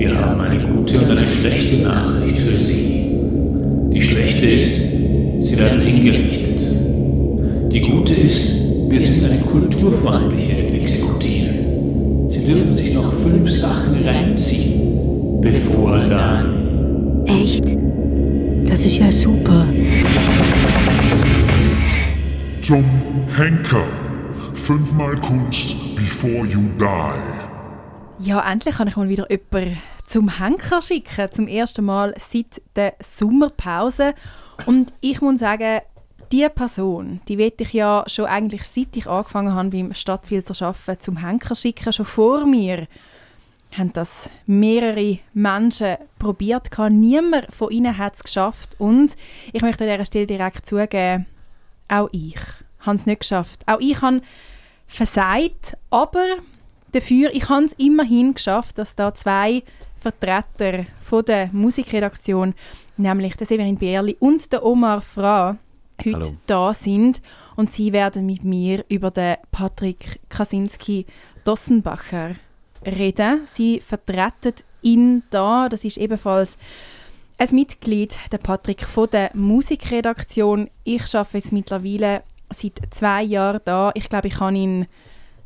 Wir 0.00 0.18
haben 0.18 0.40
eine 0.40 0.58
gute 0.58 0.98
und 0.98 1.10
eine 1.10 1.28
schlechte 1.28 1.82
Nachricht 1.82 2.38
für 2.38 2.58
Sie. 2.58 3.06
Die 3.92 4.00
schlechte 4.00 4.46
ist, 4.46 4.78
Sie 5.42 5.58
werden 5.58 5.82
hingerichtet. 5.82 6.62
Die 7.70 7.80
gute 7.80 8.14
ist, 8.14 8.62
wir 8.88 8.98
sind 8.98 9.30
eine 9.30 9.42
kulturfreundliche 9.42 10.56
Exekutive. 10.72 12.30
Sie 12.30 12.46
dürfen 12.46 12.74
sich 12.74 12.94
noch 12.94 13.12
fünf 13.12 13.50
Sachen 13.50 14.02
reinziehen, 14.02 15.38
bevor 15.42 15.98
dann. 15.98 17.26
Echt? 17.26 17.66
Das 18.70 18.82
ist 18.82 18.96
ja 18.96 19.12
super. 19.12 19.66
Zum 22.62 22.84
Henker. 23.36 23.84
Fünfmal 24.54 25.16
Kunst 25.16 25.76
before 25.94 26.46
you 26.46 26.60
die. 26.78 27.50
Ja, 28.18 28.50
endlich 28.50 28.74
kann 28.74 28.88
ich 28.88 28.96
mal 28.96 29.10
wieder 29.10 29.26
jemanden 29.30 29.76
zum 30.10 30.40
Henker 30.40 30.82
schicken. 30.82 31.30
Zum 31.30 31.46
ersten 31.46 31.84
Mal 31.84 32.14
seit 32.18 32.60
der 32.74 32.94
Sommerpause. 33.00 34.14
Und 34.66 34.92
ich 35.00 35.20
muss 35.20 35.40
sagen, 35.40 35.80
diese 36.32 36.50
Person, 36.50 37.20
die 37.28 37.38
will 37.38 37.52
ich 37.58 37.72
ja 37.72 38.04
schon 38.06 38.26
eigentlich 38.26 38.64
seit 38.64 38.96
ich 38.96 39.06
angefangen 39.06 39.54
habe 39.54 39.70
beim 39.70 39.94
Stadtfilter 39.94 40.66
arbeiten, 40.66 41.00
zum 41.00 41.16
Henker 41.16 41.54
schicken, 41.54 41.92
schon 41.92 42.06
vor 42.06 42.44
mir 42.46 42.86
haben 43.76 43.92
das 43.92 44.30
mehrere 44.46 45.20
Menschen 45.32 45.96
probiert. 46.18 46.70
Niemand 46.90 47.52
von 47.54 47.70
ihnen 47.70 47.96
hat 47.96 48.16
es 48.16 48.24
geschafft. 48.24 48.74
Und 48.78 49.16
ich 49.52 49.62
möchte 49.62 49.84
an 49.84 49.90
dieser 49.90 50.04
Stelle 50.04 50.26
direkt 50.26 50.66
zugeben, 50.66 51.26
auch 51.86 52.08
ich 52.10 52.36
habe 52.80 52.96
es 52.96 53.06
nicht 53.06 53.20
geschafft. 53.20 53.62
Auch 53.66 53.78
ich 53.78 54.02
habe 54.02 54.22
versagt, 54.88 55.76
aber 55.90 56.24
dafür, 56.90 57.32
ich 57.32 57.48
habe 57.48 57.64
es 57.64 57.74
immerhin 57.74 58.34
geschafft, 58.34 58.78
dass 58.78 58.96
da 58.96 59.14
zwei 59.14 59.62
Vertreter 60.00 60.86
von 61.02 61.24
der 61.24 61.50
Musikredaktion, 61.52 62.54
nämlich 62.96 63.36
der 63.36 63.46
Severin 63.46 63.76
Bierli 63.76 64.16
und 64.18 64.50
der 64.52 64.64
Omar 64.64 65.00
Fra, 65.00 65.58
heute 66.04 66.16
Hallo. 66.16 66.32
da 66.46 66.74
sind 66.74 67.20
und 67.56 67.72
sie 67.72 67.92
werden 67.92 68.26
mit 68.26 68.42
mir 68.42 68.84
über 68.88 69.10
den 69.10 69.36
Patrick 69.52 70.20
Kaczynski 70.28 71.06
Dossenbacher 71.44 72.36
reden. 72.84 73.42
Sie 73.46 73.80
vertreten 73.80 74.54
ihn 74.82 75.22
da, 75.30 75.68
das 75.68 75.84
ist 75.84 75.98
ebenfalls 75.98 76.56
ein 77.38 77.48
Mitglied, 77.52 78.18
der 78.32 78.38
Patrick 78.38 78.84
von 78.84 79.08
der 79.10 79.30
Musikredaktion. 79.34 80.70
Ich 80.84 81.14
arbeite 81.14 81.38
jetzt 81.38 81.52
mittlerweile 81.52 82.22
seit 82.50 82.80
zwei 82.90 83.22
Jahren 83.22 83.60
da. 83.64 83.92
Ich 83.94 84.08
glaube, 84.08 84.28
ich 84.28 84.40
habe 84.40 84.56
ihn 84.56 84.86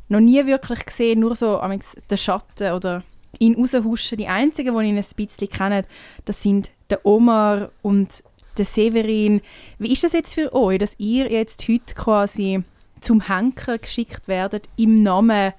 noch 0.07 0.19
nie 0.19 0.45
wirklich 0.45 0.85
gesehen, 0.85 1.19
nur 1.21 1.35
so 1.35 1.61
den 2.09 2.17
Schatten 2.17 2.73
oder 2.73 3.03
ihn 3.39 3.55
raushuschen. 3.55 4.17
Die 4.17 4.27
einzigen, 4.27 4.77
die 4.77 4.85
ihn 4.85 4.97
ein 4.97 5.05
bisschen 5.15 5.49
kennen, 5.49 5.85
das 6.25 6.41
sind 6.41 6.71
der 6.89 7.05
Omar 7.05 7.71
und 7.81 8.23
der 8.57 8.65
Severin. 8.65 9.41
Wie 9.79 9.91
ist 9.91 10.03
das 10.03 10.13
jetzt 10.13 10.33
für 10.33 10.53
euch, 10.53 10.79
dass 10.79 10.95
ihr 10.99 11.31
jetzt 11.31 11.67
heute 11.67 11.95
quasi 11.95 12.63
zum 13.01 13.27
Henker 13.27 13.77
geschickt 13.77 14.27
werdet 14.27 14.69
im 14.77 15.03
Namen 15.03 15.53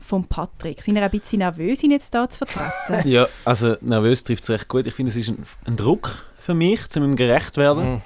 von 0.00 0.24
Patrick? 0.24 0.82
Sind 0.82 0.96
ihr 0.96 1.02
ein 1.02 1.10
bisschen 1.10 1.38
nervös, 1.38 1.82
ihn 1.82 1.90
jetzt 1.90 2.14
da 2.14 2.28
zu 2.28 2.44
vertreten? 2.44 3.08
Ja, 3.08 3.28
also 3.44 3.76
nervös 3.80 4.24
trifft 4.24 4.42
es 4.44 4.50
recht 4.50 4.68
gut. 4.68 4.86
Ich 4.86 4.94
finde, 4.94 5.10
es 5.10 5.16
ist 5.16 5.28
ein, 5.28 5.44
ein 5.66 5.76
Druck 5.76 6.24
für 6.38 6.54
mich, 6.54 6.80
um 6.96 7.04
ihm 7.04 7.16
gerecht 7.16 7.54
zu 7.54 7.60
werden. 7.60 7.94
Mhm. 7.94 8.00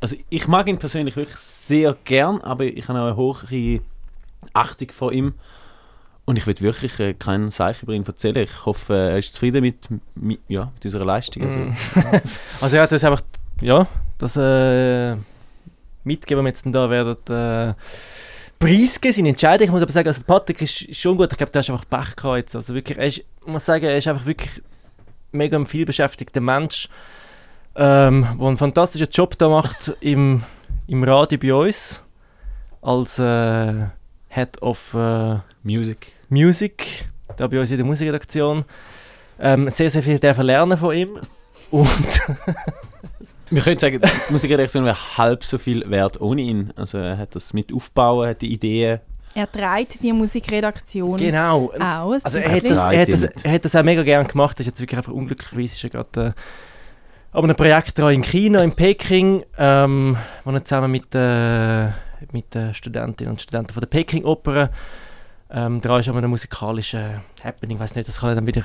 Also 0.00 0.16
ich 0.28 0.46
mag 0.48 0.68
ihn 0.68 0.78
persönlich 0.78 1.16
wirklich 1.16 1.36
sehr 1.36 1.96
gern, 2.04 2.40
aber 2.42 2.64
ich 2.64 2.88
habe 2.88 3.00
auch 3.00 3.06
eine 3.06 3.16
hohe 3.16 3.80
Achtung 4.52 4.90
vor 4.90 5.12
ihm. 5.12 5.34
Und 6.26 6.36
ich 6.36 6.46
will 6.46 6.60
wirklich 6.60 6.98
äh, 6.98 7.14
keinen 7.14 7.50
Seich 7.52 7.82
über 7.82 7.92
ihn 7.92 8.04
erzählen. 8.04 8.36
Ich 8.36 8.66
hoffe, 8.66 8.94
er 8.94 9.18
ist 9.18 9.32
zufrieden 9.32 9.62
mit, 9.62 9.88
mit, 10.16 10.40
ja, 10.48 10.70
mit 10.74 10.84
unserer 10.84 11.04
Leistung. 11.04 11.44
Also, 11.44 11.58
Mhm. 11.60 11.76
Also 12.60 12.76
ja, 12.76 12.86
das 12.86 13.04
einfach, 13.04 13.22
ja, 13.60 13.86
das 14.18 14.36
äh, 14.36 15.16
mitgeben 16.02 16.44
wir 16.44 16.48
jetzt 16.48 16.66
da 16.66 16.90
werden 16.90 17.16
äh, 17.28 17.74
preisgeben, 18.58 19.14
seine 19.14 19.28
Entscheidung. 19.28 19.66
Ich 19.66 19.70
muss 19.70 19.82
aber 19.82 19.92
sagen, 19.92 20.08
also 20.08 20.22
Patrick 20.26 20.60
ist 20.62 20.82
ist 20.82 20.98
schon 21.00 21.16
gut. 21.16 21.30
Ich 21.30 21.38
glaube, 21.38 21.52
der 21.52 21.60
hast 21.60 21.70
einfach 21.70 21.88
Pech 21.88 22.16
gehabt 22.16 22.36
jetzt. 22.38 22.56
Also 22.56 22.74
wirklich, 22.74 22.98
er 22.98 23.06
ist, 23.06 23.18
ich 23.18 23.46
muss 23.46 23.64
sagen, 23.64 23.84
er 23.84 23.96
ist 23.96 24.08
einfach 24.08 24.26
wirklich 24.26 24.62
mega 25.30 25.56
ein 25.56 25.66
vielbeschäftigter 25.66 26.40
Mensch, 26.40 26.88
ähm, 27.76 28.26
der 28.38 28.46
einen 28.46 28.58
fantastischen 28.58 29.08
Job 29.12 29.38
da 29.38 29.48
macht 29.48 29.92
im, 30.00 30.42
im 30.88 31.04
Radio 31.04 31.38
bei 31.38 31.54
uns 31.54 32.02
als 32.82 33.18
äh, 33.18 33.86
Head 34.28 34.60
of 34.62 34.92
äh, 34.94 35.36
Music. 35.62 36.12
Music, 36.28 37.08
da 37.36 37.46
bei 37.46 37.60
uns 37.60 37.70
in 37.70 37.76
der 37.76 37.86
Musikredaktion. 37.86 38.64
Ähm, 39.38 39.68
sehr, 39.70 39.90
sehr 39.90 40.02
viel 40.02 40.18
dürfen 40.18 40.44
lernen 40.44 40.78
von 40.78 40.94
ihm. 40.94 41.18
Und 41.70 41.86
Wir 43.48 43.62
können 43.62 43.78
sagen, 43.78 44.00
die 44.00 44.32
Musikredaktion 44.32 44.84
wäre 44.84 45.18
halb 45.18 45.44
so 45.44 45.58
viel 45.58 45.88
wert 45.88 46.20
ohne 46.20 46.42
ihn. 46.42 46.72
Also 46.74 46.98
er 46.98 47.16
hat 47.16 47.36
das 47.36 47.52
mit 47.52 47.72
aufbauen, 47.72 48.28
hat 48.28 48.42
die 48.42 48.52
Ideen. 48.52 49.00
Er 49.34 49.50
trägt 49.50 50.02
die 50.02 50.12
Musikredaktion 50.12 51.18
genau. 51.18 51.70
aus. 51.78 52.24
Also 52.24 52.38
er 52.38 52.50
hat, 52.50 52.64
das, 52.64 52.78
er, 52.78 53.00
hat 53.02 53.08
das, 53.08 53.22
er 53.22 53.52
hat 53.52 53.64
das 53.64 53.76
auch 53.76 53.82
mega 53.84 54.02
gerne 54.02 54.26
gemacht. 54.26 54.56
Er 54.58 54.60
ist 54.60 54.66
jetzt 54.66 54.80
wirklich 54.80 54.96
einfach 54.96 55.12
unglücklicherweise 55.12 55.76
ist 55.76 55.84
er 55.84 55.90
gerade 55.90 56.34
äh, 56.34 57.36
an 57.36 57.44
einem 57.44 57.54
Projekt 57.54 57.98
in 57.98 58.22
China, 58.22 58.60
in 58.60 58.72
Peking, 58.72 59.44
ähm, 59.58 60.16
wo 60.42 60.50
er 60.50 60.64
zusammen 60.64 60.90
mit, 60.90 61.14
äh, 61.14 61.88
mit 62.32 62.52
den 62.54 62.74
Studentinnen 62.74 63.32
und 63.32 63.42
Studenten 63.42 63.74
von 63.74 63.80
der 63.82 63.88
Peking 63.88 64.24
Oper 64.24 64.70
ähm, 65.56 65.80
dran 65.80 66.00
ist 66.00 66.08
an 66.08 66.16
einem 66.16 66.30
musikalischen 66.30 67.22
Happening. 67.42 67.76
Ich 67.78 67.80
weiß 67.82 67.94
nicht, 67.96 68.06
das 68.06 68.20
kann 68.20 68.28
er 68.28 68.34
dann 68.36 68.46
wieder, 68.46 68.62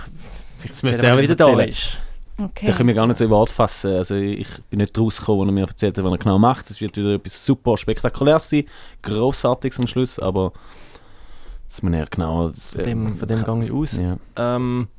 Das 0.68 0.84
müsste 0.84 1.06
er 1.08 1.18
wieder 1.20 1.36
da 1.36 1.50
erzählen. 1.50 1.70
ist. 1.70 1.98
okay. 2.38 2.66
Da 2.68 2.74
können 2.74 2.88
wir 2.88 2.96
gar 2.96 3.08
nicht 3.08 3.18
so 3.18 3.24
in 3.26 3.30
Wort 3.32 3.50
fassen. 3.50 3.96
Also 3.96 4.16
ich 4.16 4.48
bin 4.70 4.80
nicht 4.80 4.98
rausgekommen, 5.00 5.42
als 5.42 5.50
er 5.50 5.54
mir 5.54 5.68
erzählt 5.68 5.98
hat, 5.98 6.04
was 6.04 6.12
er 6.12 6.18
genau 6.18 6.38
macht. 6.38 6.70
Es 6.70 6.82
wird 6.82 6.98
wieder 6.98 7.14
etwas 7.14 7.46
super 7.46 7.78
spektakuläres 7.78 8.50
sein, 8.50 8.66
grossartiges 9.02 9.80
am 9.80 9.88
Schluss, 9.88 10.20
aber 10.20 10.52
das 11.68 11.82
muss 11.82 11.94
er 11.94 12.06
genau... 12.08 12.50
Das, 12.50 12.74
Von 12.74 12.84
dem, 12.84 13.16
von 13.18 13.28
dem 13.28 13.44
gehe 13.46 13.64
ich 13.66 13.72
aus. 13.72 13.98
Ja. 13.98 14.18
Ähm, 14.36 14.90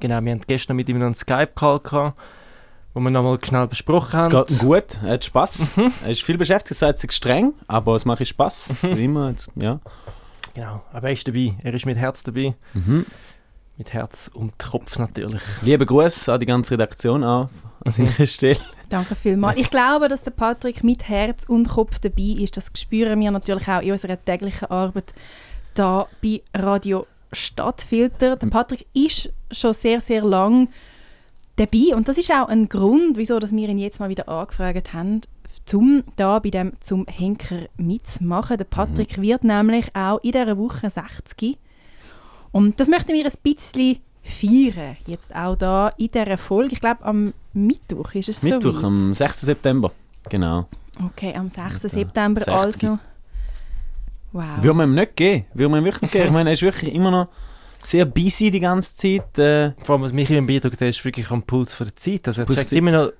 genau, 0.00 0.24
wir 0.24 0.32
hatten 0.32 0.44
gestern 0.46 0.76
mit 0.76 0.88
ihm 0.88 0.96
einen 0.96 1.14
Skype-Call 1.14 1.80
gehabt, 1.80 2.18
wo 2.94 3.00
wir 3.00 3.10
nochmal 3.10 3.38
schnell 3.44 3.66
besprochen 3.66 4.18
Es 4.20 4.24
haben. 4.26 4.46
geht 4.46 4.50
ihm 4.52 4.58
gut, 4.66 4.98
er 5.04 5.12
hat 5.12 5.24
Spass. 5.24 5.70
er 6.02 6.10
ist 6.10 6.22
viel 6.22 6.38
beschäftigt, 6.38 6.80
er 6.80 6.88
es 6.88 7.04
ist 7.04 7.12
streng, 7.12 7.52
aber 7.68 7.94
es 7.96 8.06
macht 8.06 8.20
ihm 8.20 8.26
Spass. 8.26 8.72
So 8.80 8.96
wie 8.96 9.04
immer. 9.04 9.28
Jetzt, 9.28 9.50
ja. 9.56 9.78
Genau, 10.54 10.82
aber 10.92 11.08
er 11.08 11.12
ist 11.12 11.26
dabei. 11.26 11.54
Er 11.62 11.74
ist 11.74 11.86
mit 11.86 11.96
Herz 11.96 12.22
dabei. 12.22 12.54
Mhm. 12.74 13.06
Mit 13.76 13.92
Herz 13.92 14.30
und 14.32 14.58
Kopf 14.58 14.98
natürlich. 14.98 15.40
Liebe 15.62 15.86
Grüße 15.86 16.32
an 16.32 16.40
die 16.40 16.46
ganze 16.46 16.74
Redaktion 16.74 17.24
auch 17.24 17.48
an 17.84 17.92
seiner 17.92 18.10
Stelle. 18.26 18.58
Danke 18.88 19.14
vielmals. 19.14 19.58
Ich 19.58 19.70
glaube, 19.70 20.08
dass 20.08 20.22
der 20.22 20.32
Patrick 20.32 20.84
mit 20.84 21.08
Herz 21.08 21.44
und 21.48 21.68
Kopf 21.68 21.98
dabei 21.98 22.42
ist. 22.42 22.56
Das 22.56 22.70
spüren 22.74 23.20
wir 23.20 23.30
natürlich 23.30 23.68
auch 23.68 23.80
in 23.80 23.92
unserer 23.92 24.22
täglichen 24.22 24.70
Arbeit 24.70 25.14
da 25.74 26.08
bei 26.22 26.42
Radio 26.54 27.06
Stadtfilter. 27.32 28.36
Der 28.36 28.46
Patrick 28.48 28.86
ist 28.92 29.30
schon 29.50 29.72
sehr, 29.72 30.00
sehr 30.00 30.22
lang 30.22 30.68
dabei 31.56 31.94
und 31.94 32.08
das 32.08 32.18
ist 32.18 32.30
auch 32.32 32.48
ein 32.48 32.68
Grund, 32.68 33.16
wieso 33.16 33.38
dass 33.38 33.52
wir 33.52 33.68
ihn 33.68 33.78
jetzt 33.78 34.00
mal 34.00 34.08
wieder 34.08 34.28
angefragt 34.28 34.92
haben, 34.92 35.20
um 35.74 36.02
da 36.16 36.38
bei 36.38 36.50
dem 36.50 36.72
zum 36.80 37.06
Henker 37.06 37.66
mitzumachen. 37.76 38.56
Der 38.56 38.64
Patrick 38.64 39.20
wird 39.20 39.44
nämlich 39.44 39.86
auch 39.94 40.18
in 40.22 40.32
dieser 40.32 40.56
Woche 40.58 40.90
60 40.90 41.58
und 42.52 42.80
das 42.80 42.88
möchten 42.88 43.12
wir 43.12 43.24
ein 43.24 43.32
bisschen 43.42 43.98
feiern, 44.22 44.96
jetzt 45.06 45.34
auch 45.34 45.56
da 45.56 45.88
in 45.96 46.10
dieser 46.10 46.36
Folge. 46.36 46.74
Ich 46.74 46.80
glaube, 46.80 47.04
am 47.04 47.32
Mittwoch 47.52 48.14
ist 48.14 48.28
es 48.28 48.42
Mittwoch, 48.42 48.72
soweit. 48.72 48.84
am 48.84 49.14
6. 49.14 49.40
September. 49.40 49.92
Genau. 50.28 50.68
Okay, 51.06 51.34
am 51.34 51.48
6. 51.48 51.82
Ja, 51.82 51.88
September 51.88 52.40
60. 52.40 52.54
also. 52.88 52.98
Wow. 54.32 54.44
Würde 54.60 54.74
man 54.74 54.90
ihm 54.90 54.94
nicht 54.94 55.16
geben. 55.16 55.44
Würde 55.54 55.68
man 55.70 55.80
ihm 55.80 55.84
wirklich 55.86 56.02
nicht 56.02 56.12
geben. 56.12 56.26
Ich 56.26 56.32
meine, 56.32 56.50
er 56.50 56.54
ist 56.54 56.62
wirklich 56.62 56.94
immer 56.94 57.10
noch 57.10 57.28
sehr 57.82 58.04
busy 58.04 58.50
die 58.50 58.60
ganze 58.60 58.94
Zeit. 58.94 59.38
Äh, 59.38 59.72
Vor 59.84 59.94
allem, 59.94 60.02
was 60.02 60.12
mich 60.12 60.30
immer 60.30 60.46
beeindruckt, 60.46 60.80
der 60.80 60.90
ist 60.90 61.04
wirklich 61.04 61.30
am 61.30 61.42
Puls 61.42 61.72
von 61.74 61.86
der 61.86 61.96
Zeit. 61.96 62.28
Also 62.28 62.42
er 62.42 62.46
Puls 62.46 62.58
checkt 62.58 62.72
immer 62.72 62.92
Zeit. 62.92 63.06
noch 63.06 63.12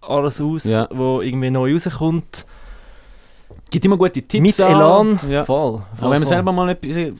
alles 0.00 0.40
aus, 0.40 0.64
Ja. 0.64 0.88
wo 0.90 1.20
irgendwie 1.20 1.50
neu 1.50 1.74
rauskommt. 1.74 2.46
gibt 3.70 3.84
immer 3.84 3.96
gute 3.96 4.22
Tipps. 4.22 4.40
Mit. 4.40 4.58
Elan. 4.58 5.20
Ja. 5.28 5.44
Voll. 5.44 5.72
voll 5.74 5.82
Aber 5.98 6.10
wenn 6.10 6.20
man 6.20 6.24
selber 6.24 6.52
mal 6.52 6.68
etwas, 6.70 6.96
äh, 6.96 7.12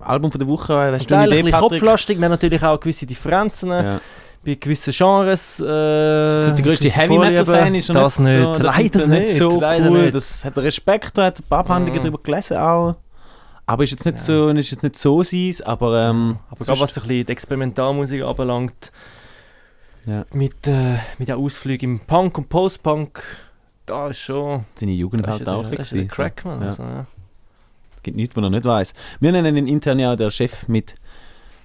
Album 0.00 0.32
von 0.32 0.38
der 0.38 0.48
Woche, 0.48 0.72
äh, 0.72 0.92
hast 0.92 1.00
Zum 1.02 1.08
du 1.08 1.14
eine 1.16 1.22
Teil 1.24 1.32
ein 1.32 1.38
Idee, 1.38 1.42
bisschen 1.44 1.60
Patrick? 1.60 1.80
kopflastig. 1.80 2.18
Wir 2.18 2.24
haben 2.24 2.30
natürlich 2.32 2.62
auch 2.62 2.80
gewisse 2.80 3.06
Differenzen 3.06 3.70
Ja. 3.70 4.00
bei 4.44 4.54
gewissen 4.54 4.92
Genres. 4.92 5.60
Äh, 5.60 5.62
So 5.64 6.50
der 6.52 6.64
größte 6.64 6.88
Heavy 6.90 7.18
Metal. 7.18 7.44
Fan 7.46 7.74
ist 7.74 7.88
er 7.88 7.94
Das 7.94 8.18
nicht, 8.18 8.32
so, 8.34 8.52
das 8.52 8.62
leider 8.62 9.00
er 9.02 9.06
nicht. 9.06 9.28
so 9.30 9.60
leider 9.60 9.90
cool. 9.90 10.02
nicht. 10.02 10.14
Das 10.14 10.44
hat 10.44 10.58
Respekt, 10.58 11.18
er 11.18 11.24
hat 11.26 11.38
ein 11.40 11.44
paar 11.48 11.58
Abhandlungen 11.60 11.98
Mhm. 11.98 12.02
darüber 12.04 12.18
gelesen 12.22 12.56
auch. 12.56 12.94
Aber 13.66 13.82
ist 13.84 13.90
jetzt 13.90 14.06
nicht 14.06 14.18
Ja. 14.18 14.24
so, 14.24 14.48
ist 14.50 14.70
jetzt 14.70 14.82
nicht 14.82 14.96
so 14.96 15.22
sein, 15.24 15.54
aber 15.64 16.00
ähm, 16.08 16.38
Aber 16.50 16.60
was 16.60 16.66
so 16.66 16.72
ein 16.74 16.78
bisschen 17.08 17.26
die 17.26 17.32
Experimentalmusik 17.32 18.22
anbelangt, 18.22 18.92
Ja. 20.06 20.24
mit, 20.32 20.66
äh, 20.66 20.98
mit 21.18 21.28
den 21.28 21.34
Ausflügen 21.34 21.94
im 21.94 22.00
Punk 22.00 22.38
und 22.38 22.48
Post-Punk, 22.48 23.22
da 23.86 24.08
ist 24.08 24.20
schon... 24.20 24.64
seine 24.74 24.92
Jugend 24.92 25.24
Das 25.26 25.32
halt 25.32 25.48
auch 25.48 25.66
der, 25.66 25.78
das 25.78 25.92
ist. 25.92 26.10
Crack, 26.10 26.44
man. 26.44 26.60
Ja. 26.60 26.66
Also, 26.68 26.82
ja. 26.84 27.06
Es 27.96 28.02
gibt 28.02 28.16
nichts, 28.16 28.36
was 28.36 28.44
er 28.44 28.50
nicht 28.50 28.64
weiß. 28.64 28.94
Wir 29.20 29.32
nennen 29.32 29.56
ihn 29.56 29.66
intern 29.66 29.98
ja 29.98 30.14
der 30.14 30.30
Chef 30.30 30.68
mit 30.68 30.94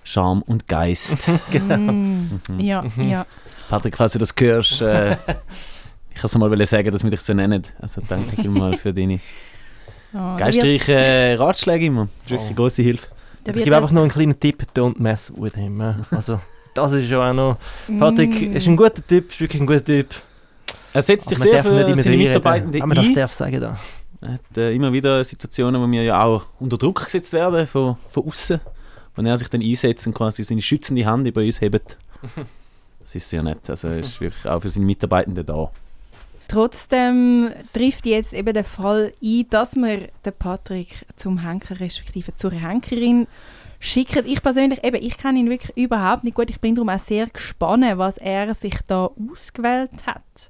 Charme 0.03 0.41
und 0.41 0.67
Geist. 0.67 1.29
Mm, 1.51 2.59
ja, 2.59 2.83
ja. 2.97 3.25
Patrick, 3.69 3.95
falls 3.95 4.13
du 4.13 4.19
das 4.19 4.33
hörst, 4.37 4.81
äh, 4.81 5.11
ich 6.09 6.15
kann 6.15 6.25
es 6.25 6.37
mal 6.37 6.49
wollen 6.49 6.65
sagen, 6.65 6.91
dass 6.91 7.03
wir 7.03 7.11
dich 7.11 7.21
so 7.21 7.33
nennen. 7.33 7.63
Also 7.79 8.01
danke 8.07 8.35
vielmals 8.35 8.81
für 8.81 8.93
deine 8.93 9.19
Oh, 10.13 10.35
geistreichen 10.35 10.93
äh, 10.93 11.33
Ratschläge 11.35 11.85
immer. 11.85 12.09
Das 12.23 12.23
ist 12.23 12.31
wirklich 12.31 12.47
eine 12.47 12.55
grosse 12.55 12.81
Hilfe. 12.81 13.07
Ich 13.45 13.53
gebe 13.63 13.75
einfach 13.75 13.91
noch 13.91 14.01
einen 14.01 14.11
kleinen 14.11 14.39
Tipp, 14.39 14.63
don't 14.75 14.95
mess 15.01 15.31
with 15.35 15.55
him. 15.55 15.81
Also, 16.11 16.39
das 16.73 16.91
ist 16.93 17.09
ja 17.09 17.29
auch 17.29 17.33
noch... 17.33 17.57
Patrick 17.99 18.41
Mm. 18.41 18.55
ist 18.55 18.67
ein 18.67 18.77
guter 18.77 19.05
Typ, 19.05 19.29
ist 19.31 19.39
wirklich 19.41 19.61
ein 19.61 19.67
guter 19.67 19.83
Typ. 19.83 20.07
Er 20.93 21.01
setzt 21.01 21.29
sich 21.29 21.37
Aber 21.39 21.49
sehr 21.49 21.63
darf 21.63 21.71
nicht 21.71 21.83
für 21.83 21.87
immer 21.91 22.01
seine. 22.03 22.17
Mitarbeitenden 22.17 22.81
Wenn 22.81 22.89
man 22.89 22.97
das 22.97 23.07
ein. 23.07 23.15
darf 23.15 23.33
sagen 23.33 23.61
da. 23.61 23.79
Er 24.21 24.33
hat 24.33 24.57
äh, 24.57 24.73
immer 24.75 24.93
wieder 24.93 25.23
Situationen, 25.23 25.81
wo 25.81 25.89
wir 25.89 26.03
ja 26.03 26.23
auch 26.23 26.45
unter 26.59 26.77
Druck 26.77 27.05
gesetzt 27.05 27.33
werden 27.33 27.65
von, 27.65 27.95
von 28.09 28.27
außen, 28.27 28.59
wo 29.15 29.21
er 29.23 29.37
sich 29.37 29.47
dann 29.47 29.61
einsetzt 29.61 30.05
und 30.05 30.13
quasi 30.13 30.43
seine 30.43 30.61
schützende 30.61 31.05
Hand 31.05 31.27
über 31.27 31.41
uns 31.41 31.61
hebt. 31.61 31.97
Das 33.03 33.15
ist 33.15 33.29
sehr 33.29 33.41
nett. 33.41 33.67
Also 33.69 33.87
er 33.89 33.99
ist 33.99 34.21
wirklich 34.21 34.45
auch 34.47 34.61
für 34.61 34.69
seine 34.69 34.85
Mitarbeitenden 34.85 35.43
da. 35.45 35.71
Trotzdem 36.51 37.49
trifft 37.71 38.05
jetzt 38.05 38.33
eben 38.33 38.53
der 38.53 38.65
Fall 38.65 39.13
ein, 39.23 39.45
dass 39.49 39.77
wir 39.77 40.09
den 40.25 40.33
Patrick 40.37 41.05
zum 41.15 41.37
Henker 41.37 41.79
respektive 41.79 42.35
zur 42.35 42.51
Henkerin 42.51 43.25
schicken. 43.79 44.25
Ich 44.25 44.43
persönlich, 44.43 44.83
eben, 44.83 45.01
ich 45.01 45.17
kenne 45.17 45.39
ihn 45.39 45.49
wirklich 45.49 45.77
überhaupt 45.77 46.25
nicht 46.25 46.35
gut. 46.35 46.49
Ich 46.49 46.59
bin 46.59 46.75
darum 46.75 46.89
auch 46.89 46.99
sehr 46.99 47.27
gespannt, 47.27 47.85
was 47.95 48.17
er 48.17 48.53
sich 48.53 48.75
da 48.85 49.09
ausgewählt 49.31 50.05
hat 50.05 50.49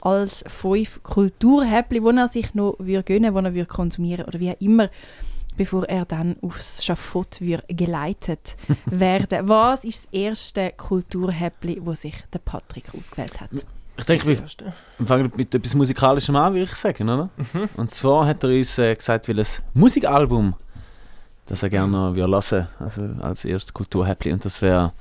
als 0.00 0.44
fünf 0.46 1.02
Kulturhäppli, 1.02 2.00
die 2.00 2.16
er 2.16 2.28
sich 2.28 2.54
noch 2.54 2.76
würde 2.78 3.02
gönnen 3.02 3.34
würde, 3.34 3.50
die 3.50 3.58
er 3.58 3.62
würde 3.62 3.74
konsumieren 3.74 4.26
oder 4.26 4.38
wie 4.38 4.52
auch 4.52 4.60
immer, 4.60 4.88
bevor 5.56 5.84
er 5.88 6.04
dann 6.04 6.36
aufs 6.42 6.84
Schafott 6.84 7.40
würde 7.40 7.64
geleitet 7.74 8.56
werden. 8.86 9.48
Was 9.48 9.84
ist 9.84 10.04
das 10.04 10.12
erste 10.12 10.70
Kulturhäppli, 10.76 11.82
das 11.84 12.02
sich 12.02 12.14
der 12.32 12.38
Patrick 12.38 12.94
ausgewählt 12.96 13.40
hat? 13.40 13.50
Ich 14.00 14.06
denke, 14.06 14.26
wir 14.26 15.06
fangen 15.06 15.32
mit 15.36 15.54
etwas 15.54 15.74
Musikalischem 15.74 16.36
an, 16.36 16.52
würde 16.54 16.64
ich 16.64 16.74
sagen, 16.74 17.08
oder? 17.08 17.28
Und 17.76 17.90
zwar 17.90 18.26
hat 18.26 18.42
er 18.44 18.50
uns 18.50 18.78
äh, 18.78 18.94
gesagt, 18.94 19.28
ein 19.28 19.44
Musikalbum, 19.74 20.54
das 21.46 21.62
er 21.62 21.70
gerne 21.70 21.92
noch 21.92 22.14
hören 22.14 22.68
also 22.78 23.02
als 23.20 23.44
erstes 23.44 23.74
Kulturhäppli. 23.74 24.32
Und 24.32 24.44
das 24.44 24.62
wäre 24.62 24.92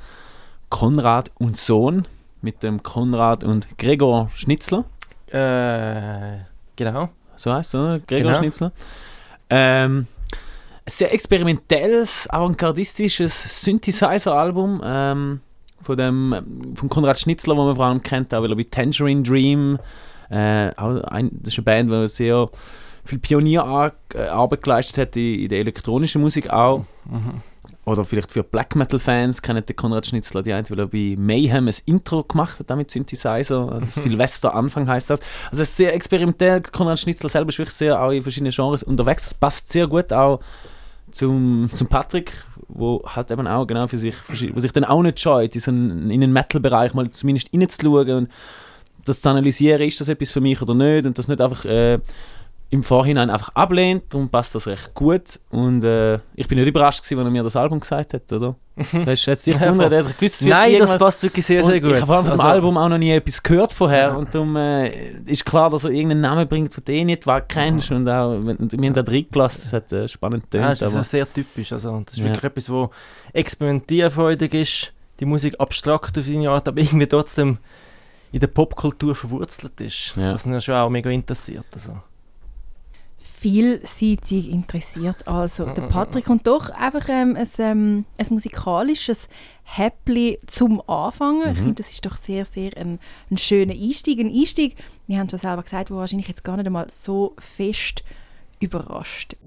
Konrad 0.69 1.31
und 1.39 1.57
Sohn 1.57 2.07
mit 2.41 2.63
dem 2.63 2.83
Konrad 2.83 3.43
und 3.43 3.67
Gregor 3.77 4.29
Schnitzler. 4.33 4.85
Äh, 5.27 6.39
genau. 6.75 7.09
So 7.35 7.53
heißt 7.53 7.73
er, 7.75 7.79
oder? 7.81 7.99
Gregor 7.99 8.31
Genau. 8.31 8.37
Schnitzler. 8.39 8.71
Ähm, 9.49 10.07
ein 10.85 10.91
sehr 10.91 11.13
experimentelles, 11.13 12.29
avantgardistisches 12.29 13.63
Synthesizer-Album 13.63 14.81
ähm, 14.83 15.41
von 15.81 15.97
dem 15.97 16.73
von 16.75 16.89
Konrad 16.89 17.19
Schnitzler, 17.19 17.55
wo 17.55 17.65
man 17.65 17.75
vor 17.75 17.85
allem 17.85 18.01
kennt, 18.01 18.33
auch 18.33 18.41
weil 18.41 18.51
er 18.51 18.55
bei 18.55 18.65
Tangerine 18.69 19.23
Dream, 19.23 19.79
äh, 20.29 20.35
ein, 20.75 21.31
das 21.33 21.53
ist 21.53 21.59
eine 21.59 21.65
Band, 21.65 21.91
die 21.91 22.07
sehr 22.07 22.49
viel 23.05 23.19
Pionierarbeit 23.19 24.61
geleistet 24.61 24.97
hat 24.97 25.15
in, 25.15 25.41
in 25.41 25.49
der 25.49 25.59
elektronischen 25.59 26.21
Musik 26.21 26.49
auch. 26.49 26.85
Mhm. 27.09 27.41
Oder 27.85 28.05
vielleicht 28.05 28.31
für 28.31 28.43
Black 28.43 28.75
Metal-Fans 28.75 29.41
kennen 29.41 29.65
den 29.65 29.75
Konrad 29.75 30.05
Schnitzler 30.05 30.43
die 30.43 30.53
einen, 30.53 30.69
weil 30.69 30.79
er 30.79 30.87
bei 30.87 31.15
Mayhem 31.17 31.67
ein 31.67 31.75
Intro 31.85 32.23
gemacht 32.23 32.59
hat, 32.59 32.71
auch 32.71 32.75
mit 32.75 32.91
Synthesizer. 32.91 33.71
Also 33.79 34.01
Silvester 34.01 34.53
Anfang 34.53 34.87
heißt 34.87 35.09
das. 35.09 35.21
Also 35.49 35.63
es 35.63 35.69
ist 35.69 35.77
sehr 35.77 35.95
experimentell. 35.95 36.61
Konrad 36.61 36.99
Schnitzler 36.99 37.29
selber 37.29 37.49
ist 37.49 37.57
wirklich 37.57 37.75
sehr 37.75 37.99
auch 37.99 38.11
in 38.11 38.21
verschiedenen 38.21 38.51
Genres 38.51 38.83
unterwegs. 38.83 39.23
Das 39.23 39.33
passt 39.33 39.71
sehr 39.71 39.87
gut 39.87 40.13
auch 40.13 40.39
zum, 41.11 41.69
zum 41.73 41.87
Patrick, 41.87 42.43
wo 42.67 43.01
halt 43.05 43.31
eben 43.31 43.47
auch 43.47 43.65
genau 43.65 43.87
für 43.87 43.97
sich, 43.97 44.15
wo 44.53 44.59
sich 44.59 44.71
dann 44.71 44.85
auch 44.85 45.01
nicht 45.01 45.19
scheut, 45.19 45.55
in, 45.55 45.61
so 45.61 45.71
einen, 45.71 46.11
in 46.11 46.21
den 46.21 46.31
Metal-Bereich 46.31 46.93
mal 46.93 47.09
zumindest 47.11 47.49
reinzuschauen 47.53 48.09
und 48.11 48.29
das 49.05 49.21
zu 49.21 49.29
analysieren, 49.29 49.81
ist 49.81 49.99
das 49.99 50.07
etwas 50.07 50.31
für 50.31 50.41
mich 50.41 50.61
oder 50.61 50.73
nicht 50.73 51.05
und 51.05 51.17
das 51.17 51.27
nicht 51.27 51.41
einfach 51.41 51.65
äh, 51.65 51.99
im 52.71 52.83
Vorhinein 52.83 53.31
einfach 53.31 53.49
ablehnt, 53.55 54.03
darum 54.13 54.29
passt 54.29 54.53
das 54.53 54.67
recht 54.67 54.93
gut 54.93 55.39
und 55.49 55.83
äh, 55.83 56.19
ich 56.35 56.47
bin 56.47 56.59
nicht 56.59 56.67
überrascht 56.67 57.03
gewesen, 57.03 57.17
als 57.19 57.27
er 57.27 57.31
mir 57.31 57.41
das 57.43 57.55
Album 57.55 57.79
gesagt 57.79 58.13
hat, 58.13 58.31
oder? 58.31 58.55
Das 59.05 59.25
hat 59.27 59.43
dich 59.45 59.55
Ja, 59.55 59.65
gewundert, 59.65 59.91
er 59.91 60.05
hat 60.05 60.17
gewusst, 60.19 60.45
Nein, 60.45 60.77
das 60.77 60.95
passt 60.97 61.23
wirklich 61.23 61.45
sehr, 61.45 61.63
sehr 61.63 61.75
und 61.75 61.81
gut. 61.81 61.95
Ich 61.95 62.01
habe 62.01 62.05
vor 62.05 62.15
allem 62.17 62.25
von 62.27 62.37
dem 62.37 62.39
Also- 62.41 62.53
Album 62.53 62.77
auch 62.77 62.89
noch 62.89 62.97
nie 62.99 63.09
etwas 63.11 63.41
gehört 63.41 63.73
vorher 63.73 64.09
Ja. 64.09 64.13
und 64.15 64.33
darum 64.35 64.55
äh, 64.55 64.87
ist 65.25 65.43
klar, 65.45 65.71
dass 65.71 65.83
er 65.83 65.89
irgendeinen 65.89 66.21
Namen 66.21 66.47
bringt, 66.47 66.87
den 66.87 66.99
du 66.99 67.05
nicht 67.05 67.25
wa- 67.25 67.41
kennst 67.41 67.89
und 67.91 68.07
auch, 68.07 68.33
und 68.33 68.71
wir 68.71 68.87
haben 68.87 68.93
da 68.93 69.01
reingelassen, 69.01 69.61
das 69.63 69.73
hat 69.73 69.91
äh, 69.91 70.07
spannend 70.07 70.43
Ja, 70.53 70.59
getönt, 70.61 70.81
das 70.81 70.89
ist 70.89 70.95
aber 70.95 71.03
sehr 71.03 71.33
typisch. 71.33 71.73
Also, 71.73 72.01
das 72.05 72.13
ist 72.13 72.19
Ja. 72.19 72.25
wirklich 72.25 72.43
etwas, 72.43 72.69
wo 72.69 72.91
experimentierfreudig 73.33 74.53
ist, 74.53 74.93
die 75.19 75.25
Musik 75.25 75.55
abstrakt 75.59 76.17
auf 76.17 76.25
seine 76.25 76.49
Art, 76.49 76.67
aber 76.67 76.79
irgendwie 76.79 77.07
trotzdem 77.07 77.57
in 78.31 78.39
der 78.39 78.47
Popkultur 78.47 79.15
verwurzelt 79.15 79.81
ist. 79.81 80.13
Ja. 80.15 80.33
Was 80.33 80.45
ihn 80.45 80.53
ja 80.53 80.61
schon 80.61 80.75
auch 80.75 80.89
mega 80.89 81.09
interessiert. 81.09 81.65
Also. 81.73 81.93
Vielseitig 83.39 84.49
interessiert. 84.51 85.25
Also 85.25 85.65
der 85.65 85.83
Patrick 85.83 86.29
und 86.29 86.45
doch 86.45 86.69
einfach 86.71 87.07
ähm, 87.07 87.37
ein, 87.37 87.47
ähm, 87.59 88.05
ein 88.17 88.25
musikalisches 88.31 89.29
Häppli 89.63 90.39
zum 90.45 90.81
Anfangen. 90.89 91.49
Ich 91.51 91.57
finde, 91.57 91.75
das 91.75 91.91
ist 91.91 92.05
doch 92.05 92.17
sehr, 92.17 92.43
sehr 92.43 92.75
ein, 92.75 92.99
ein 93.31 93.37
schöner 93.37 93.73
Einstieg. 93.73 94.19
Ein 94.19 94.33
Einstieg, 94.33 94.75
wir 95.07 95.19
haben 95.19 95.29
schon 95.29 95.39
selber 95.39 95.63
gesagt, 95.63 95.89
wo 95.89 95.95
wahrscheinlich 95.95 96.27
jetzt 96.27 96.43
gar 96.43 96.57
nicht 96.57 96.65
einmal 96.65 96.87
so 96.89 97.33
fest 97.39 98.03
überrascht. 98.59 99.37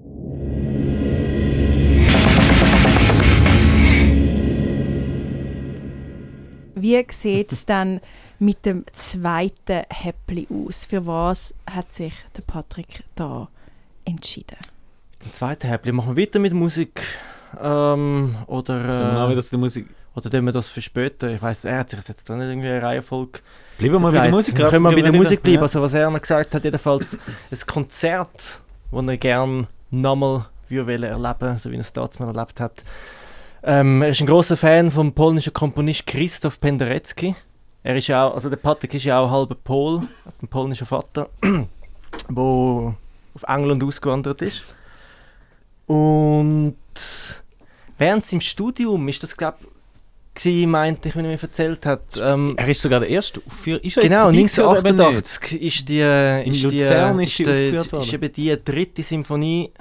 Wie 6.75 7.05
sieht 7.11 7.51
es 7.51 7.65
dann 7.67 8.01
mit 8.39 8.65
dem 8.65 8.85
zweiten 8.91 9.83
Häppli 9.91 10.47
aus? 10.49 10.85
Für 10.85 11.05
was 11.05 11.53
hat 11.69 11.93
sich 11.93 12.13
der 12.35 12.41
Patrick 12.41 13.03
da 13.13 13.49
entschieden? 14.05 14.57
Im 15.23 15.33
zweiten 15.33 15.67
Häppli 15.67 15.91
machen 15.91 16.15
wir 16.15 16.21
weiter 16.23 16.39
mit 16.39 16.53
Musik. 16.53 17.01
Ähm, 17.61 18.35
oder, 18.47 18.93
Sollen 18.93 19.15
wir 19.15 19.23
auch 19.23 19.27
äh, 19.27 19.31
wieder 19.31 19.43
zu 19.43 19.51
der 19.51 19.59
Musik. 19.59 19.87
oder 20.15 20.29
tun 20.29 20.45
wir 20.45 20.51
das 20.51 20.67
für 20.67 20.81
später? 20.81 21.29
Ich 21.29 21.41
weiß, 21.41 21.65
er 21.65 21.79
hat 21.79 21.89
sich 21.89 22.07
jetzt 22.07 22.29
da 22.29 22.35
nicht 22.35 22.47
irgendwie 22.47 22.69
eine 22.69 22.81
Reihenfolge 22.81 23.39
Bleiben 23.77 23.93
wir 23.93 23.99
mal 23.99 24.11
bei 24.11 24.21
der 24.21 24.31
Musik. 24.31 24.55
Können 24.55 24.83
wir 24.83 24.91
bei 24.91 25.01
der 25.01 25.13
Musik 25.13 25.41
bleiben? 25.41 25.61
Also 25.61 25.81
was 25.81 25.93
er 25.93 26.09
noch 26.09 26.21
gesagt 26.21 26.53
hat, 26.53 26.63
jedenfalls 26.63 27.17
ein 27.51 27.57
Konzert, 27.67 28.61
das 28.91 29.07
er 29.07 29.17
gerne 29.17 29.67
nochmal 29.89 30.45
würde 30.69 31.07
erleben, 31.07 31.57
so 31.57 31.71
wie 31.71 31.75
er 31.75 31.81
es 31.81 31.93
damals 31.93 32.19
mal 32.19 32.27
erlebt 32.27 32.59
hat. 32.59 32.83
Ähm, 33.63 34.01
er 34.01 34.09
ist 34.09 34.21
ein 34.21 34.27
großer 34.27 34.57
Fan 34.57 34.91
vom 34.91 35.13
polnischen 35.13 35.53
Komponist 35.53 36.05
Krzysztof 36.05 36.59
Penderecki. 36.59 37.35
Er 37.83 37.95
ist 37.95 38.07
ja 38.07 38.25
auch, 38.25 38.35
also 38.35 38.49
der 38.49 38.57
Patrick 38.57 38.93
ist 38.93 39.03
ja 39.03 39.19
auch 39.19 39.29
halber 39.29 39.55
Pol, 39.55 40.01
hat 40.25 40.35
einen 40.41 40.49
polnischen 40.49 40.87
Vater, 40.87 41.29
wo 42.29 42.93
auf 43.33 43.43
England 43.47 43.83
ausgewandert 43.83 44.41
ist. 44.41 44.61
Und 45.87 46.75
während 47.97 48.25
seinem 48.25 48.41
Studium 48.41 49.07
ist 49.07 49.23
das 49.23 49.35
glaube 49.35 49.57
ich, 50.35 50.65
meinte 50.65 51.09
ich, 51.09 51.15
wenn 51.15 51.25
er 51.25 51.31
mir 51.31 51.41
erzählt 51.41 51.85
hat. 51.85 52.19
Ähm, 52.19 52.55
Er 52.57 52.67
ist 52.67 52.81
sogar 52.81 52.99
der 53.01 53.09
erste 53.09 53.39
Aufführer. 53.45 53.83
Ist 53.83 53.97
er 53.97 54.03
Genau, 54.03 54.31
jetzt 54.31 54.57
dabei 54.57 54.63
gewesen 54.63 54.63
oder 54.63 54.79
eben 54.79 54.97
nicht? 54.97 55.05
1988 55.05 55.61
ist 55.61 55.89
die, 55.89 55.99
In 55.99 56.53
ist 56.53 56.63
Luzern 56.63 57.17
die, 57.19 57.23
ist 57.23 57.39
die 57.39 57.45
worden. 57.91 57.99
ist 58.03 58.13
eben 58.13 58.33
die 58.33 58.57
dritte 58.65 59.03
Symphonie, 59.03 59.71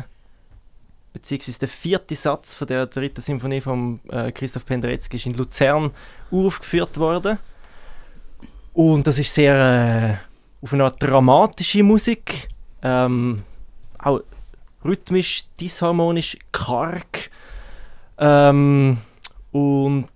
beziehungsweise 1.15 1.59
der 1.61 1.69
vierte 1.69 2.15
Satz 2.15 2.55
von 2.55 2.67
der 2.67 2.87
dritten 2.87 3.23
Symphonie 3.23 3.63
von 3.63 4.01
äh, 4.11 4.31
Christoph 4.33 4.67
Penderecki 4.67 5.17
ist 5.17 5.25
in 5.25 5.35
Luzern 5.35 5.91
aufgeführt 6.31 6.99
worden. 6.99 7.39
Und 8.75 9.07
das 9.07 9.19
ist 9.19 9.33
sehr 9.33 10.19
äh, 10.61 10.65
auf 10.65 10.73
eine 10.75 10.85
Art 10.85 11.03
dramatische 11.03 11.83
Musik, 11.83 12.49
ähm, 12.83 13.43
auch 13.99 14.21
rhythmisch, 14.85 15.45
disharmonisch, 15.61 16.37
karg. 16.51 17.31
Ähm, 18.19 18.99
und 19.53 20.11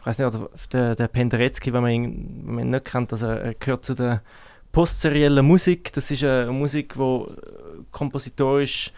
ich 0.00 0.06
weiß 0.06 0.18
nicht, 0.18 0.24
also 0.24 0.48
der, 0.72 0.94
der 0.94 1.08
Penderecki, 1.08 1.72
wenn 1.72 1.82
man 1.82 1.90
ihn, 1.90 2.42
wenn 2.44 2.54
man 2.54 2.64
ihn 2.64 2.70
nicht 2.70 2.86
kennt, 2.86 3.12
also 3.12 3.26
er 3.26 3.54
gehört 3.54 3.84
zu 3.84 3.94
der 3.94 4.22
postseriellen 4.72 5.46
Musik. 5.46 5.92
Das 5.92 6.10
ist 6.10 6.24
eine 6.24 6.52
Musik, 6.52 6.96
wo 6.96 7.26
äh, 7.26 7.82
kompositorisch 7.90 8.92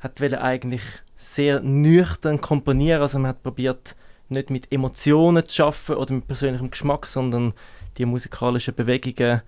hat 0.00 0.20
eigentlich 0.20 0.82
sehr 1.16 1.60
nüchtern 1.60 2.40
komponieren. 2.40 3.02
Also 3.02 3.18
man 3.18 3.30
hat 3.30 3.42
probiert 3.42 3.96
nicht 4.28 4.50
mit 4.50 4.70
Emotionen 4.70 5.46
zu 5.46 5.56
schaffen 5.56 5.96
oder 5.96 6.14
mit 6.14 6.26
persönlichem 6.26 6.70
Geschmack, 6.70 7.06
sondern 7.06 7.52
die 7.96 8.04
musikalischen 8.04 8.74
Bewegungen, 8.74 9.42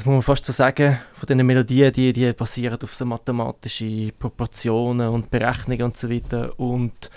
das 0.00 0.06
muss 0.06 0.14
man 0.14 0.22
fast 0.22 0.46
so 0.46 0.52
sagen, 0.54 0.98
von 1.12 1.26
diesen 1.26 1.44
Melodien, 1.46 1.92
die, 1.92 2.14
die 2.14 2.32
basieren 2.32 2.78
auf 2.82 2.94
so 2.94 3.04
mathematische 3.04 4.10
Proportionen 4.18 5.10
und 5.10 5.30
Berechnungen 5.30 5.82
und 5.82 5.96
so 5.98 6.08
weiter. 6.08 6.58
Und 6.58 7.10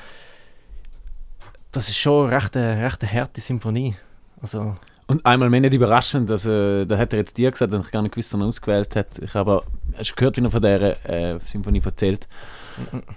das 1.71 1.87
ist 1.87 1.95
schon 1.95 2.27
recht 2.27 2.57
eine, 2.57 2.83
recht 2.83 3.01
eine 3.01 3.13
harte 3.13 3.39
Symphonie. 3.39 3.95
Also, 4.41 4.75
Und 5.07 5.25
einmal 5.25 5.49
mehr 5.49 5.61
nicht 5.61 5.73
überraschend, 5.73 6.29
also, 6.29 6.83
da 6.83 6.97
hat 6.97 7.13
er 7.13 7.19
jetzt 7.19 7.37
dir 7.37 7.51
gesagt, 7.51 7.71
und 7.71 7.85
ich 7.85 7.91
gar 7.91 8.01
nicht 8.01 8.15
gewusst, 8.15 8.33
dass 8.33 8.41
er 8.41 8.47
ausgewählt 8.47 8.97
hat. 8.97 9.17
Ich 9.19 9.33
habe 9.33 9.51
aber 9.51 9.63
hast 9.97 10.11
du 10.11 10.15
gehört, 10.15 10.35
wie 10.35 10.41
er 10.41 10.51
von 10.51 10.61
dieser 10.61 11.09
äh, 11.09 11.39
Symphonie 11.45 11.81
erzählt. 11.85 12.27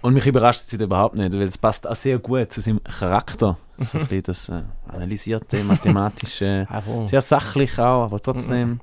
Und 0.00 0.14
mich 0.14 0.26
überrascht 0.26 0.62
es 0.66 0.72
wieder 0.74 0.84
überhaupt 0.84 1.16
nicht, 1.16 1.32
weil 1.32 1.42
es 1.42 1.58
passt 1.58 1.88
auch 1.88 1.96
sehr 1.96 2.20
gut 2.20 2.52
zu 2.52 2.60
seinem 2.60 2.84
Charakter. 2.84 3.58
So 3.78 3.98
ein 3.98 4.06
bisschen 4.06 4.22
das 4.22 4.48
äh, 4.48 4.62
analysierte, 4.86 5.64
mathematische, 5.64 6.68
Ah, 6.70 6.82
sehr 7.06 7.20
sachlich 7.20 7.76
auch, 7.80 8.04
aber 8.04 8.20
trotzdem. 8.20 8.80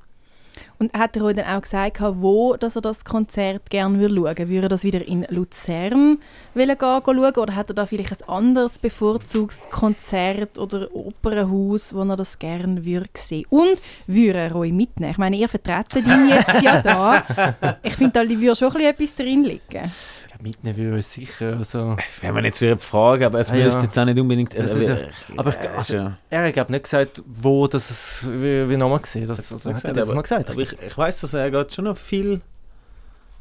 Und 0.78 0.92
hat 0.92 1.16
er 1.16 1.24
euch 1.24 1.36
dann 1.36 1.46
auch 1.46 1.62
gesagt, 1.62 2.00
wo 2.00 2.56
dass 2.56 2.76
er 2.76 2.82
das 2.82 3.04
Konzert 3.04 3.70
gerne 3.70 3.98
schauen 3.98 4.16
würde? 4.16 4.48
Würde 4.48 4.66
er 4.66 4.68
das 4.68 4.84
wieder 4.84 5.06
in 5.06 5.24
Luzern 5.30 6.18
gehen, 6.54 6.76
schauen 6.78 7.18
oder 7.18 7.54
hat 7.54 7.70
er 7.70 7.74
da 7.74 7.86
vielleicht 7.86 8.22
ein 8.22 8.28
anderes 8.28 8.78
Bevorzugskonzert 8.78 10.58
oder 10.58 10.94
Opernhaus, 10.94 11.94
wo 11.94 12.02
er 12.02 12.16
das 12.16 12.38
gerne 12.38 12.84
würde 12.84 13.08
sehen? 13.14 13.46
Und 13.50 13.82
würde 14.06 14.38
er 14.38 14.56
euch 14.56 14.72
mitnehmen? 14.72 15.12
Ich 15.12 15.18
meine, 15.18 15.36
ihr 15.36 15.48
vertretet 15.48 16.06
ihn 16.06 16.28
jetzt 16.28 16.62
ja 16.62 16.82
da. 16.82 17.24
Ich 17.82 17.94
finde, 17.94 18.12
da 18.12 18.28
würde 18.28 18.56
schon 18.56 18.68
ein 18.68 18.72
bisschen 18.72 18.90
etwas 18.90 19.16
drin 19.16 19.44
liegen. 19.44 19.92
Mitnehmen 20.44 20.76
würde 20.76 20.98
ich 20.98 21.06
sicher. 21.06 21.56
Also. 21.58 21.96
Wenn 22.20 22.34
man 22.34 22.44
jetzt 22.44 22.60
wieder 22.60 22.78
fragen, 22.78 23.24
aber 23.24 23.40
es 23.40 23.50
Ah, 23.50 23.56
ja. 23.56 23.64
müsste 23.64 23.82
jetzt 23.82 23.98
auch 23.98 24.04
nicht 24.04 24.18
unbedingt. 24.20 24.54
Äh, 24.54 24.84
ja- 24.84 24.94
äh, 24.94 25.08
aber 25.36 25.50
ich- 25.50 25.56
äh, 25.56 25.68
also- 25.76 25.94
ja- 25.96 26.18
Er 26.30 26.54
hat 26.54 26.70
nicht 26.70 26.84
gesagt, 26.84 27.22
wo 27.26 27.66
das 27.66 27.90
es, 27.90 28.24
wie, 28.30 28.68
wie 28.68 28.76
nochmal 28.76 29.00
gesehen. 29.00 29.26
Das, 29.26 29.48
das, 29.48 29.64
hat 29.66 29.84
er 29.84 29.92
das 29.94 30.14
mal 30.14 30.22
gesagt. 30.22 30.50
Aber 30.50 30.60
ich, 30.60 30.72
ich 30.86 30.96
weiß, 30.96 31.22
dass 31.22 31.34
er 31.34 31.50
geht 31.50 31.72
schon 31.74 31.86
noch 31.86 31.96
viel 31.96 32.40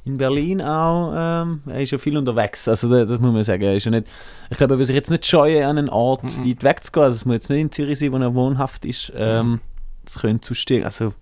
in 0.05 0.17
Berlin 0.17 0.61
auch. 0.61 1.13
Ähm, 1.15 1.61
er 1.67 1.81
ist 1.81 1.91
ja 1.91 1.97
viel 1.97 2.17
unterwegs. 2.17 2.67
Also 2.67 2.89
das, 2.89 3.07
das 3.09 3.19
muss 3.19 3.31
man 3.33 3.43
sagen. 3.43 3.63
Er 3.63 3.75
ist 3.75 3.85
ja 3.85 3.91
nicht, 3.91 4.07
ich 4.49 4.57
glaube, 4.57 4.73
er 4.75 4.77
will 4.79 4.85
sich 4.85 4.95
jetzt 4.95 5.09
nicht 5.11 5.25
scheuen, 5.25 5.63
an 5.63 5.77
einen 5.77 5.89
Ort 5.89 6.23
Mhm. 6.23 6.45
weit 6.49 6.63
weg 6.63 6.83
zu 6.83 6.91
gehen. 6.91 7.03
Also 7.03 7.15
es 7.15 7.25
muss 7.25 7.35
jetzt 7.35 7.49
nicht 7.49 7.59
in 7.61 7.71
Zürich 7.71 7.99
sein, 7.99 8.11
wo 8.11 8.17
er 8.17 8.33
wohnhaft 8.33 8.85
ist. 8.85 9.11
Ähm, 9.15 9.59
das 10.05 10.15
könnte 10.19 10.41
zustehen. 10.47 10.83
Also 10.83 11.13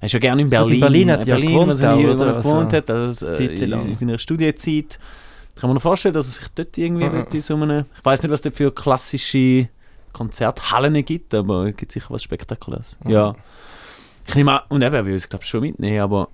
er 0.00 0.06
ist 0.06 0.12
ja 0.12 0.18
gerne 0.18 0.40
in 0.42 0.46
in 0.46 0.50
Berlin. 0.50 0.80
Berlin 0.80 1.10
hat 1.10 1.26
ja 1.26 1.34
Berlin, 1.34 1.50
gewohnt 1.50 1.80
er, 1.80 1.96
nie- 1.96 2.04
auch, 2.06 2.08
wo 2.08 2.12
oder? 2.22 2.26
er 2.34 2.38
gewohnt 2.42 2.74
Also, 2.74 2.76
hat, 2.76 2.90
also, 2.90 3.26
äh, 3.26 3.44
in, 3.46 3.72
in 3.72 3.94
seiner 3.94 4.18
Studienzeit. 4.18 4.98
Kann 5.56 5.68
man 5.70 5.74
mir 5.74 5.80
vorstellen, 5.80 6.14
dass 6.14 6.28
es 6.28 6.34
vielleicht 6.34 6.58
dort 6.58 6.78
irgendwie 6.78 7.06
Mhm. 7.06 7.12
dort 7.12 7.34
in 7.34 7.40
so 7.40 7.54
einem, 7.56 7.84
ich 7.98 8.04
weiß 8.04 8.22
nicht, 8.22 8.30
was 8.30 8.42
dort 8.42 8.54
für 8.54 8.72
klassische 8.72 9.68
Konzerthallen 10.12 11.04
gibt, 11.04 11.34
aber 11.34 11.66
es 11.68 11.76
gibt 11.76 11.90
sicher 11.92 12.06
was 12.10 12.22
Spektakuläres. 12.22 12.96
Mhm. 13.02 13.10
Ja. 13.10 13.34
Ich 14.28 14.34
nehme 14.36 14.52
an, 14.52 14.60
und 14.68 14.82
eben, 14.82 14.94
er 14.94 15.04
will 15.04 15.14
uns, 15.14 15.28
glaube 15.28 15.42
ich, 15.42 15.48
schon 15.48 15.62
mitnehmen, 15.62 16.00
aber 16.00 16.28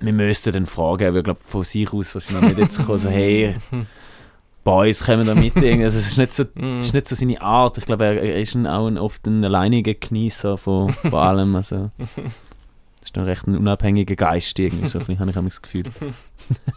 wir 0.00 0.12
müssten 0.12 0.52
dann 0.52 0.66
fragen, 0.66 1.14
er 1.14 1.22
glaube 1.22 1.40
von 1.44 1.64
sich 1.64 1.92
aus 1.92 2.14
wahrscheinlich 2.14 2.56
nicht 2.56 2.58
jetzt 2.60 2.84
kommen, 2.86 2.98
so, 2.98 3.08
hey, 3.10 3.56
Boys 4.64 5.04
kommen 5.04 5.26
da 5.26 5.34
mit, 5.34 5.56
also 5.82 5.98
es 5.98 6.08
ist 6.08 6.16
nicht 6.18 6.32
so, 6.32 6.44
Mhm. 6.54 6.78
ist 6.78 6.94
nicht 6.94 7.06
so 7.08 7.14
seine 7.14 7.40
Art, 7.42 7.76
ich 7.78 7.84
glaube, 7.84 8.04
er, 8.06 8.38
ist 8.38 8.56
auch 8.56 8.86
ein, 8.86 8.96
oft 8.96 9.26
ein 9.26 9.44
alleiniger 9.44 9.92
Genießer 9.94 10.56
von, 10.56 10.92
von 10.92 11.14
allem, 11.14 11.54
also 11.56 11.90
das 13.04 13.10
ist 13.10 13.18
ein 13.18 13.24
recht 13.24 13.46
ein 13.46 13.58
unabhängiger 13.58 14.16
Geist 14.16 14.58
irgendwie, 14.58 14.88
so 14.88 14.98
habe 15.18 15.22
ich 15.22 15.34
das 15.34 15.60
Gefühl. 15.62 15.84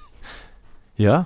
ja, 0.98 1.26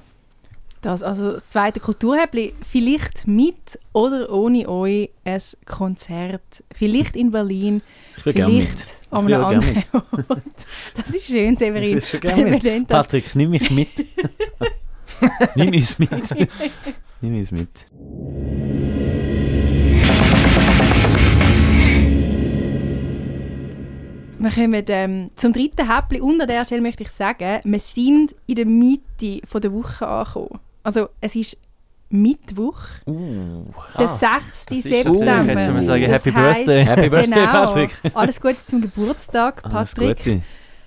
Das, 0.81 1.01
also 1.01 1.34
das 1.34 1.50
zweite 1.50 1.79
Kulturhäppli, 1.79 2.53
vielleicht 2.67 3.27
mit 3.27 3.79
oder 3.93 4.31
ohne 4.31 4.70
euch 4.70 5.10
ein 5.24 5.41
Konzert. 5.65 6.63
Vielleicht 6.72 7.15
in 7.15 7.31
Berlin, 7.31 7.81
vielleicht 8.15 9.01
an 9.10 9.25
einem 9.25 9.43
anderen 9.43 9.84
Ort. 10.27 10.43
Das 10.96 11.10
ist 11.10 11.25
schön, 11.25 11.58
Severin. 11.58 11.98
Ich 11.98 12.13
will 12.13 12.86
Patrick, 12.86 13.36
nimm 13.36 13.50
mich 13.50 13.72
mit. 13.72 13.89
nimm 15.55 15.74
uns 15.74 15.98
mit. 15.98 16.12
nimm 17.22 17.36
uns 17.38 17.51
mit. 17.51 18.70
Wir 24.41 24.50
kommen 24.50 24.83
ähm, 24.89 25.29
zum 25.36 25.53
dritten 25.53 25.88
Häppli 25.93 26.19
und 26.19 26.41
an 26.41 26.48
der 26.48 26.65
Stelle 26.65 26.81
möchte 26.81 27.03
ich 27.03 27.10
sagen, 27.12 27.60
wir 27.63 27.79
sind 27.79 28.36
in 28.48 28.55
der 28.55 28.65
Mitte 28.65 29.39
von 29.48 29.62
der 29.62 29.71
Woche 29.71 30.07
angekommen. 30.07 30.60
Also 30.83 31.10
es 31.21 31.36
ist 31.36 31.57
Mittwoch, 32.10 32.77
Uh, 33.05 33.65
der 33.98 34.07
Ah, 34.07 34.39
6. 34.41 34.65
das 34.65 34.77
ist 34.79 34.83
September. 34.86 35.25
jetzt 35.43 35.67
wenn 35.67 35.75
wir 35.75 35.81
sagen, 35.83 36.03
Das 36.10 36.25
Happy 36.25 36.36
heisst, 36.36 36.65
Birthday. 36.65 36.86
Happy 36.86 37.10
Birthday, 37.10 37.39
genau, 37.39 37.51
Patrick. 37.51 37.91
Alles 38.15 38.41
Gute 38.41 38.62
zum 38.63 38.81
Geburtstag, 38.81 39.63
alles 39.63 39.93
Patrick. 39.95 40.17
Gute. 40.17 40.41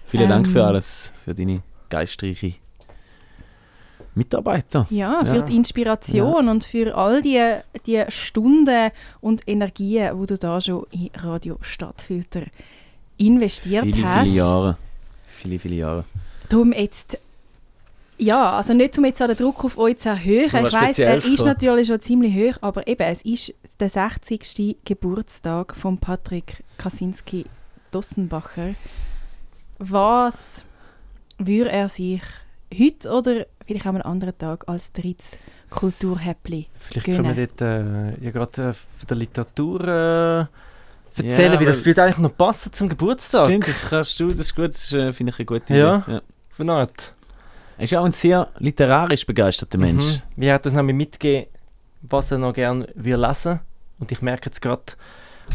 Vielen 0.07 0.29
Dank 0.29 0.49
für 0.49 0.59
Ähm, 0.59 0.65
alles, 0.67 1.13
für 1.25 1.35
deine 1.35 1.63
geistreiche 1.89 2.55
Mitarbeiter. 4.15 4.87
Ja, 4.91 5.25
für 5.25 5.37
Ja. 5.37 5.43
die 5.43 5.57
Inspiration 5.57 6.49
und 6.49 6.65
für 6.65 6.95
all 6.97 7.23
die, 7.23 7.41
die 7.87 8.05
Stunden 8.09 8.91
und 9.21 9.43
Energien, 9.49 10.21
die 10.21 10.27
du 10.27 10.37
da 10.39 10.61
schon 10.61 10.85
in 10.91 11.11
Radio 11.15 11.57
Stadtfilter 11.63 12.43
investiert 13.17 13.85
Viele, 13.85 14.07
hast. 14.07 14.29
viele 14.31 14.43
Jahre. 14.43 14.79
Viele, 15.27 15.59
viele 15.59 15.75
Jahre. 15.77 16.05
Darum 16.49 16.73
jetzt, 16.73 17.19
ja, 18.19 18.53
also 18.53 18.75
nicht 18.75 18.97
um 18.99 19.05
jetzt 19.05 19.21
den 19.21 19.37
Druck 19.37 19.65
auf 19.65 19.79
euch 19.79 19.99
zu 19.99 20.11
erhöhen. 20.11 20.45
Ich 20.45 20.53
weiss, 20.53 20.99
er 20.99 21.17
ist 21.17 21.37
kommen. 21.37 21.49
natürlich 21.49 21.89
schon 21.89 22.01
ziemlich 22.01 22.35
hoch, 22.35 22.59
aber 22.61 22.87
eben, 22.87 23.03
es 23.03 23.23
ist 23.23 23.55
der 23.81 23.89
60. 23.89 24.77
Geburtstag 24.85 25.75
von 25.75 25.99
Patrick 25.99 26.63
Kaczynski 26.79 27.47
Dossenbacher. 27.91 28.75
Was 29.79 30.65
würde 31.39 31.71
er 31.71 31.89
sich 31.89 32.23
heute 32.77 33.11
oder 33.11 33.47
vielleicht 33.67 33.87
auch 33.87 33.91
an 33.91 33.97
einem 33.97 34.07
anderen 34.11 34.39
Tag 34.39 34.69
als 34.69 34.93
drittes 34.93 35.39
Kulturhäppli 35.71 36.69
Vielleicht 36.79 37.07
gönnen? 37.07 37.23
können 37.25 37.37
wir 37.37 37.47
dort 37.47 37.61
äh, 37.61 38.25
ja 38.25 38.31
gerade 38.31 38.63
äh, 38.63 38.73
von 38.73 39.07
der 39.09 39.17
Literatur 39.17 39.81
äh, 39.89 40.47
erzählen, 41.23 41.53
Ja, 41.55 41.61
wie 41.61 41.65
das 41.65 41.85
würde 41.85 42.03
eigentlich 42.03 42.19
noch 42.19 42.37
passen 42.37 42.73
zum 42.73 42.89
Geburtstag. 42.89 43.47
Stimmt, 43.47 43.69
das 43.69 43.89
kannst 43.89 44.19
du, 44.21 44.29
das 44.29 44.41
ist 44.41 44.55
gut, 44.57 44.69
das 44.69 44.93
äh, 44.93 45.13
finde 45.13 45.31
ich 45.33 45.39
eine 45.39 45.47
gute 45.47 45.75
Ja. 45.75 45.99
Idee. 45.99 46.13
Ja. 46.15 46.23
Von 46.57 46.71
Art. 46.71 47.15
Er 47.77 47.85
ist 47.85 47.91
ja 47.91 48.01
auch 48.01 48.05
ein 48.05 48.13
sehr 48.13 48.49
literarisch 48.59 49.27
begeisterter 49.27 49.79
Mensch. 49.79 50.05
Mhm. 50.05 50.23
Wie 50.37 50.53
hat 50.53 50.65
uns 50.65 50.75
nämlich 50.75 50.97
mitgegeben, 50.97 51.51
was 52.03 52.31
er 52.31 52.39
noch 52.39 52.53
gerne 52.53 52.89
will 52.95 53.17
lesen 53.17 53.61
Und 53.99 54.13
ich 54.13 54.23
merke 54.23 54.47
jetzt 54.47 54.61
gerade, 54.63 54.83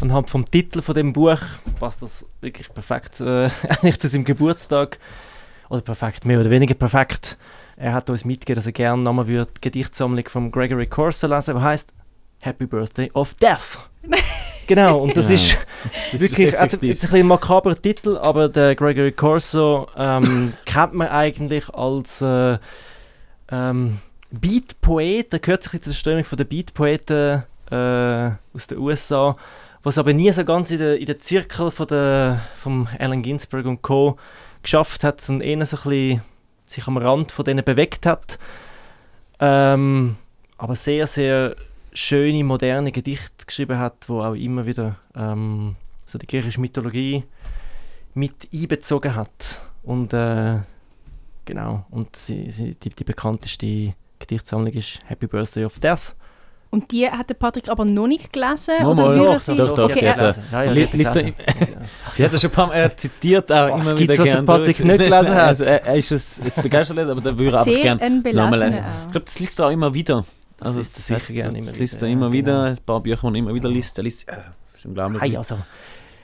anhand 0.02 0.28
vom 0.30 0.44
Titel 0.48 0.82
von 0.82 0.94
dem 0.94 1.12
Buch 1.12 1.40
passt 1.78 2.02
das 2.02 2.26
wirklich 2.40 2.72
perfekt 2.72 3.20
äh, 3.20 3.48
eigentlich 3.68 3.98
zu 3.98 4.08
seinem 4.08 4.24
Geburtstag. 4.24 4.98
Oder 5.68 5.82
perfekt, 5.82 6.24
mehr 6.24 6.40
oder 6.40 6.50
weniger 6.50 6.74
perfekt. 6.74 7.38
Er 7.76 7.94
hat 7.94 8.10
uns 8.10 8.24
mitgegeben, 8.24 8.56
dass 8.56 8.66
er 8.66 8.72
gerne 8.72 9.02
nochmal 9.02 9.26
würde 9.26 9.50
die 9.56 9.60
Gedichtsammlung 9.62 10.28
von 10.28 10.50
Gregory 10.50 10.86
Corso 10.86 11.26
lesen, 11.26 11.56
die 11.56 11.62
heißt 11.62 11.94
Happy 12.40 12.66
Birthday 12.66 13.10
of 13.14 13.34
Death. 13.34 13.88
genau, 14.66 14.98
und 14.98 15.16
das 15.16 15.28
Ja. 15.28 15.34
ist 15.34 15.58
Das 16.12 16.20
wirklich 16.20 16.48
ist 16.48 16.58
hat 16.58 16.82
jetzt 16.82 17.12
ein 17.12 17.20
ein 17.20 17.26
makaberer 17.26 17.80
Titel, 17.80 18.16
aber 18.16 18.48
der 18.48 18.74
Gregory 18.74 19.12
Corso 19.12 19.88
ähm, 19.96 20.52
kennt 20.64 20.94
man 20.94 21.08
eigentlich 21.08 21.68
als 21.70 22.20
äh, 22.20 22.58
ähm, 23.50 23.98
Beat-Poet. 24.30 25.32
Er 25.32 25.38
gehört 25.38 25.62
sich 25.62 25.82
zur 25.82 25.92
Strömung 25.92 26.24
von 26.24 26.38
den 26.38 26.46
Beat-Poeten 26.46 27.42
äh, 27.70 28.30
aus 28.54 28.66
den 28.68 28.78
USA, 28.78 29.36
was 29.82 29.98
aber 29.98 30.12
nie 30.12 30.32
so 30.32 30.44
ganz 30.44 30.70
in 30.70 30.78
den 30.78 30.98
in 30.98 31.06
den 31.06 31.20
Zirkel 31.20 31.70
von 31.70 31.86
der, 31.86 32.40
vom 32.56 32.88
Allen 32.98 33.22
Ginsberg 33.22 33.66
und 33.66 33.82
Co. 33.82 34.16
geschafft 34.62 35.04
hat, 35.04 35.20
sondern 35.20 35.48
eher 35.48 35.66
so 35.66 35.76
ein 35.76 35.82
bisschen 35.82 36.22
sich 36.64 36.86
am 36.86 36.96
Rand 36.96 37.32
von 37.32 37.44
denen 37.44 37.64
bewegt 37.64 38.06
hat. 38.06 38.38
Ähm, 39.40 40.16
aber 40.58 40.76
sehr, 40.76 41.06
sehr 41.06 41.56
schöne, 41.92 42.44
moderne 42.44 42.92
Gedichte 42.92 43.46
geschrieben 43.46 43.78
hat, 43.78 44.08
wo 44.08 44.20
auch 44.22 44.34
immer 44.34 44.66
wieder 44.66 44.96
ähm, 45.16 45.76
so 46.06 46.18
die 46.18 46.26
griechische 46.26 46.60
Mythologie 46.60 47.24
mit 48.14 48.48
einbezogen 48.52 49.14
hat. 49.14 49.60
Und 49.82 50.12
äh, 50.12 50.58
genau, 51.44 51.86
und 51.90 52.14
sie, 52.16 52.50
sie, 52.50 52.74
die, 52.74 52.90
die 52.90 53.04
bekannteste 53.04 53.94
Gedichtsammlung 54.18 54.72
ist 54.72 55.00
Happy 55.06 55.26
Birthday 55.26 55.64
of 55.64 55.78
Death. 55.78 56.14
Und 56.72 56.92
die 56.92 57.04
hat 57.10 57.28
der 57.28 57.34
Patrick 57.34 57.68
aber 57.68 57.84
noch 57.84 58.06
nicht 58.06 58.32
gelesen? 58.32 58.74
Mal, 58.80 58.86
oder 58.92 59.02
mal, 59.02 59.16
doch, 59.18 59.32
er 59.32 59.38
sie... 59.40 59.56
doch, 59.56 59.74
doch, 59.74 59.90
okay, 59.90 60.00
die 60.00 60.08
hat 60.08 60.18
er- 60.20 60.26
er- 60.28 60.36
Ja, 60.52 60.62
ja, 60.64 60.70
Li- 60.70 60.86
die 60.86 61.04
hat 61.06 61.16
er 61.16 61.22
er 61.24 62.32
er 62.32 62.38
schon 62.38 62.50
ein 62.50 62.54
paar 62.54 62.66
Mal 62.68 62.74
er 62.74 62.96
zitiert, 62.96 63.50
auch 63.50 63.76
Was 63.80 63.88
immer 63.90 63.98
gibt's, 63.98 64.00
wieder 64.00 64.18
was 64.18 64.24
der 64.24 64.24
gerne. 64.34 64.46
Patrick 64.46 64.76
durch. 64.76 64.88
nicht 64.88 64.98
gelesen 64.98 65.34
hat? 65.34 65.40
Also, 65.48 65.64
er, 65.64 65.84
er 65.84 65.96
ist 65.96 66.12
ein, 66.12 66.52
ein 66.56 66.62
begeisterter 66.62 67.00
Leser, 67.00 67.12
aber 67.12 67.20
der 67.22 67.36
würde 67.38 67.58
einfach 67.58 67.72
sehr 67.72 67.82
gerne 67.82 68.20
nochmal 68.32 68.58
lesen. 68.60 68.84
Ich 69.06 69.10
glaube, 69.10 69.24
das 69.24 69.40
liest 69.40 69.58
er 69.58 69.66
auch 69.66 69.70
immer 69.70 69.92
wieder. 69.92 70.24
Das 70.60 70.68
Also, 70.68 70.78
liest 70.80 70.96
er 70.96 71.02
sicher 71.02 71.18
hat- 71.20 71.34
gerne 71.34 71.58
immer 71.58 71.66
Das 71.66 71.78
liest 71.78 71.96
wieder, 71.96 72.06
er 72.06 72.12
immer 72.12 72.26
ja, 72.26 72.32
wieder. 72.32 72.52
genau. 72.52 72.64
Ein 72.70 72.76
paar 72.86 73.00
Bücher, 73.00 73.28
die 73.30 73.34
er 73.34 73.38
immer 73.38 73.54
wieder 73.54 73.68
liest. 73.68 73.98
Er 73.98 74.04
liest, 74.04 74.28
äh, 74.28 74.32
ist 74.76 74.86
unglaublich. 74.86 75.20
Hey, 75.22 75.36
also, 75.36 75.56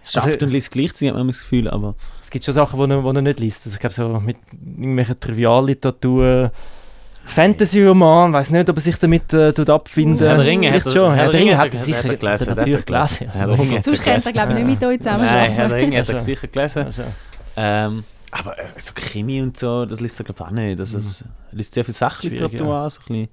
Schafft 0.04 0.26
also- 0.26 0.46
und 0.46 0.52
liest 0.52 0.70
gleichzeitig, 0.70 1.08
hat 1.08 1.16
man 1.16 1.26
das 1.26 1.40
Gefühl, 1.40 1.68
aber... 1.68 1.96
es 2.22 2.30
gibt 2.30 2.44
schon 2.44 2.54
Sachen, 2.54 2.78
die 2.78 2.92
er, 3.16 3.22
nicht 3.22 3.40
liest. 3.40 3.66
Also, 3.66 3.74
ich 3.74 3.80
glaube, 3.80 3.94
so 3.94 4.20
mit 4.20 4.36
irgendwelchen 4.52 5.18
Trivialliteratur, 5.18 6.52
Fantasy-Roman, 7.24 8.32
weiß 8.32 8.50
nicht, 8.50 8.70
ob 8.70 8.76
er 8.76 8.80
sich 8.80 8.96
damit 8.98 9.32
äh, 9.32 9.52
tut 9.52 9.68
abfinden 9.68 10.16
Herr 10.24 10.36
der 10.36 10.44
Ringe 10.46 10.72
hat 10.72 10.86
er- 10.86 10.92
schon. 10.92 11.12
Herr 11.12 11.24
Herr 11.24 11.32
Ringe 11.32 11.56
hat 11.58 11.66
hat 11.66 11.74
er 11.74 11.80
er- 11.80 11.84
sicher 11.84 11.98
hat 11.98 12.04
er 12.04 12.16
gelesen, 12.16 12.40
hat 12.40 12.46
er 12.46 12.50
hat 12.50 12.56
er 12.56 12.60
natürlich 12.60 12.86
gelesen. 12.86 13.18
gelesen. 13.18 13.32
Herr 13.32 13.58
Ringe 13.58 13.76
hat 13.78 13.84
Sonst 13.84 14.02
könnte 14.04 14.26
er, 14.26 14.32
glaube 14.32 14.52
ich, 14.52 14.58
nicht 14.64 14.80
mit 14.80 14.84
euch 14.88 14.98
zusammen 15.00 15.24
Nein, 15.24 15.50
Herr 15.50 15.70
Ringe 15.72 15.98
hat 16.00 16.08
er 16.08 16.20
sicher 16.20 16.46
gelesen. 16.46 16.84
Also, 16.84 17.02
Ähm, 17.56 18.04
aber 18.30 18.58
äh, 18.58 18.64
so 18.78 18.92
Krimi 18.94 19.42
und 19.42 19.56
so, 19.56 19.86
das 19.86 19.98
liest 20.00 20.20
er 20.20 20.24
glaube 20.24 20.40
ich 20.40 20.46
auch 20.46 20.50
nicht. 20.52 20.78
Das 20.78 20.94
ist, 20.94 21.22
er 21.22 21.56
liest 21.56 21.74
sehr 21.74 21.84
viel 21.84 21.94
Sachliteratur 21.94 22.66
Mhm. 22.66 22.72
An, 22.72 22.90
so 22.90 23.00
ein 23.00 23.06
bisschen 23.06 23.28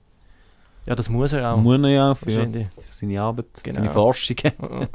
ja, 0.85 0.95
das 0.95 1.09
muss 1.09 1.33
er 1.33 1.53
auch. 1.53 1.57
muss 1.57 1.79
er 1.83 1.89
ja 1.89 2.15
für, 2.15 2.47
seine 2.89 3.21
Arbeit, 3.21 3.45
Genau. 3.63 3.75
seine 3.75 3.89
Forschungen. 3.91 4.51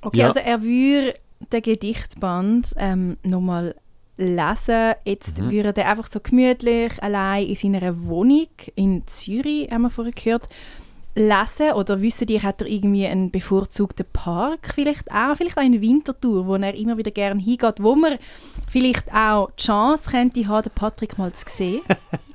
Okay, 0.00 0.18
Ja. 0.18 0.26
also 0.28 0.38
er 0.40 0.62
würde 0.62 1.14
den 1.52 1.62
Gedichtband 1.62 2.72
ähm, 2.76 3.16
nochmal 3.24 3.74
lesen. 4.16 4.94
Jetzt 5.04 5.40
Mhm. 5.40 5.50
würde 5.50 5.80
er 5.80 5.90
einfach 5.90 6.06
so 6.06 6.20
gemütlich 6.20 6.92
allein 7.02 7.46
in 7.46 7.56
seiner 7.56 8.06
Wohnung 8.06 8.46
in 8.76 9.06
Zürich, 9.06 9.70
haben 9.70 9.82
wir 9.82 9.90
vorher 9.90 10.12
gehört, 10.12 10.46
lesen. 11.18 11.72
Oder 11.74 12.00
wissen 12.00 12.28
ihr, 12.28 12.42
hat 12.42 12.62
er 12.62 12.68
irgendwie 12.68 13.06
einen 13.06 13.30
bevorzugten 13.30 14.06
Park 14.12 14.72
vielleicht 14.74 15.10
auch? 15.10 15.36
Vielleicht 15.36 15.56
auch 15.56 15.62
eine 15.62 15.80
Wintertour, 15.80 16.46
wo 16.46 16.56
er 16.56 16.74
immer 16.74 16.96
wieder 16.96 17.10
gerne 17.10 17.42
hingeht, 17.42 17.82
wo 17.82 17.94
man 17.94 18.18
vielleicht 18.70 19.12
auch 19.12 19.50
die 19.52 19.64
Chance 19.64 20.10
könnte 20.10 20.46
haben, 20.46 20.62
den 20.62 20.72
Patrick 20.72 21.18
mal 21.18 21.32
zu 21.32 21.44
sehen 21.48 21.80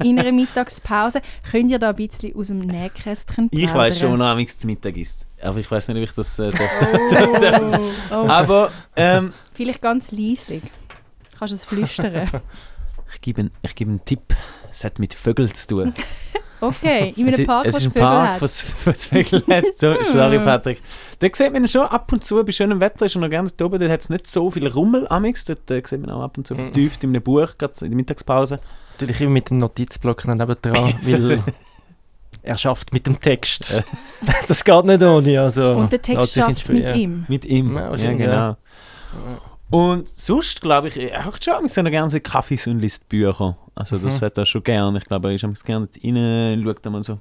in 0.04 0.20
einer 0.20 0.32
Mittagspause. 0.34 1.22
Könnt 1.50 1.72
ihr 1.72 1.80
da 1.80 1.90
ein 1.90 1.96
bisschen 1.96 2.36
aus 2.36 2.48
dem 2.48 2.60
Nähkästchen 2.60 3.50
Ich 3.52 3.74
weiß 3.74 4.00
schon, 4.00 4.12
wo 4.12 4.16
plaudern? 4.18 4.40
er 4.40 4.48
zu 4.48 4.68
Mittag 4.68 4.98
isst. 4.98 5.26
Aber 5.42 5.60
ich 5.60 5.70
weiß 5.70 5.90
nicht, 5.90 5.98
ob 5.98 6.04
ich 6.04 6.14
das 6.14 6.40
äh, 6.40 6.52
darf. 6.52 7.82
Oh, 8.12 8.14
oh. 8.16 8.28
Aber 8.28 8.72
ähm, 8.96 9.34
Vielleicht 9.54 9.82
ganz 9.82 10.12
leislich. 10.12 10.64
Kannst 11.38 11.52
du 11.52 11.56
es 11.56 11.66
flüstern? 11.66 12.30
ich 13.14 13.22
gebe 13.22 13.42
einen, 13.42 13.52
ich 13.62 13.76
gebe 13.76 13.92
einen 13.92 14.06
Tipp. 14.06 14.36
Es 14.72 14.84
hat 14.84 15.00
mit 15.00 15.14
Vögeln 15.14 15.54
zu 15.54 15.68
tun. 15.68 15.94
Okay, 16.68 17.14
in 17.16 17.28
es 17.28 17.34
einem 17.36 17.42
ist- 17.42 17.48
Park, 17.48 17.66
es 17.66 17.74
was 17.76 17.82
ist 17.82 17.88
ein 17.88 18.02
Park, 18.02 18.42
was, 18.42 18.66
was 18.86 19.06
Vögel 19.06 19.44
hat. 19.50 19.66
So, 19.78 19.96
sorry, 20.04 20.40
Patrick. 20.40 20.82
Da 21.20 21.28
sieht 21.32 21.54
man 21.54 21.68
schon 21.68 21.84
ab 21.88 22.12
und 22.12 22.24
zu, 22.24 22.44
bei 22.44 22.52
schönem 22.52 22.80
Wetter 22.80 23.06
ist 23.06 23.16
er 23.16 23.22
noch 23.22 23.30
gerne 23.30 23.50
dort 23.50 23.62
oben. 23.62 23.80
Dort 23.80 23.92
hat 23.92 24.02
es 24.02 24.10
nicht 24.10 24.28
so 24.28 24.50
viel 24.52 24.68
Rummel 24.68 25.08
amix. 25.08 25.46
Dort 25.46 25.70
äh, 25.72 25.82
sieht 25.86 26.02
man 26.02 26.10
auch 26.12 26.22
ab 26.22 26.38
und 26.38 26.48
zu 26.48 26.56
vertieft 26.56 27.04
in 27.04 27.10
einem 27.12 27.22
Buch, 27.24 27.58
gerade 27.58 27.74
in 27.82 27.90
der 27.90 27.96
Mittagspause. 27.96 28.60
Natürlich 28.94 29.22
immer 29.22 29.32
mit 29.32 29.50
dem 29.50 29.58
Notizblock 29.58 30.28
neben 30.28 30.56
dran, 30.62 30.94
weil 31.02 31.40
er 32.42 32.58
schafft 32.58 32.94
mit 32.94 33.08
dem 33.08 33.20
Text. 33.20 33.84
das 34.48 34.64
geht 34.64 34.86
nicht 34.86 35.02
ohne. 35.02 35.42
Also, 35.42 35.72
Und 35.74 35.92
der 35.92 36.02
Text 36.02 36.34
schafft 36.34 36.62
es 36.62 36.70
mit 36.70 36.96
ihm. 36.96 37.26
Mit 37.28 37.46
ihm. 37.46 37.76
Ja, 37.76 37.96
Ja, 37.96 38.12
genau. 38.14 38.32
ja. 38.32 38.58
Und 39.70 40.08
sonst, 40.08 40.62
glaube 40.62 40.90
ich, 40.90 40.98
er 41.12 41.26
hat 41.26 41.44
schon 41.44 41.56
amigs 41.56 41.76
gerne 41.76 42.10
so 42.10 42.20
Kaffees 42.20 42.68
und. 42.68 42.80
Also 43.76 43.98
das 43.98 44.20
Mhm. 44.22 44.26
hat 44.26 44.38
er 44.38 44.46
schon 44.46 44.64
gern. 44.64 44.96
Ich 44.96 45.06
glaube, 45.06 45.30
er 45.30 45.36
ist 45.36 45.44
amigs 45.44 45.64
gerne 45.64 45.88
rein, 46.04 46.62
schaut 46.64 46.86
einmal 46.86 47.04
so. 47.04 47.20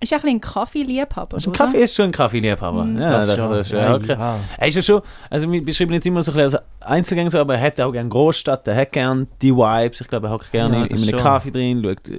Ist 0.00 0.12
ein 0.12 0.16
bisschen 0.16 0.36
ein 0.36 0.40
Kaffeeliebhaber, 0.40 1.36
Also, 1.36 1.48
oder? 1.50 1.56
Kaffee 1.58 1.82
ist 1.84 1.94
schon 1.94 2.06
ein 2.06 2.12
Kaffeeliebhaber. 2.12 2.84
Mhm. 2.84 2.98
Ja, 2.98 3.10
Das 3.10 3.26
das, 3.26 3.36
schon. 3.36 3.50
das, 3.50 3.70
ja, 3.70 3.78
Ja, 3.80 3.94
okay. 3.94 4.12
ja. 4.18 4.36
Er 4.58 4.68
ist 4.68 4.74
ja 4.74 4.82
schon, 4.82 5.02
also 5.30 5.50
wir 5.50 5.64
beschreiben 5.64 5.92
jetzt 5.94 6.06
immer 6.06 6.22
so 6.22 6.32
ein 6.32 6.36
bisschen 6.36 6.58
als 6.58 6.86
Einzelgänger, 6.86 7.30
so, 7.30 7.38
aber 7.38 7.54
er 7.54 7.60
hat 7.62 7.80
auch 7.80 7.92
gerne 7.92 8.08
Großstadt, 8.10 8.68
er 8.68 8.76
hat 8.76 8.92
gerne 8.92 9.26
die 9.40 9.54
Vibes. 9.54 10.00
Ich 10.02 10.08
glaube, 10.08 10.26
er 10.26 10.32
hockt 10.34 10.50
gerne 10.52 10.80
Ja, 10.80 10.84
in, 10.84 10.96
einem 10.96 11.08
schon. 11.08 11.18
Kaffee 11.18 11.50
drin, 11.52 11.82
schaut 11.82 12.08
äh, 12.08 12.18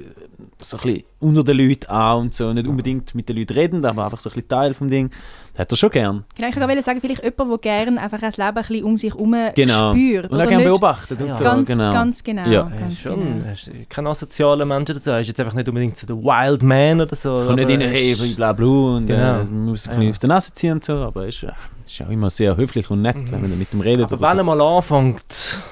so 0.61 0.77
ein 0.77 0.83
bisschen 0.83 1.03
unter 1.19 1.43
den 1.43 1.57
Leuten 1.57 1.85
an 1.91 2.17
und 2.21 2.33
so. 2.33 2.51
Nicht 2.53 2.67
unbedingt 2.67 3.13
mit 3.13 3.29
den 3.29 3.37
Leuten 3.37 3.53
reden, 3.53 3.85
aber 3.85 4.05
einfach 4.05 4.19
so 4.19 4.29
ein 4.29 4.33
bisschen 4.33 4.47
Teil 4.47 4.73
vom 4.73 4.89
Ding. 4.89 5.11
Hat 5.57 5.71
er 5.71 5.77
schon 5.77 5.89
gern. 5.89 6.25
Genau, 6.35 6.49
ich 6.49 6.55
wollte 6.57 6.81
sagen, 6.81 6.99
vielleicht 6.99 7.23
jemand, 7.23 7.51
der 7.51 7.57
gerne 7.85 8.01
einfach 8.01 8.19
das 8.19 8.35
Leben 8.35 8.49
ein 8.49 8.55
bisschen 8.55 8.83
um 8.83 8.97
sich 8.97 9.13
herum 9.13 9.35
Genau. 9.55 9.93
spürt. 9.93 10.29
Und 10.31 10.39
er 10.39 10.47
gerne 10.47 10.63
beobachtet 10.65 11.21
und 11.21 11.27
Ja. 11.29 11.35
so. 11.35 11.43
Ganz, 11.45 11.69
genau. 11.69 11.91
ganz 11.93 12.23
genau. 12.23 12.47
Ja. 12.49 12.71
Ganz 12.77 12.99
schon, 13.01 13.15
genau. 13.41 13.85
kein 13.87 14.07
asozialer 14.07 14.65
Mensch 14.65 14.89
oder 14.89 14.99
so. 14.99 15.11
Er 15.11 15.21
ist 15.21 15.27
jetzt 15.27 15.39
einfach 15.39 15.53
nicht 15.53 15.69
unbedingt 15.69 15.95
so 15.95 16.05
der 16.05 16.17
Wild 16.17 16.61
Man 16.61 16.99
oder 16.99 17.15
so. 17.15 17.35
Kommt 17.35 17.55
nicht 17.55 17.69
aber 17.69 17.73
rein, 17.73 17.89
hey, 17.89 18.11
ist- 18.11 18.35
bla 18.35 18.51
bla 18.51 18.65
und 18.67 19.07
Genau. 19.07 19.17
äh, 19.41 19.43
man 19.45 19.65
muss 19.65 19.87
ein 19.87 20.01
Ja. 20.01 20.09
auf 20.09 20.19
die 20.19 20.27
Nase 20.27 20.53
ziehen 20.53 20.73
und 20.73 20.83
so, 20.83 20.93
aber 20.97 21.21
er 21.23 21.27
ist, 21.29 21.43
äh, 21.43 21.51
ist 21.85 22.01
auch 22.01 22.09
immer 22.09 22.29
sehr 22.29 22.57
höflich 22.57 22.89
und 22.91 23.01
nett, 23.01 23.15
wenn 23.31 23.43
er 23.43 23.47
mit 23.57 23.71
dem 23.71 23.79
redet. 23.81 24.11
Aber 24.11 24.19
wenn 24.19 24.31
so. 24.31 24.37
er 24.37 24.43
mal 24.43 24.61
anfängt, 24.61 25.63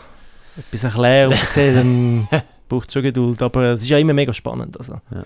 etwas 0.58 0.84
erklären 0.86 1.32
und 1.34 1.40
erzählen, 1.42 2.28
dann 2.32 2.42
braucht 2.70 2.88
es 2.88 2.94
schon 2.94 3.04
Geduld. 3.04 3.42
Aber 3.42 3.64
es 3.64 3.82
ist 3.82 3.90
ja 3.90 3.98
immer 3.98 4.14
mega 4.14 4.32
spannend. 4.32 4.78
Also. 4.78 4.94
Ja. 5.14 5.24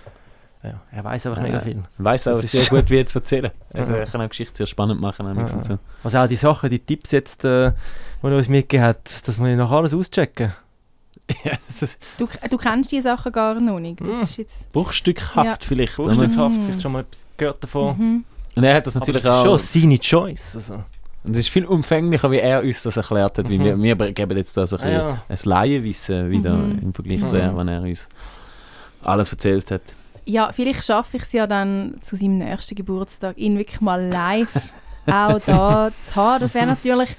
Ja, 0.63 0.81
er 0.91 1.03
weiß 1.03 1.25
einfach 1.27 1.37
Ja, 1.37 1.43
mega 1.43 1.57
ja. 1.57 1.63
viel. 1.63 1.83
Er 1.99 2.03
weiß 2.05 2.27
auch 2.29 2.35
Das 2.35 2.45
ist 2.45 2.51
sehr 2.51 2.65
gut, 2.81 2.89
wie 2.89 2.95
jetzt 2.95 3.15
erzählen. 3.15 3.51
Also 3.73 3.93
er 3.93 4.05
kann 4.07 4.21
auch 4.21 4.29
Geschichte 4.29 4.57
sehr 4.57 4.65
spannend 4.67 4.99
machen. 4.99 5.25
Ja. 5.37 5.47
So. 5.63 5.77
Also 6.03 6.17
auch 6.17 6.27
die 6.27 6.35
Sachen, 6.35 6.69
die 6.69 6.79
Tipps 6.79 7.11
jetzt, 7.11 7.43
äh, 7.45 7.71
die 8.23 8.27
er 8.27 8.37
uns 8.37 8.49
mitgegeben 8.49 8.85
hat, 8.85 9.27
dass 9.27 9.39
wir 9.39 9.55
noch 9.55 9.71
alles 9.71 9.93
auschecken. 9.93 10.53
ja, 11.43 11.51
das 11.79 11.97
Du, 12.17 12.25
du 12.49 12.57
kennst 12.57 12.91
die 12.91 13.01
Sachen 13.01 13.31
gar 13.31 13.59
noch 13.59 13.79
nicht. 13.79 14.01
Das 14.01 14.23
ist 14.23 14.37
jetzt... 14.37 14.71
Bruchstückhaft 14.71 15.63
vielleicht. 15.65 15.95
Bruchstückhaft, 15.95 16.55
Mhm. 16.55 16.63
vielleicht 16.65 16.81
schon 16.81 16.91
mal 16.93 17.01
etwas 17.01 17.25
gehört 17.37 17.63
davon. 17.63 17.97
Mhm. 17.97 18.23
Und 18.55 18.63
er 18.63 18.75
hat 18.75 18.87
das 18.87 18.95
Aber 18.95 19.01
natürlich 19.01 19.23
das 19.23 19.31
ist 19.31 19.39
auch. 19.47 19.59
schon 19.59 19.81
seine 19.81 19.99
Choice. 19.99 20.55
Also. 20.55 20.73
Und 21.23 21.31
es 21.33 21.39
ist 21.39 21.49
viel 21.49 21.65
umfänglicher, 21.65 22.31
wie 22.31 22.39
er 22.39 22.63
uns 22.63 22.81
das 22.81 22.97
erklärt 22.97 23.37
hat. 23.37 23.50
Wie 23.50 23.59
Mhm. 23.59 23.83
wir, 23.83 24.00
wir 24.00 24.11
geben 24.13 24.37
jetzt 24.37 24.55
da 24.57 24.65
so 24.65 24.77
ein, 24.77 24.83
bisschen 24.83 25.00
ja. 25.00 25.22
ein 25.27 25.37
Laienwissen 25.43 26.29
wieder 26.31 26.53
Mhm. 26.53 26.79
im 26.79 26.93
Vergleich 26.93 27.20
zu 27.27 27.35
Mhm. 27.35 27.41
er, 27.41 27.57
wenn 27.57 27.67
er 27.67 27.81
uns 27.81 28.09
alles 29.03 29.31
erzählt 29.31 29.70
hat. 29.72 29.81
Ja, 30.27 30.51
vielleicht 30.51 30.83
schaffe 30.85 31.18
ich 31.18 31.24
es 31.24 31.31
ja 31.31 31.48
dann 31.48 31.96
zu 32.01 32.16
seinem 32.18 32.37
nächsten 32.40 32.75
Geburtstag, 32.75 33.37
ihn 33.37 33.57
wirklich 33.57 33.79
mal 33.81 34.03
live 34.05 34.53
auch 35.07 35.40
da 35.46 35.92
zu 36.05 36.16
haben. 36.16 36.42
Das 36.42 36.53
wäre 36.53 36.68
natürlich, 36.68 37.16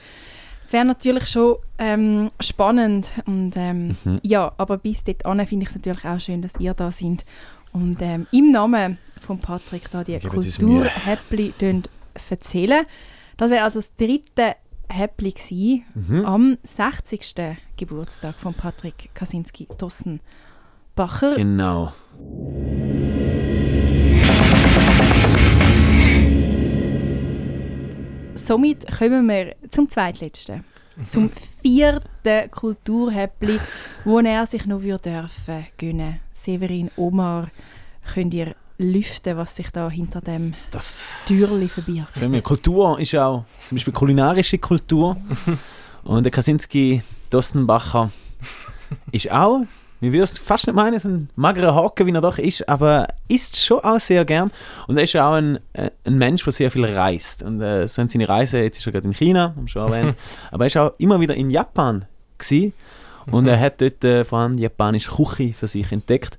das 0.64 0.72
wäre 0.74 0.84
natürlich 0.84 1.26
schon 1.26 1.56
ähm, 1.78 2.28
spannend. 2.38 3.14
Und 3.26 3.56
ähm, 3.56 3.96
Mhm. 4.04 4.20
ja, 4.22 4.52
aber 4.58 4.76
bis 4.78 5.02
dahin 5.04 5.46
finde 5.46 5.64
ich 5.64 5.70
es 5.70 5.74
natürlich 5.76 6.04
auch 6.04 6.20
schön, 6.20 6.42
dass 6.42 6.52
ihr 6.58 6.74
da 6.74 6.90
seid. 6.90 7.24
Und 7.72 7.96
ähm, 8.02 8.26
im 8.30 8.50
Namen 8.52 8.98
von 9.20 9.38
Patrick 9.38 9.88
da 9.90 10.04
die. 10.04 10.18
Kulturhäppli 10.18 11.54
erzählen. 12.30 12.84
Das 13.38 13.50
wäre 13.50 13.64
also 13.64 13.78
das 13.78 13.94
dritte 13.96 14.54
Häppli 14.90 15.32
gewesen, 15.32 15.84
Mhm. 15.94 16.24
am 16.26 16.58
60. 16.62 17.34
Geburtstag 17.76 18.34
von 18.36 18.52
Patrick 18.54 19.10
Kasinski-Dossenbacher. 19.14 21.34
Genau. 21.36 21.92
Somit 28.34 28.86
kommen 28.96 29.28
wir 29.28 29.56
zum 29.68 29.88
zweitletzten. 29.88 30.64
Zum 31.10 31.30
vierten 31.62 32.50
Kulturhäppli, 32.50 33.60
wo 34.04 34.20
er 34.20 34.46
sich 34.46 34.64
noch 34.66 34.80
dürfen 34.80 35.66
gönnen. 35.76 36.20
Severin 36.32 36.90
Omar, 36.96 37.50
könnt 38.14 38.34
ihr 38.34 38.54
lüften, 38.78 39.36
was 39.36 39.54
sich 39.54 39.70
da 39.70 39.90
hinter 39.90 40.20
dem 40.20 40.54
Das 40.70 41.10
Türli 41.26 41.68
verbirgt. 41.68 42.42
Kultur 42.42 42.98
ist 42.98 43.14
auch 43.14 43.44
zum 43.66 43.76
Beispiel 43.76 43.92
kulinarische 43.92 44.58
Kultur. 44.58 45.16
Und 46.04 46.24
der 46.24 46.30
Kaczynski 46.30 47.02
Dostenbacher 47.28 48.10
ist 49.12 49.30
auch, 49.30 49.62
wir 50.00 50.12
würden 50.12 50.24
es 50.24 50.38
fast 50.38 50.66
nicht 50.66 50.76
meinen, 50.76 50.98
so 50.98 51.08
ein 51.08 51.28
magerer 51.34 51.74
Haken, 51.74 52.06
wie 52.06 52.12
er 52.12 52.20
doch 52.20 52.38
ist, 52.38 52.68
aber 52.68 53.08
isst 53.28 53.56
schon 53.62 53.80
auch 53.80 53.98
sehr 53.98 54.24
gern. 54.24 54.50
Und 54.86 54.96
er 54.96 55.04
ist 55.04 55.16
auch 55.16 55.32
ein, 55.32 55.58
äh, 55.72 55.90
ein 56.04 56.18
Mensch, 56.18 56.44
der 56.44 56.52
sehr 56.52 56.70
viel 56.70 56.84
reist. 56.84 57.42
Und 57.42 57.60
äh, 57.60 57.88
so 57.88 58.00
haben 58.00 58.08
seine 58.08 58.28
Reise, 58.28 58.58
jetzt 58.58 58.78
ist 58.78 58.86
er 58.86 58.92
gerade 58.92 59.08
in 59.08 59.14
China, 59.14 59.54
haben 59.56 59.68
schon 59.68 59.90
erwähnt, 59.90 60.16
aber 60.50 60.64
er 60.64 60.66
ist 60.68 60.76
auch 60.76 60.92
immer 60.98 61.20
wieder 61.20 61.34
in 61.34 61.50
Japan 61.50 62.04
gewesen. 62.38 62.72
Und 63.30 63.46
er 63.46 63.60
hat 63.60 63.80
dort 63.80 64.02
äh, 64.04 64.24
vor 64.24 64.38
allem 64.38 64.56
die 64.56 64.62
japanische 64.62 65.10
Küche 65.10 65.52
für 65.52 65.68
sich 65.68 65.92
entdeckt. 65.92 66.38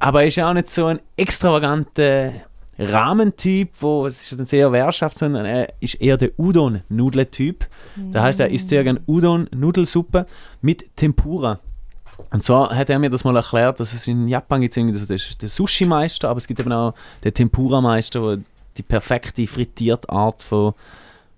Aber 0.00 0.22
er 0.22 0.28
ist 0.28 0.38
auch 0.38 0.54
nicht 0.54 0.68
so 0.68 0.86
ein 0.86 1.00
extravaganter 1.16 2.32
Rahmentyp, 2.78 3.70
wo 3.80 4.06
es 4.06 4.32
ist 4.32 4.46
sehr 4.46 4.72
Wehrschaft, 4.72 5.18
sondern 5.18 5.44
er 5.44 5.68
ist 5.80 5.94
eher 6.00 6.16
der 6.16 6.30
Udon-Nudeltyp. 6.38 7.66
Das 8.12 8.22
heißt, 8.22 8.40
er 8.40 8.50
isst 8.50 8.68
sehr 8.68 8.84
gerne 8.84 9.00
Udon-Nudelsuppe 9.06 10.26
mit 10.62 10.96
Tempura. 10.96 11.60
Und 12.30 12.42
zwar 12.42 12.74
hat 12.74 12.90
er 12.90 12.98
mir 12.98 13.10
das 13.10 13.24
mal 13.24 13.36
erklärt, 13.36 13.80
dass 13.80 13.92
es 13.92 14.06
in 14.06 14.28
Japan 14.28 14.60
gibt 14.60 14.76
irgendwie 14.76 14.98
so 14.98 15.06
den, 15.06 15.48
Sushi-Meister, 15.48 16.28
aber 16.28 16.38
es 16.38 16.46
gibt 16.46 16.60
eben 16.60 16.72
auch 16.72 16.94
den 17.24 17.32
Tempura-Meister, 17.32 18.22
wo 18.22 18.36
die 18.76 18.82
perfekte 18.82 19.46
frittierte 19.46 20.08
Art 20.10 20.42
von 20.42 20.74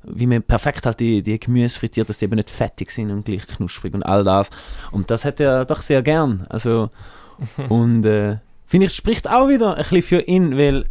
wie 0.03 0.27
man 0.27 0.43
perfekt 0.43 0.87
halt 0.87 1.01
die, 1.01 1.23
die 1.23 1.39
Gemüse 1.39 1.79
frittiert, 1.79 2.09
dass 2.09 2.19
die 2.19 2.25
eben 2.25 2.37
nicht 2.37 2.51
fettig 2.51 2.91
sind 2.91 3.11
und 3.11 3.25
gleich 3.25 3.47
knusprig 3.47 3.93
und 3.93 4.03
all 4.03 4.25
das. 4.25 4.51
Und 4.93 5.11
das 5.11 5.25
hat 5.25 5.41
er 5.41 5.65
doch 5.65 5.83
sehr 5.83 6.03
gern. 6.03 6.47
Also, 6.49 6.91
und 7.69 8.05
äh, 8.05 8.39
finde 8.67 8.87
ich, 8.87 8.95
spricht 8.95 9.29
auch 9.29 9.49
wieder 9.49 9.75
ein 9.75 9.83
bisschen 9.83 10.03
für 10.03 10.21
ihn, 10.23 10.57
weil 10.57 10.87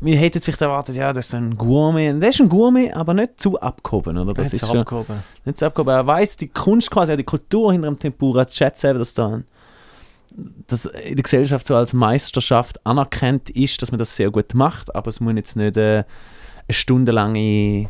wir 0.00 0.16
hätten 0.16 0.40
vielleicht 0.40 0.60
erwartet, 0.60 0.96
ja, 0.96 1.12
das 1.12 1.26
ist 1.26 1.34
ein 1.34 1.56
Gourmet. 1.56 2.12
Der 2.20 2.28
ist 2.28 2.40
ein 2.40 2.48
Gourmet, 2.48 2.92
aber 2.92 3.14
nicht 3.14 3.40
zu 3.40 3.60
abgehoben, 3.60 4.16
oder? 4.16 4.32
Das 4.32 4.44
Nicht 4.44 4.54
ist 4.54 4.60
so 4.60 4.66
schon, 4.68 4.78
abgehoben. 4.78 5.22
nicht 5.44 5.58
so 5.58 5.66
abgehoben. 5.66 5.92
Er 5.92 6.06
weiß 6.06 6.36
die 6.36 6.48
Kunst 6.48 6.90
quasi, 6.90 7.16
die 7.16 7.24
Kultur 7.24 7.72
hinter 7.72 7.88
dem 7.88 7.98
Tempura 7.98 8.46
zu 8.46 8.56
schätzen, 8.56 8.90
eben, 8.90 8.98
dass 8.98 9.14
da 9.14 9.40
dass 10.66 10.84
in 10.84 11.16
der 11.16 11.22
Gesellschaft 11.22 11.66
so 11.66 11.74
als 11.74 11.92
Meisterschaft 11.92 12.84
anerkannt 12.86 13.50
ist, 13.50 13.80
dass 13.82 13.90
man 13.90 13.98
das 13.98 14.14
sehr 14.14 14.30
gut 14.30 14.54
macht, 14.54 14.94
aber 14.94 15.08
es 15.08 15.20
muss 15.20 15.34
jetzt 15.34 15.56
nicht 15.56 15.76
äh, 15.76 16.04
eine 16.04 16.04
stundenlange 16.70 17.88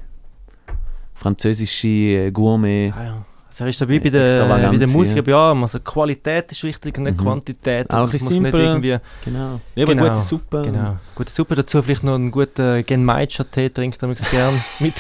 französische 1.15 1.89
äh, 1.89 2.31
Gourmet. 2.31 2.93
Ah, 2.97 3.05
ja. 3.05 3.25
Er 3.61 3.67
ist 3.69 3.81
dabei 3.81 3.99
bei 3.99 4.11
der, 4.11 4.25
Extravaganz, 4.27 4.73
bei 4.73 4.79
der 4.79 4.89
Musik, 4.89 5.17
ja. 5.17 5.23
aber 5.23 5.31
ja, 5.31 5.63
also 5.63 5.81
Qualität 5.81 6.53
ist 6.53 6.63
wichtig 6.63 6.97
und 6.99 7.05
nicht 7.05 7.19
Mhm. 7.19 7.25
Quantität. 7.25 7.91
Auch 7.91 7.95
ein 7.95 8.01
Also 8.03 8.13
nicht 8.13 8.27
simpel. 8.27 8.61
irgendwie, 8.61 8.99
Genau. 9.25 9.61
Ja, 9.75 9.85
aber 9.85 9.95
Genau, 9.95 10.09
gute 10.09 10.21
Suppe. 10.21 10.63
genau. 10.63 10.97
Gute 11.15 11.33
Suppe 11.33 11.55
dazu, 11.57 11.83
vielleicht 11.83 12.05
noch 12.05 12.15
einen 12.15 12.31
guten 12.31 12.85
Genmaicha-Tee 12.85 13.71
trinkt 13.71 14.03
er 14.03 14.15
gern 14.15 14.55
mit 14.81 14.95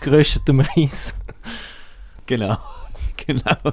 geröstetem 0.00 0.60
Reis. 0.60 1.14
Genau. 2.26 2.56
genau. 3.26 3.72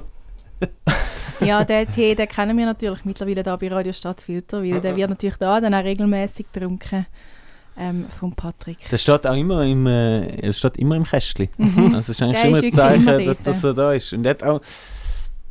Ja, 1.40 1.64
den 1.64 1.90
Tee, 1.90 2.14
den 2.14 2.28
kennen 2.28 2.56
wir 2.56 2.66
natürlich 2.66 3.04
mittlerweile 3.04 3.42
da 3.42 3.56
bei 3.56 3.68
Radio 3.68 3.92
Stadtfilter, 3.92 4.62
weil 4.62 4.80
der 4.80 4.94
wird 4.96 5.10
natürlich 5.10 5.36
da 5.36 5.60
dann 5.60 5.74
auch 5.74 5.82
regelmäßig 5.84 6.46
getrunken. 6.52 7.06
Ähm, 7.76 8.06
von 8.18 8.32
Patrick. 8.32 8.78
Das 8.90 9.02
steht 9.02 9.26
auch 9.26 9.36
immer 9.36 9.64
im, 9.64 9.86
äh, 9.86 10.46
es 10.46 10.58
steht 10.58 10.76
immer 10.78 10.96
im 10.96 11.04
Kästchen. 11.04 11.48
Mhm. 11.56 11.94
Also 11.94 11.98
es 11.98 12.08
ist 12.10 12.22
eigentlich 12.22 12.44
immer 12.44 12.52
ist 12.52 12.58
ein 12.58 12.62
wirklich 12.62 12.74
Zeichen, 12.74 13.08
immer 13.08 13.18
dass 13.18 13.36
dort. 13.36 13.46
das 13.46 13.60
so 13.60 13.72
da 13.72 13.92
ist. 13.92 14.12
Und 14.12 14.26
hat 14.26 14.42
auch, 14.42 14.60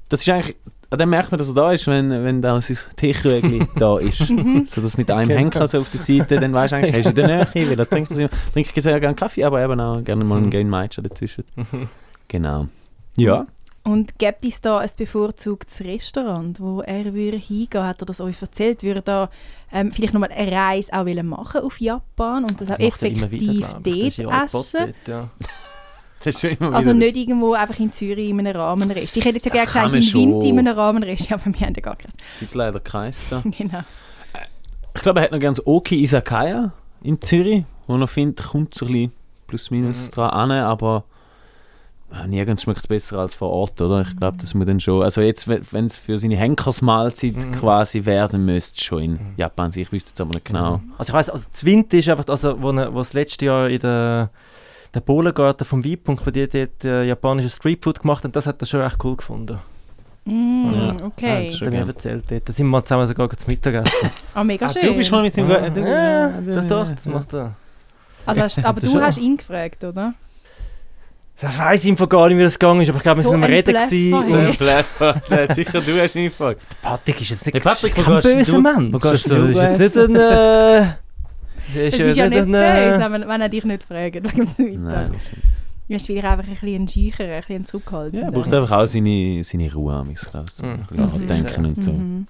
das 0.09 0.21
ist 0.21 0.29
eigentlich, 0.29 0.55
an 0.89 0.99
dem 0.99 1.09
merkt 1.09 1.31
man, 1.31 1.37
dass 1.37 1.47
er 1.47 1.55
da 1.55 1.71
ist, 1.71 1.87
wenn, 1.87 2.09
wenn 2.09 2.41
da 2.41 2.59
sein 2.61 2.77
Teekrügel 2.97 3.67
da 3.77 3.97
ist. 3.97 4.29
Mhm. 4.29 4.65
So 4.65 4.81
dass 4.81 4.97
mit 4.97 5.09
einem 5.09 5.29
Henker 5.29 5.67
so 5.67 5.79
auf 5.79 5.89
der 5.89 5.99
Seite, 5.99 6.39
dann 6.39 6.53
weißt 6.53 6.73
du 6.73 6.77
eigentlich, 6.77 6.93
er 6.93 6.99
ist 6.99 7.09
in 7.09 7.15
der 7.15 7.27
Nähe, 7.27 7.69
weil 7.69 7.79
er 7.79 7.89
trinkt, 7.89 8.11
das 8.11 8.17
immer, 8.17 8.29
trinkt 8.53 8.73
sehr 8.75 8.99
gerne 8.99 9.15
Kaffee, 9.15 9.43
aber 9.43 9.63
eben 9.63 9.79
auch 9.79 10.03
gerne 10.03 10.23
mal 10.23 10.37
einen 10.37 10.49
Game 10.49 10.69
Matcha 10.69 11.01
dazwischen. 11.01 11.45
Genau. 12.27 12.67
Ja. 13.17 13.45
Und 13.83 14.19
gibt 14.19 14.45
es 14.45 14.61
da 14.61 14.77
ein 14.77 14.89
bevorzugtes 14.95 15.81
Restaurant, 15.81 16.59
wo 16.59 16.81
er 16.81 17.13
würde 17.15 17.37
hingehen? 17.37 17.83
Hat 17.83 17.99
er 18.01 18.05
das 18.05 18.21
euch 18.21 18.39
erzählt? 18.41 18.83
Würde 18.83 18.99
er 18.99 19.03
da 19.03 19.29
ähm, 19.71 19.91
vielleicht 19.91 20.13
nochmal 20.13 20.31
eine 20.31 20.51
Reise 20.51 20.93
auch 20.93 21.05
wollen 21.07 21.25
machen 21.27 21.61
auf 21.61 21.79
Japan 21.81 22.45
und 22.45 22.61
das, 22.61 22.69
auch 22.69 22.77
immer 22.79 23.31
wieder, 23.31 23.65
effektiv. 23.65 23.67
Das 24.05 24.17
ja 24.17 24.23
dort 24.25 24.43
essen? 24.53 24.79
dort, 24.79 25.07
ja. 25.07 25.29
Das 26.23 26.35
ist 26.35 26.41
schon 26.41 26.51
immer 26.51 26.75
Also 26.75 26.91
wieder- 26.91 26.99
nicht 26.99 27.17
irgendwo 27.17 27.53
einfach 27.53 27.79
in 27.79 27.91
Zürich 27.91 28.29
in 28.29 28.39
einem 28.39 28.55
Rahmenrest. 28.55 29.17
Ich 29.17 29.25
hätte 29.25 29.37
jetzt 29.37 29.45
ja 29.47 29.51
Das 29.63 29.73
gerne 29.73 29.89
gesagt, 29.89 30.13
in 30.13 30.19
Wind 30.21 30.43
schon. 30.43 30.49
in 30.51 30.59
einem 30.59 30.77
Rahmenrest, 30.77 31.31
aber 31.31 31.45
wir 31.45 31.65
haben 31.65 31.73
ja 31.75 31.81
gar 31.81 31.95
keins. 31.95 32.13
Es 32.35 32.39
gibt 32.41 32.53
leider 32.53 32.79
keins 32.79 33.17
da. 33.31 33.41
Genau. 33.57 33.79
Ich 34.93 35.01
glaube, 35.01 35.21
er 35.21 35.23
hat 35.23 35.31
noch 35.31 35.39
ganz 35.39 35.59
Oki 35.65 36.03
Isakaya 36.03 36.73
in 37.01 37.19
Zürich, 37.21 37.63
wo 37.87 37.95
er 37.97 38.07
findet, 38.07 38.45
kommt 38.45 38.75
so 38.75 38.85
ein 38.85 38.91
bisschen 38.91 39.11
plus 39.47 39.71
minus 39.71 40.07
Mhm. 40.07 40.11
dran 40.11 40.29
an, 40.29 40.51
aber 40.51 41.05
nirgends 42.27 42.63
schmeckt 42.63 42.79
es 42.81 42.87
besser 42.87 43.19
als 43.19 43.35
vor 43.35 43.49
Ort, 43.51 43.81
oder? 43.81 44.01
Ich 44.01 44.15
glaube, 44.17 44.37
das 44.39 44.53
muss 44.53 44.65
dann 44.65 44.79
schon, 44.79 45.01
also 45.03 45.21
jetzt, 45.21 45.47
wenn 45.47 45.85
es 45.85 45.97
für 45.97 46.17
seine 46.17 46.35
Henkersmahlzeit 46.35 47.35
Mhm. 47.35 47.51
quasi 47.53 48.05
werden 48.05 48.45
müsste, 48.45 48.83
schon 48.83 49.01
in 49.03 49.19
Japan 49.37 49.71
sein. 49.71 49.83
Ich 49.83 49.91
wüsste 49.91 50.09
jetzt 50.11 50.21
aber 50.21 50.33
nicht 50.33 50.45
genau. 50.45 50.81
Also 50.97 51.11
ich 51.11 51.13
weiss, 51.13 51.29
also 51.29 51.45
das 51.51 51.63
Wind 51.63 51.93
ist 51.93 52.09
einfach, 52.09 52.27
also 52.27 52.61
wo, 52.61 52.71
er- 52.71 52.93
wo 52.93 52.99
das 52.99 53.13
letzte 53.13 53.45
Jahr 53.45 53.69
in 53.69 53.79
der, 53.79 54.29
der 54.93 54.99
Bohlengarten 54.99 55.65
vom 55.65 55.83
Weinpunkt, 55.85 56.25
wo 56.27 56.31
die 56.31 56.47
dort 56.47 56.83
äh, 56.83 57.03
japanisches 57.05 57.55
Streetfood 57.55 58.01
gemacht 58.01 58.23
haben, 58.23 58.31
das 58.33 58.45
hat 58.45 58.61
er 58.61 58.65
schon 58.65 58.81
echt 58.81 58.97
cool 59.03 59.15
gefunden. 59.15 59.59
Mm, 60.25 60.71
Ja. 60.73 60.95
okay. 61.05 61.47
Ja, 61.47 61.53
Hat 61.55 61.61
er 61.61 61.71
mir 61.71 61.87
erzählt 61.87 62.25
dort. 62.29 62.47
Da 62.49 62.53
sind 62.53 62.67
wir 62.69 62.83
zusammen 62.85 63.07
sogar 63.07 63.29
zum 63.29 63.49
Mittagessen. 63.49 64.09
Ah, 64.35 64.43
mega 64.43 64.65
Ah, 64.65 64.69
schön. 64.69 64.81
du 64.85 64.95
bist 64.95 65.11
mal 65.11 65.23
mit 65.23 65.35
ihm 65.37 65.49
ja, 65.49 65.69
du- 65.69 65.79
ja, 65.81 66.27
du- 66.41 66.55
doch, 66.55 66.67
doch, 66.85 66.91
das 66.93 67.05
macht 67.07 67.33
er. 67.33 67.55
also, 68.25 68.41
hast, 68.41 68.57
aber 68.65 68.79
Das 68.79 68.89
du 68.89 68.95
schon. 68.95 69.01
hast 69.05 69.17
ihn 69.17 69.37
gefragt, 69.37 69.83
oder? 69.83 70.13
Das 71.39 71.57
weiss 71.57 71.83
ich 71.85 71.97
Fall 71.97 72.07
gar 72.07 72.27
nicht, 72.27 72.37
wie 72.37 72.43
das 72.43 72.59
gegangen 72.59 72.81
ist, 72.81 72.89
aber 72.89 72.97
ich 72.97 73.03
glaube, 73.03 73.19
wir 73.19 73.23
So 73.23 73.29
sind 73.31 73.43
am 73.43 73.49
Reden 73.49 73.73
gewesen. 73.73 74.25
So 74.29 74.35
ein 74.37 74.55
Bleffer. 74.55 75.21
Der 75.29 75.55
sicher 75.55 75.81
du 75.81 75.99
hast 76.01 76.15
ihn 76.15 76.25
gefragt. 76.25 76.61
Patrick 76.81 77.19
ist 77.21 77.29
jetzt 77.31 77.45
nicht 77.45 77.53
Hey, 77.55 77.61
Patrick, 77.61 77.95
kein 77.95 78.21
böser 78.21 78.53
du- 78.53 78.61
Mann. 78.61 78.93
wo 78.93 78.99
Das 78.99 79.11
gehst 79.11 79.25
ist, 79.25 79.29
so, 79.29 79.35
du 79.47 79.53
das 79.53 79.73
ist 79.73 79.79
jetzt 79.79 79.95
nicht 79.95 80.09
ein... 80.09 80.15
Äh, 80.15 80.85
Es 81.87 81.97
ist 81.97 82.17
ja 82.17 82.29
nicht 82.29 82.37
ein, 82.41 82.53
äh, 82.53 82.89
böse, 82.97 83.11
wenn, 83.11 83.27
wenn 83.27 83.41
er 83.41 83.49
dich 83.49 83.63
nicht 83.63 83.83
fragt 83.83 84.15
wegen 84.15 84.23
dem 84.23 84.37
Mittag. 84.37 84.79
Nein. 84.83 85.11
Du 85.87 85.93
bist 85.95 86.07
wieder 86.07 86.31
einfach 86.31 86.47
ein 86.47 86.53
bisschen 86.55 86.87
Scheicher, 86.87 87.23
ein 87.33 87.41
bisschen 87.41 87.65
zurückhaltend. 87.65 88.21
Ja, 88.21 88.27
er 88.27 88.31
braucht 88.31 88.53
einfach 88.53 88.77
auch 88.79 88.85
seine, 88.85 89.43
seine 89.43 89.73
Ruhe, 89.73 89.93
am 89.93 90.09
ich 90.11 90.19
glaube. 90.21 90.45
So 90.53 90.65
Mhm. 90.65 90.71
ein 90.71 90.85
bisschen 91.07 91.21
Mhm. 91.23 91.27
denken 91.27 91.65
und 91.65 91.83
so. 91.83 91.91
Mhm. 91.91 92.27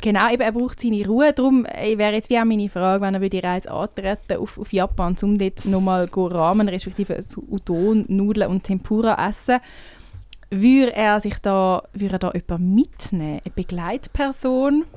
Genau, 0.00 0.30
eben, 0.32 0.42
er 0.42 0.52
braucht 0.52 0.80
seine 0.80 1.06
Ruhe. 1.06 1.32
Darum 1.32 1.64
wäre 1.64 2.12
jetzt 2.14 2.28
wie 2.30 2.38
auch 2.38 2.44
meine 2.44 2.68
Frage, 2.68 3.00
wenn 3.02 3.14
er 3.14 3.20
würde 3.20 3.30
die 3.40 3.46
Reise 3.46 3.70
antreten 3.70 4.36
auf, 4.38 4.58
auf 4.58 4.72
Japan, 4.72 5.16
um 5.22 5.38
dort 5.38 5.64
nochmal 5.64 6.08
go 6.08 6.26
Ramen, 6.26 6.68
respektive 6.68 7.26
zu 7.26 7.42
Udon, 7.48 8.04
Nudeln 8.08 8.50
und 8.50 8.64
Tempura 8.64 9.16
essen, 9.28 9.58
würde 10.50 10.94
er 10.94 11.20
sich 11.20 11.38
da, 11.38 11.82
würde 11.94 12.14
er 12.16 12.18
da 12.18 12.32
jemanden 12.32 12.74
mitnehmen? 12.74 13.40
Eine 13.44 13.52
Begleitperson? 13.54 14.84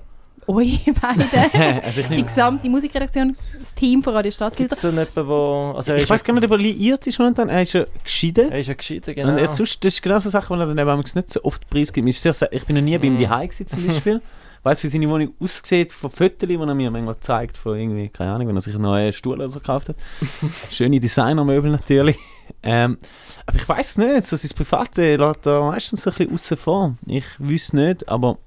Euch 0.48 0.86
beide? 1.02 1.84
also 1.84 2.00
ich 2.02 2.08
Die 2.08 2.24
gesamte 2.24 2.70
Musikredaktion, 2.70 3.36
das 3.60 3.74
Team 3.74 4.02
von 4.02 4.14
Radio 4.14 4.30
Gibt 4.30 4.36
Stadtfilter? 4.36 4.76
es 4.76 4.82
da 4.82 4.90
jemanden, 4.92 5.28
wo... 5.28 5.74
Also 5.76 5.92
er 5.92 5.98
Ich 5.98 6.10
weiß 6.10 6.24
gar 6.24 6.34
nicht, 6.34 6.46
ob 6.46 6.52
er 6.52 6.58
liiert 6.58 7.06
ist 7.06 7.20
momentan. 7.20 7.50
Er 7.50 7.62
ist 7.64 7.74
ja 7.74 7.86
geschieden. 8.02 8.50
Er 8.52 8.60
ist 8.60 8.68
ja 8.68 8.74
gescheiter, 8.74 9.14
genau. 9.14 9.30
Und 9.30 9.40
jetzt 9.40 9.58
sonst, 9.58 9.84
das 9.84 9.96
ist 9.96 10.02
genau 10.02 10.20
so 10.20 10.24
eine 10.26 10.32
Sache, 10.32 10.54
die 10.56 10.60
er 10.62 10.74
dann 10.74 10.78
eben 10.78 11.00
nicht 11.16 11.30
so 11.32 11.44
oft 11.44 11.70
preisgibt. 11.70 12.08
Ich 12.08 12.66
bin 12.66 12.76
noch 12.78 12.82
nie 12.84 12.98
bei 12.98 13.08
ihm 13.08 13.16
Mhm. 13.16 13.22
daheim 13.24 13.50
gewesen, 13.50 13.68
zum 13.68 13.88
Beispiel. 13.88 14.22
Ich 14.68 14.72
weiss, 14.72 14.84
wie 14.84 14.88
seine 14.90 15.10
Wohnung 15.10 15.34
aussieht, 15.40 15.94
von 15.94 16.12
Fotos, 16.12 16.46
die 16.50 16.56
er 16.56 16.76
mir 16.76 16.92
manchmal 16.92 17.18
zeigt, 17.22 17.56
von 17.56 17.78
irgendwie, 17.80 18.10
keine 18.10 18.34
Ahnung, 18.34 18.50
wenn 18.50 18.56
er 18.58 18.62
sich 18.62 18.74
einen 18.74 18.84
neuen 18.84 19.14
Stuhl 19.14 19.36
oder 19.36 19.50
so 19.50 19.60
gekauft 19.60 19.88
hat. 19.88 19.96
Schöne 20.70 21.00
Designermöbel 21.00 21.72
natürlich. 21.72 22.18
Ähm, 22.64 22.98
aber 23.46 23.56
ich 23.56 23.70
weiß 23.70 23.98
nicht, 24.00 24.26
so 24.26 24.36
sein 24.36 24.52
Private 24.54 25.16
lässt 25.16 25.48
er 25.48 25.62
meistens 25.62 26.02
so 26.02 26.10
ein 26.10 26.18
bisschen 26.18 26.34
außen 26.34 26.58
vor. 26.58 26.96
Ich 27.06 27.26
wüsste 27.40 27.78
nicht, 27.78 28.10
aber 28.10 28.40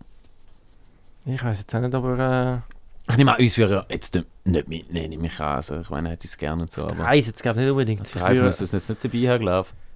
Ich 1.24 1.42
weiß 1.42 1.61
jetzt 1.61 1.74
auch 1.74 1.80
nicht, 1.80 1.94
aber... 1.94 2.64
ich 3.09 3.16
nehme 3.16 3.35
an, 3.35 3.40
uns 3.40 3.56
würde 3.56 3.87
jetzt 3.88 4.14
nicht 4.14 4.26
mitnehmen, 4.68 5.09
nehme 5.09 5.26
ich 5.26 5.40
an. 5.40 5.56
Also, 5.56 5.80
ich 5.80 5.88
meine, 5.88 6.09
er 6.09 6.12
hätte 6.12 6.26
es 6.26 6.37
gerne 6.37 6.62
und 6.64 6.70
so, 6.70 6.83
Äh, 6.83 6.90
aber... 6.90 7.04
Reis 7.04 7.28
jetzt 7.28 7.42
glaube 7.42 7.61
ich 7.61 7.64
nicht 7.64 7.70
unbedingt. 7.70 8.14
Der 8.14 8.22
Reis 8.22 8.38
muss 8.38 8.59
das 8.59 8.72
jetzt 8.72 8.90
nicht 8.90 9.02
dabei 9.02 9.33
haben, 9.33 9.40
glaube 9.40 9.68
ich. 9.70 9.89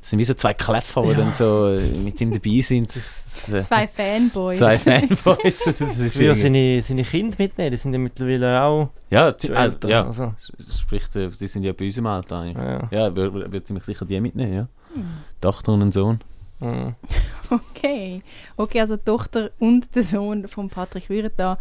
Das 0.00 0.10
sind 0.10 0.18
wie 0.20 0.24
so 0.24 0.34
zwei 0.34 0.54
Kläffer, 0.54 1.02
die 1.02 1.14
dann 1.14 1.32
so 1.32 1.66
äh, 1.68 1.80
mit 1.98 2.20
ihm 2.20 2.30
dabei 2.32 2.60
sind. 2.60 2.88
Das, 2.94 3.44
das, 3.46 3.48
äh, 3.54 3.62
Zwei 3.62 3.88
Fanboys. 3.88 4.56
Zwei 4.58 4.76
Fanboys. 4.76 5.62
Das, 5.64 5.64
das 5.78 5.80
ist 5.98 6.16
irgendwie- 6.16 6.40
seine, 6.40 6.82
seine 6.82 7.04
Kinder 7.04 7.36
mitnehmen, 7.38 7.70
die 7.72 7.76
sind 7.76 7.92
ja 7.92 7.98
mittlerweile 7.98 8.62
auch 8.62 8.88
ja, 9.10 9.36
zu 9.36 9.48
äh, 9.52 9.56
älter. 9.56 9.88
ja. 9.88 10.06
Also, 10.06 10.34
Sprich, 10.78 11.04
äh, 11.16 11.28
die 11.28 11.46
sind 11.46 11.64
ja 11.64 11.72
bei 11.72 11.86
uns 11.86 11.98
im 11.98 12.06
Alter 12.06 12.38
eigentlich. 12.40 12.56
ja. 12.56 12.88
Ja, 12.90 13.14
wird, 13.16 13.52
wird 13.52 13.66
ziemlich 13.66 13.84
sicher 13.84 14.04
die 14.06 14.20
mitnehmen, 14.20 14.54
ja. 14.54 14.68
Hm. 14.94 15.04
Tochter 15.40 15.72
und 15.72 15.82
ein 15.82 15.92
Sohn. 15.92 16.20
Mhm. 16.60 16.94
Okay. 17.50 18.22
Okay, 18.58 18.80
also 18.82 18.96
die 18.98 19.04
Tochter 19.04 19.50
und 19.58 19.94
der 19.94 20.02
Sohn 20.02 20.48
von 20.48 20.68
Patrick 20.68 21.08
würden 21.08 21.30
da 21.38 21.56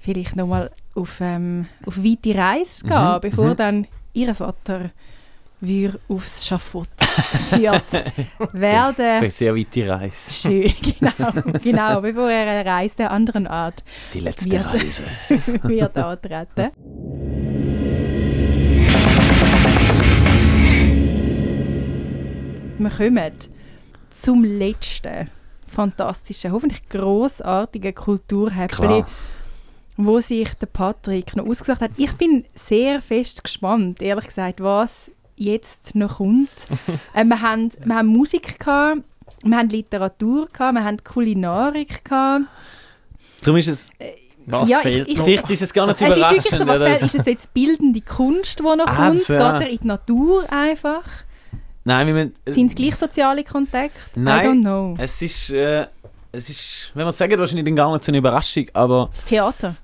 vielleicht 0.00 0.36
nochmal 0.36 0.70
auf, 0.94 1.18
ähm, 1.20 1.66
auf 1.84 1.98
weite 1.98 2.36
Reise 2.36 2.86
gehen, 2.86 2.96
Mhm, 3.14 3.20
bevor 3.20 3.46
mhm. 3.50 3.56
dann 3.56 3.86
ihr 4.12 4.32
Vater 4.36 4.90
wir 5.62 5.94
aufs 6.08 6.44
Schafott 6.44 6.88
führt 7.50 8.04
werden. 8.52 9.20
Für 9.20 9.30
sehr 9.30 9.54
weite 9.54 9.88
Reise. 9.88 10.30
Schön, 10.30 10.74
genau, 11.00 11.58
genau, 11.62 12.00
bevor 12.00 12.28
er 12.28 12.50
eine 12.50 12.68
Reise 12.68 12.96
der 12.96 13.12
anderen 13.12 13.46
Art 13.46 13.84
Die 14.12 14.20
letzte 14.20 14.50
Wird. 14.50 14.74
Reise. 14.74 15.04
wird 15.62 15.96
antreten. 15.96 16.70
Wir 22.78 22.90
kommen 22.90 23.32
zum 24.10 24.42
letzten 24.44 25.30
fantastischen, 25.68 26.50
hoffentlich 26.50 26.88
grossartigen 26.88 27.94
Kulturhäppchen, 27.94 29.04
wo 29.96 30.18
sich 30.18 30.52
der 30.54 30.66
Patrick 30.66 31.36
noch 31.36 31.46
ausgesucht 31.46 31.82
hat. 31.82 31.92
Ich 31.96 32.12
bin 32.14 32.44
sehr 32.52 33.00
fest 33.00 33.44
gespannt, 33.44 34.02
ehrlich 34.02 34.26
gesagt, 34.26 34.60
was 34.60 35.12
jetzt 35.36 35.94
noch 35.94 36.16
kommt. 36.18 36.48
äh, 37.14 37.24
wir, 37.24 37.40
haben, 37.40 37.70
wir 37.84 37.94
haben 37.96 38.06
Musik 38.08 38.58
gehabt, 38.58 39.02
wir 39.44 39.56
haben 39.56 39.68
Literatur 39.68 40.48
gehabt, 40.52 40.74
wir 40.74 40.84
haben 40.84 41.02
Kulinarik 41.02 42.04
gehabt. 42.04 42.44
Darum 43.42 43.56
ist 43.58 43.68
es, 43.68 43.90
Was 44.46 44.68
Ja, 44.68 44.78
fehlt 44.80 45.08
ich- 45.08 45.16
noch? 45.18 45.24
vielleicht 45.24 45.50
ist 45.50 45.62
es 45.62 45.72
gar 45.72 45.86
nicht 45.86 45.98
so 45.98 46.04
Es 46.04 46.10
ist 46.12 46.16
überraschend. 46.18 46.44
wirklich 46.44 46.58
so, 46.60 46.66
was 46.66 46.82
fehlt, 46.82 47.02
ist 47.02 47.14
es 47.20 47.26
jetzt 47.26 47.54
bildende 47.54 48.00
Kunst, 48.00 48.58
die 48.58 48.62
noch 48.62 48.86
Ah, 48.86 49.06
kommt? 49.08 49.28
ja. 49.28 49.52
Geht 49.58 49.62
er 49.66 49.70
in 49.70 49.78
die 49.78 49.86
Natur 49.86 50.52
einfach? 50.52 51.04
Nein, 51.84 52.06
wir 52.06 52.14
müssen, 52.14 52.34
Sind 52.46 52.68
es 52.68 52.74
gleich 52.76 52.94
soziale 52.94 53.42
Kontakte? 53.42 53.98
I 54.16 54.20
Nein. 54.20 54.46
don't 54.46 54.60
know. 54.62 54.94
es 54.98 55.20
ist, 55.20 55.50
äh, 55.50 55.86
es 56.30 56.48
ist, 56.48 56.92
wenn 56.94 57.02
man 57.02 57.08
es 57.08 57.18
sagt, 57.18 57.36
wahrscheinlich 57.36 57.64
dann 57.64 57.74
gar 57.76 57.90
nicht 57.92 58.04
so 58.04 58.10
eine 58.10 58.18
Überraschung, 58.18 58.66
aber... 58.72 59.10
Theater. 59.26 59.74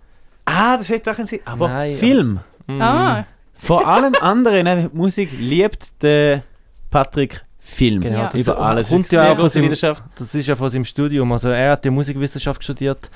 Ah, 0.45 0.77
das 0.77 0.89
hätte 0.89 1.11
auch 1.11 1.27
Sinn. 1.27 1.41
Aber 1.45 1.69
Nein, 1.69 1.93
ja. 1.93 1.99
Film. 1.99 2.41
Mhm. 2.69 2.81
Ah, 2.83 3.27
Vor 3.59 3.87
allem 3.87 4.15
anderen, 4.21 4.65
ne, 4.65 4.91
Musik 4.93 5.31
liebt 5.33 6.03
der 6.03 6.43
Patrick 6.91 7.45
Film. 7.59 8.01
Genau, 8.01 8.19
Ja. 8.21 8.29
das 8.31 8.41
Über 8.41 8.59
alles. 8.59 8.89
kommt 8.89 9.09
Sehr 9.09 9.25
ja 9.25 9.33
auch 9.33 9.39
aus 9.41 9.55
Leidenschaft. 9.55 10.03
Das 10.19 10.35
ist 10.35 10.47
ja 10.47 10.57
von 10.57 10.71
seinem 10.71 10.85
Studium. 10.87 11.31
Also 11.33 11.51
er 11.51 11.73
hat 11.73 11.85
ja 11.85 11.91
Musikwissenschaft 11.91 12.65
studiert 12.65 13.11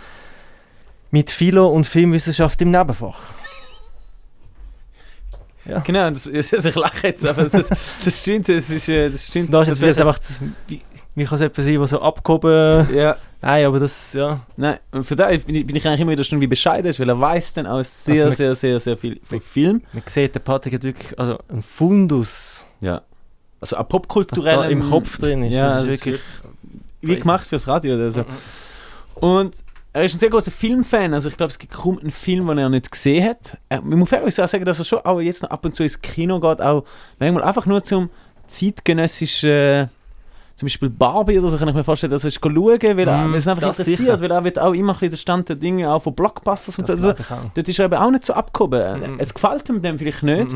mit 1.10 1.30
Philo 1.30 1.68
und 1.68 1.86
Filmwissenschaft 1.86 2.60
im 2.60 2.70
Nebenfach. 2.70 3.18
Genau, 5.84 6.10
das, 6.10 6.26
also 6.52 6.68
ich 6.70 6.74
lache 6.74 7.06
jetzt, 7.06 7.24
aber 7.24 7.44
das, 7.44 7.68
das 8.04 8.20
stimmt, 8.20 8.48
das 8.48 8.68
ist, 8.68 8.88
äh, 8.88 9.08
das 9.08 9.28
stimmt. 9.28 9.54
Da 9.54 9.62
ist 9.62 9.80
jetzt 9.80 10.00
einfach, 10.00 10.18
wie, 10.66 10.82
wie 11.14 11.24
kann 11.24 11.36
es 11.36 11.40
etwas 11.40 11.64
sein, 11.64 11.80
was 11.80 11.90
so 11.90 12.00
abgehoben... 12.02 12.92
Ja, 12.92 13.16
Nein, 13.42 13.66
aber 13.66 13.80
das, 13.80 14.12
ja... 14.12 14.40
nein, 14.56 14.78
und 14.92 15.04
für 15.04 15.16
da 15.16 15.26
bin 15.26 15.54
ich, 15.54 15.66
bin 15.66 15.74
ich 15.76 15.86
eigentlich 15.86 16.00
immer 16.00 16.12
wieder 16.12 16.24
schon 16.24 16.40
wie 16.40 16.46
bescheiden 16.46 16.86
ist, 16.86 17.00
weil 17.00 17.08
er 17.08 17.18
weiß 17.18 17.54
dann 17.54 17.66
auch 17.66 17.82
sehr, 17.82 18.26
Also 18.26 18.36
sehr, 18.36 18.54
sehr, 18.54 18.80
sehr 18.80 18.96
viel 18.96 19.20
von 19.24 19.40
Film. 19.40 19.82
Man 19.92 20.02
sieht, 20.06 20.34
der 20.34 20.40
Patrick 20.40 20.74
hat 20.74 20.84
wirklich 20.84 21.18
also 21.18 21.38
ein 21.48 21.62
Fundus, 21.62 22.66
Ja. 22.80 23.02
Also 23.60 23.76
ein 23.76 23.82
was 23.82 23.88
popkulturell 23.88 24.56
da 24.56 24.64
im 24.66 24.88
Kopf 24.88 25.18
drin 25.18 25.44
ist. 25.44 25.52
Ja, 25.52 25.66
das 25.66 25.74
das 25.74 25.84
ist 25.84 26.06
wirklich... 26.06 26.20
wie 27.00 27.06
crazy. 27.08 27.20
gemacht 27.20 27.46
fürs 27.46 27.68
Radio. 27.68 27.94
Also. 27.94 28.24
Und 29.16 29.56
er 29.92 30.04
ist 30.04 30.14
ein 30.14 30.18
sehr 30.18 30.30
großer 30.30 30.50
Filmfan. 30.50 31.14
Also 31.14 31.28
ich 31.28 31.36
glaube, 31.36 31.50
es 31.50 31.58
gibt 31.58 31.72
kaum 31.72 31.98
einen 31.98 32.10
Film, 32.10 32.46
den 32.46 32.58
er 32.58 32.68
nicht 32.68 32.90
gesehen 32.90 33.28
hat. 33.28 33.58
Er, 33.68 33.82
man 33.82 33.98
muss 33.98 34.08
fairerweise 34.08 34.42
auch 34.42 34.48
sagen, 34.48 34.64
dass 34.64 34.78
er 34.78 34.84
schon 34.84 35.00
auch 35.00 35.20
jetzt 35.20 35.42
noch 35.42 35.50
ab 35.50 35.64
und 35.64 35.76
zu 35.76 35.82
ins 35.82 36.00
Kino 36.00 36.40
geht, 36.40 36.60
auch 36.60 36.84
manchmal 37.18 37.44
einfach 37.44 37.66
nur 37.66 37.84
zum 37.84 38.10
zeitgenössischen, 38.46 39.90
zum 40.62 40.66
Beispiel 40.68 40.90
Barbie 40.90 41.38
oder 41.40 41.48
so, 41.48 41.58
kann 41.58 41.66
ich 41.68 41.74
mir 41.74 41.82
vorstellen, 41.82 42.12
dass 42.12 42.22
er 42.24 42.30
schauen, 42.30 42.54
weil, 42.56 43.06
Mm, 43.28 43.34
es 43.34 43.48
einfach 43.48 43.66
interessiert, 43.68 43.98
sicher. 43.98 44.20
weil 44.20 44.30
er 44.30 44.44
wird 44.44 44.60
auch 44.60 44.72
immer 44.72 44.92
ein 44.92 44.98
bisschen 44.98 45.10
der 45.10 45.16
Stand 45.16 45.48
der 45.48 45.56
Dinge 45.56 45.90
auch 45.92 46.00
von 46.02 46.14
Blockbusters 46.14 46.78
und 46.78 46.88
Das 46.88 47.00
so. 47.00 47.08
Also, 47.08 47.22
dort 47.54 47.68
ist 47.68 47.78
er 47.80 47.86
eben 47.86 47.94
auch 47.94 48.10
nicht 48.12 48.24
so 48.24 48.32
abgehoben. 48.34 49.00
Mhm. 49.00 49.14
Es 49.18 49.34
gefällt 49.34 49.68
ihm 49.68 49.82
dem 49.82 49.98
vielleicht 49.98 50.22
nicht. 50.22 50.52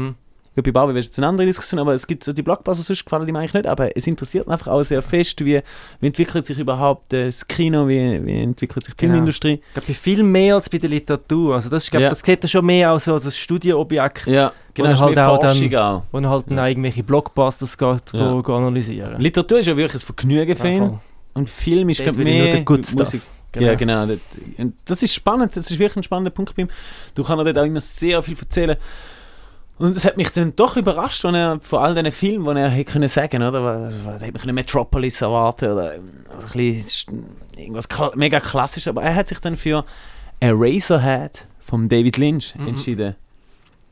Ich 0.59 0.63
glaube, 0.63 0.73
bei 0.73 0.81
Barbie 0.81 0.95
wäre 0.95 1.01
es 1.01 1.07
jetzt 1.09 1.19
eine 1.19 1.27
andere 1.29 1.47
Diskussion, 1.47 1.79
aber 1.81 1.93
es 1.93 2.07
gibt 2.07 2.25
so 2.25 2.33
die 2.33 2.41
Blockbusters, 2.41 2.87
sonst 2.87 3.05
gefallen 3.05 3.29
ihm 3.29 3.37
eigentlich 3.37 3.53
nicht. 3.53 3.67
Aber 3.67 3.95
es 3.95 4.07
interessiert 4.07 4.49
einfach 4.49 4.69
auch 4.69 4.83
sehr 4.85 5.03
fest, 5.03 5.45
wie, 5.45 5.61
wie 6.01 6.07
entwickelt 6.07 6.47
sich 6.47 6.59
überhaupt 6.59 7.13
äh, 7.13 7.27
das 7.27 7.47
Kino, 7.47 7.87
wie, 7.87 8.25
wie 8.25 8.41
entwickelt 8.41 8.87
sich 8.87 8.95
die 8.95 9.01
Genau. 9.03 9.13
Filmindustrie. 9.13 9.61
Ich 9.69 9.73
glaube, 9.75 9.93
viel 9.93 10.23
mehr 10.23 10.55
als 10.55 10.71
bei 10.71 10.79
der 10.79 10.89
Literatur. 10.89 11.57
Also 11.57 11.69
das, 11.69 11.85
ist, 11.85 11.91
glaub, 11.91 12.03
Ja. 12.05 12.09
das 12.09 12.21
sieht 12.21 12.43
er 12.43 12.49
schon 12.49 12.65
mehr 12.65 12.91
als 12.91 13.07
als 13.07 13.27
ein 13.27 13.33
Studienobjekt, 13.33 14.29
Ja, 14.29 14.51
genau, 14.73 14.93
ist 14.93 15.01
halt 15.03 15.19
auch 15.19 15.39
dann- 15.39 15.77
auch. 15.77 16.03
wo 16.11 16.19
er 16.19 16.31
halt 16.31 16.45
dann 16.49 16.67
irgendwelche 16.67 17.03
Blockbusters 17.03 17.77
geht, 17.77 18.13
Ja. 18.15 18.41
go, 18.41 18.55
analysieren. 18.57 19.21
Literatur 19.21 19.59
ist 19.61 19.67
ja 19.67 19.77
wirklich 19.77 20.03
ein 20.03 20.07
Vergnügen 20.07 20.57
für 20.57 20.69
Ja, 20.69 20.73
ihn. 20.75 20.99
Und 21.35 21.51
Film 21.51 21.91
ist, 21.91 22.03
glaube 22.03 22.23
ich, 22.23 22.29
ich 22.29 22.35
mehr 22.43 22.53
den 22.55 22.65
Good 22.65 22.87
Stuff. 22.87 23.01
Musik. 23.01 23.23
Ja, 23.59 23.75
genau. 23.75 24.07
Das, 24.07 24.19
und 24.59 24.75
das 24.87 25.03
ist 25.03 25.15
spannend, 25.15 25.55
das 25.57 25.71
ist 25.71 25.79
wirklich 25.79 25.97
ein 25.97 26.03
spannender 26.03 26.31
Punkt 26.31 26.55
bei 26.57 26.63
ihm. 26.63 26.69
Du 27.15 27.23
kannst 27.25 27.47
dort 27.47 27.59
auch 27.59 27.65
immer 27.65 27.81
sehr 27.81 28.23
viel 28.23 28.37
erzählen. 28.39 28.77
Und 29.79 29.95
es 29.97 30.05
hat 30.07 30.17
mich 30.17 30.31
dann 30.31 30.57
doch 30.57 30.77
überrascht, 30.79 31.23
wenn 31.25 31.35
er 31.35 31.61
von 31.61 31.81
all 31.81 31.95
diesen 31.95 32.11
Filmen, 32.13 32.55
die 32.57 32.63
er 32.63 32.69
hätte 32.71 32.93
können 32.93 33.09
sagen, 33.09 33.43
oder? 33.43 33.61
Also, 33.63 33.99
da 34.07 34.25
hätte 34.25 34.47
man 34.47 34.55
Metropolis 34.55 35.21
erwartet 35.21 35.71
oder 35.71 35.93
also 36.35 36.47
ein 36.47 36.53
bisschen 36.53 37.25
irgendwas 37.57 37.89
kla 37.89 38.11
mega 38.15 38.41
klassisch, 38.41 38.89
aber 38.89 39.03
er 39.03 39.15
hat 39.15 39.29
sich 39.29 39.39
dann 39.41 39.57
für 39.57 39.85
Eraserhead 40.41 41.47
von 41.61 41.89
David 41.89 42.17
Lynch 42.17 42.55
Mhm. 42.57 42.69
entschieden. 42.69 43.17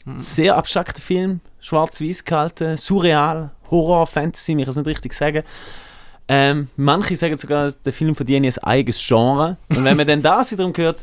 Mhm. 0.07 0.19
Sehr 0.19 0.57
abstrakter 0.57 1.01
Film, 1.03 1.41
schwarz-weiß 1.61 2.25
gehalten, 2.25 2.77
surreal, 2.77 3.51
Horror, 3.71 4.07
Fantasy, 4.07 4.53
ich 4.53 4.59
kann 4.59 4.69
es 4.71 4.77
nicht 4.77 4.87
richtig 4.87 5.13
sagen. 5.15 5.43
Ähm, 6.29 6.69
manche 6.77 7.17
sagen 7.17 7.37
sogar, 7.37 7.71
der 7.85 7.93
Film 7.93 8.15
verdiene 8.15 8.49
ein 8.49 8.59
eigenes 8.65 8.99
Genre. 9.07 9.57
Und 9.69 9.85
wenn 9.85 9.97
man 9.97 10.07
dann 10.07 10.23
das 10.23 10.51
wiederum 10.53 10.73
hört, 10.77 11.03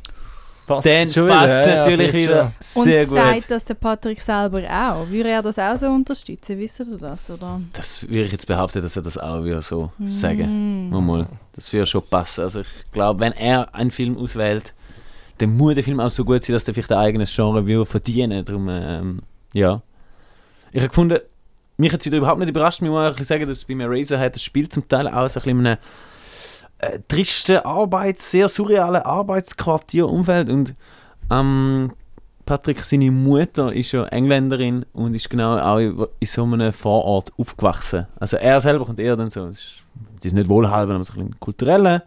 Passt 0.76 0.88
dann 0.88 1.08
schon 1.08 1.28
passt 1.28 1.44
wieder, 1.44 1.62
ja, 1.62 1.68
ja, 1.68 1.76
natürlich 1.78 2.12
vielleicht 2.12 2.30
wieder 2.30 2.54
Und 2.76 2.84
sehr 2.84 3.06
gut. 3.06 3.16
sagt 3.16 3.52
das 3.52 3.66
der 3.66 3.74
Patrick 3.76 4.22
selber 4.22 4.60
auch? 4.60 5.10
Würde 5.10 5.30
er 5.30 5.42
das 5.42 5.60
auch 5.60 5.78
so 5.78 5.88
unterstützen? 5.88 6.58
Wisst 6.58 6.80
ihr 6.80 6.98
das? 6.98 7.30
Oder? 7.30 7.62
Das 7.74 8.04
würde 8.04 8.24
ich 8.24 8.32
jetzt 8.32 8.48
behaupten, 8.48 8.82
dass 8.82 8.96
er 8.96 9.02
das 9.02 9.18
auch 9.18 9.44
wieder 9.44 9.62
so 9.62 9.92
sagen. 10.06 10.88
Mm. 10.88 10.90
Mal, 10.90 11.02
mal. 11.02 11.28
Das 11.54 11.72
würde 11.72 11.86
schon 11.86 12.04
passen. 12.10 12.42
Also 12.42 12.62
ich 12.62 12.92
glaube, 12.92 13.20
wenn 13.20 13.34
er 13.34 13.74
einen 13.76 13.92
Film 13.92 14.18
auswählt, 14.18 14.74
dann 15.38 15.58
muss 15.58 15.76
der 15.76 15.84
Film 15.84 16.00
auch 16.00 16.10
so 16.10 16.24
gut 16.24 16.44
sein, 16.44 16.54
dass 16.54 16.68
er 16.68 16.74
vielleicht 16.74 16.92
ein 16.92 16.98
eigenes 16.98 17.34
Genre 17.36 17.66
will 17.66 17.86
verdienen. 17.86 18.46
Darum, 18.46 18.70
ähm, 18.70 19.22
ja. 19.54 19.82
Ich 20.72 20.80
habe 20.82 20.90
gefunden, 20.90 21.20
mich 21.78 21.92
hat 21.92 22.00
es 22.00 22.06
wieder 22.06 22.20
überhaupt 22.20 22.40
nicht 22.40 22.50
überrascht. 22.50 22.82
Ich 22.82 22.88
muss 22.88 22.98
auch 22.98 23.06
ein 23.06 23.12
bisschen 23.12 23.26
sagen, 23.26 23.48
dass 23.48 23.66
bei 23.66 23.76
mir 23.76 23.90
Razorhead 23.90 24.36
das 24.36 24.44
Spiel 24.44 24.70
zum 24.70 24.88
Teil 24.88 25.08
auch 25.08 25.28
so 25.28 25.40
ein 25.40 25.58
bisschen 25.58 25.78
äh, 26.82 27.00
tristen 27.08 27.58
Arbeits-, 27.58 28.32
sehr 28.32 28.50
surrealen 28.50 29.02
Arbeitsquartierumfeld 29.04 30.50
und 30.50 30.74
ähm, 31.30 31.92
Patrick, 32.46 32.84
seine 32.84 33.12
Mutter 33.12 33.72
ist 33.72 33.92
ja 33.92 34.04
Engländerin 34.06 34.86
und 34.94 35.14
ist 35.16 35.30
genau 35.30 35.58
auch 35.58 35.78
in 35.78 36.28
so 36.28 36.44
einem 36.44 36.74
Vorort 36.74 37.32
aufgewachsen. 37.38 38.08
Also 38.20 38.38
er 38.38 38.60
selber 38.60 38.86
kommt 38.86 39.00
eher 39.00 39.16
dann 39.16 39.30
so, 39.30 39.46
das 39.48 39.84
ist, 40.24 40.34
nicht 40.34 40.50
wohlhabend, 40.50 40.96
aber 40.96 41.04
so 41.04 41.14
ein 41.20 41.40
kulturelle, 41.40 42.04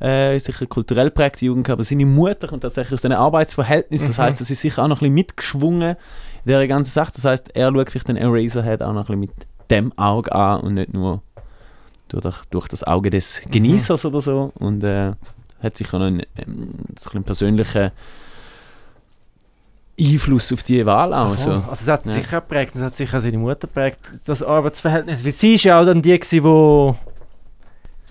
äh, 0.00 0.38
sicher 0.38 0.66
kulturell 0.66 1.10
prägte 1.10 1.46
Jugend. 1.46 1.70
Aber 1.70 1.84
seine 1.84 2.04
Mutter 2.06 2.48
kommt 2.48 2.62
tatsächlich 2.62 2.94
aus 2.94 3.04
einem 3.04 3.18
Arbeitsverhältnis, 3.18 4.06
das 4.06 4.18
Mhm. 4.18 4.22
heißt, 4.22 4.40
das 4.40 4.50
ist 4.50 4.60
sicher 4.60 4.82
auch 4.82 4.88
noch 4.88 4.96
ein 4.96 5.00
bisschen 5.00 5.14
mitgeschwungen 5.14 5.96
in 6.44 6.50
der 6.52 6.68
ganzen 6.68 6.90
Sache. 6.90 7.12
Das 7.14 7.24
heißt, 7.24 7.56
er 7.56 7.72
schaut 7.72 7.90
vielleicht 7.90 8.08
den 8.08 8.16
Eraserhead 8.16 8.82
auch 8.82 8.92
noch 8.92 9.08
ein 9.08 9.20
bisschen 9.20 9.34
mit 9.38 9.70
dem 9.70 9.96
Auge 9.98 10.32
an 10.34 10.60
und 10.60 10.74
nicht 10.74 10.92
nur 10.92 11.22
durch, 12.08 12.22
das- 12.22 12.42
durch 12.50 12.68
das 12.68 12.84
Auge 12.84 13.10
des 13.10 13.42
Mhm. 13.46 13.50
Genießers 13.50 14.04
oder 14.04 14.20
so. 14.20 14.52
Und 14.58 14.82
äh, 14.84 15.12
hat 15.62 15.76
sicher 15.76 15.98
noch 15.98 16.06
einen, 16.06 16.20
ähm, 16.36 16.70
so 16.98 17.10
ein 17.10 17.22
bisschen 17.22 17.24
persönlichen 17.24 17.90
Einfluss 20.00 20.52
auf 20.52 20.62
die 20.62 20.84
Wahl 20.86 21.12
auch. 21.12 21.28
Voll. 21.36 21.38
So. 21.38 21.50
Also 21.52 21.72
es 21.72 21.88
hat 21.88 22.06
Ja. 22.06 22.12
sicher 22.12 22.40
geprägt, 22.40 22.76
es 22.76 22.82
hat 22.82 22.94
sicher 22.94 23.18
auch 23.18 23.22
seine 23.22 23.38
Mutter 23.38 23.66
geprägt, 23.66 23.98
das 24.24 24.42
Arbeitsverhältnis. 24.42 25.24
Weil 25.24 25.32
sie 25.32 25.54
ist 25.54 25.64
ja 25.64 25.80
auch 25.80 25.84
dann 25.86 26.00
die 26.02 26.20
wo... 26.44 26.94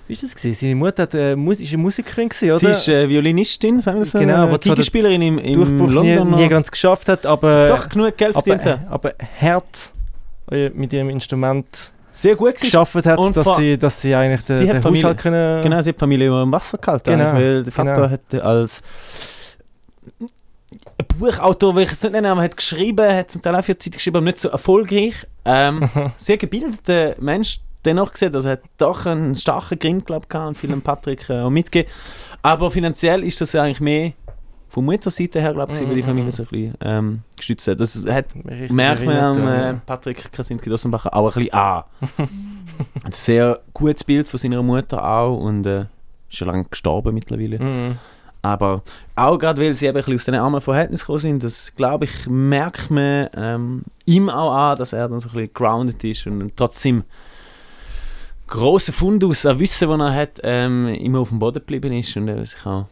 Wie 0.08 0.14
ist 0.14 0.24
das 0.24 0.36
gewesen? 0.36 0.54
Seine 0.60 0.76
Mutter 0.76 1.04
hat, 1.04 1.14
äh, 1.14 1.36
Mus 1.36 1.60
ist 1.60 1.70
eine 1.74 1.78
Musikerin 1.82 2.30
gewesen, 2.30 2.50
oder? 2.52 2.60
Sie 2.60 2.68
ist 2.68 2.88
äh, 2.88 3.10
Violinistin, 3.10 3.82
sagen 3.82 3.98
wir 4.00 4.06
so, 4.06 4.20
Genau, 4.20 4.48
äh, 4.48 4.52
Gitarrespielerin 4.58 5.22
im, 5.22 5.38
im 5.38 5.54
Durchbruch 5.56 5.88
nie, 6.02 6.14
Londoner. 6.16 6.38
nie 6.38 6.48
ganz 6.48 6.72
geschafft 6.72 7.08
hat, 7.10 7.26
aber... 7.26 7.68
Doch, 7.68 7.90
genug 7.90 8.16
Geld 8.18 8.34
verdient 8.34 8.66
aber, 8.68 8.90
aber 8.90 9.14
hart 9.42 9.92
äh, 10.52 10.70
mit 10.70 10.94
ihrem 10.94 11.10
Instrument 11.10 11.92
Sehr 12.18 12.36
gut 12.36 12.56
geschafft 12.60 12.96
hat, 13.06 13.20
Und 13.20 13.38
dass 13.38 13.58
sie, 13.58 13.78
dass 13.78 14.02
sie 14.02 14.16
eigentlich 14.16 14.42
den, 14.42 14.56
Sie 14.56 14.68
hat 14.68 14.78
den 14.78 14.82
Familie- 14.82 15.04
Haushalt 15.04 15.18
können... 15.20 15.62
Genau, 15.62 15.82
sie 15.82 15.90
hat 15.90 15.96
die 15.98 16.00
Familie 16.00 16.28
immer 16.28 16.42
im 16.42 16.52
Wasser 16.52 16.80
gehalten, 16.80 17.12
Genau, 17.12 17.34
weil 17.34 17.64
der 17.64 17.72
Vater 17.72 17.94
genau. 17.94 18.10
hatte 18.10 18.44
als 18.44 18.82
Buchautor, 21.20 21.76
will 21.76 21.84
ich 21.84 21.92
es 21.92 22.02
nicht 22.02 22.12
nennen, 22.14 22.26
aber 22.26 22.42
hat 22.42 22.58
geschrieben, 22.58 23.08
hat 23.14 23.30
zum 23.30 23.42
Teil 23.44 23.56
auch 23.56 23.64
für 23.64 23.74
die 23.74 23.80
Zeit 23.80 23.94
geschrieben, 23.94 24.18
aber 24.18 24.26
nicht 24.26 24.40
so 24.40 24.50
erfolgreich. 24.50 25.28
Ähm, 25.46 25.90
sehr 26.18 26.38
gebildeter 26.38 27.16
Mensch 27.20 27.60
dennoch 27.86 28.12
gesehen, 28.12 28.34
also 28.34 28.50
er 28.50 28.54
hat 28.54 28.62
doch 28.80 29.06
einen 29.06 29.36
starken 29.36 29.78
Grind, 29.78 30.06
glaube 30.08 30.24
ich, 30.26 30.30
gehabt 30.30 30.48
und 30.48 30.58
viel 30.58 30.74
an 30.74 30.82
Patrick 30.82 31.30
äh, 31.30 31.42
auch 31.42 31.52
mitgegeben. 31.52 31.92
Aber 32.42 32.72
finanziell 32.72 33.24
ist 33.24 33.40
das 33.42 33.54
ja 33.54 33.62
eigentlich 33.62 33.80
mehr 33.80 34.14
von 34.70 34.86
Mutterseite 34.86 35.40
her, 35.40 35.54
glaube 35.54 35.74
ich, 35.74 35.82
Mhm, 35.82 35.96
die 35.96 36.04
Familie 36.04 36.26
mhm. 36.26 36.32
so 36.32 36.44
ein 36.44 36.50
bisschen 36.50 36.74
ähm, 36.82 37.20
gestützt 37.36 37.68
hat. 37.68 37.80
Das 37.80 38.04
hat 38.08 38.36
Richtig 38.36 38.72
merkt 38.72 39.06
man 39.06 39.18
am 39.18 39.38
erinnert, 39.38 39.76
äh. 39.76 39.80
Patrick 39.86 40.32
Krasinski-Dossenbacher 40.32 41.14
auch 41.14 41.36
ein 41.36 41.44
bisschen 41.44 41.54
an. 41.54 41.84
ein 43.04 43.12
sehr 43.12 43.60
gutes 43.74 44.04
Bild 44.04 44.28
von 44.28 44.38
seiner 44.38 44.62
Mutter 44.62 45.04
auch 45.04 45.38
und 45.38 45.66
äh, 45.66 45.86
ist 46.30 46.38
schon 46.38 46.48
lange 46.48 46.66
gestorben 46.66 47.14
mittlerweile. 47.14 47.60
Mhm. 47.60 47.98
Aber 48.42 48.84
auch 49.16 49.38
gerade, 49.38 49.62
weil 49.62 49.74
sie 49.74 49.88
eben 49.88 49.98
ein 49.98 50.02
bisschen 50.02 50.16
aus 50.16 50.26
diesen 50.26 50.36
armen 50.36 50.62
Verhältnissen 50.62 51.02
gekommen 51.04 51.20
sind, 51.20 51.44
das 51.44 51.74
glaube 51.76 52.06
ich, 52.06 52.28
merkt 52.28 52.92
man 52.92 53.30
ähm, 53.36 53.84
ihm 54.06 54.30
auch 54.30 54.54
an, 54.54 54.78
dass 54.78 54.94
er 54.94 55.10
dann 55.10 55.20
so 55.20 55.30
ein 55.30 55.36
bisschen 55.36 55.54
grounded 55.54 56.04
ist 56.04 56.28
und 56.28 56.56
trotzdem 56.56 57.04
grossen 58.48 58.94
Fundus 58.94 59.46
an 59.46 59.60
Wissen, 59.60 59.90
den 59.90 60.00
er 60.00 60.14
hat, 60.14 60.40
ähm, 60.44 60.88
immer 60.88 61.20
auf 61.20 61.30
dem 61.30 61.40
Boden 61.40 61.60
geblieben 61.60 61.92
ist 61.94 62.16
und 62.16 62.28
er 62.28 62.46
sich 62.46 62.66
auch 62.66 62.86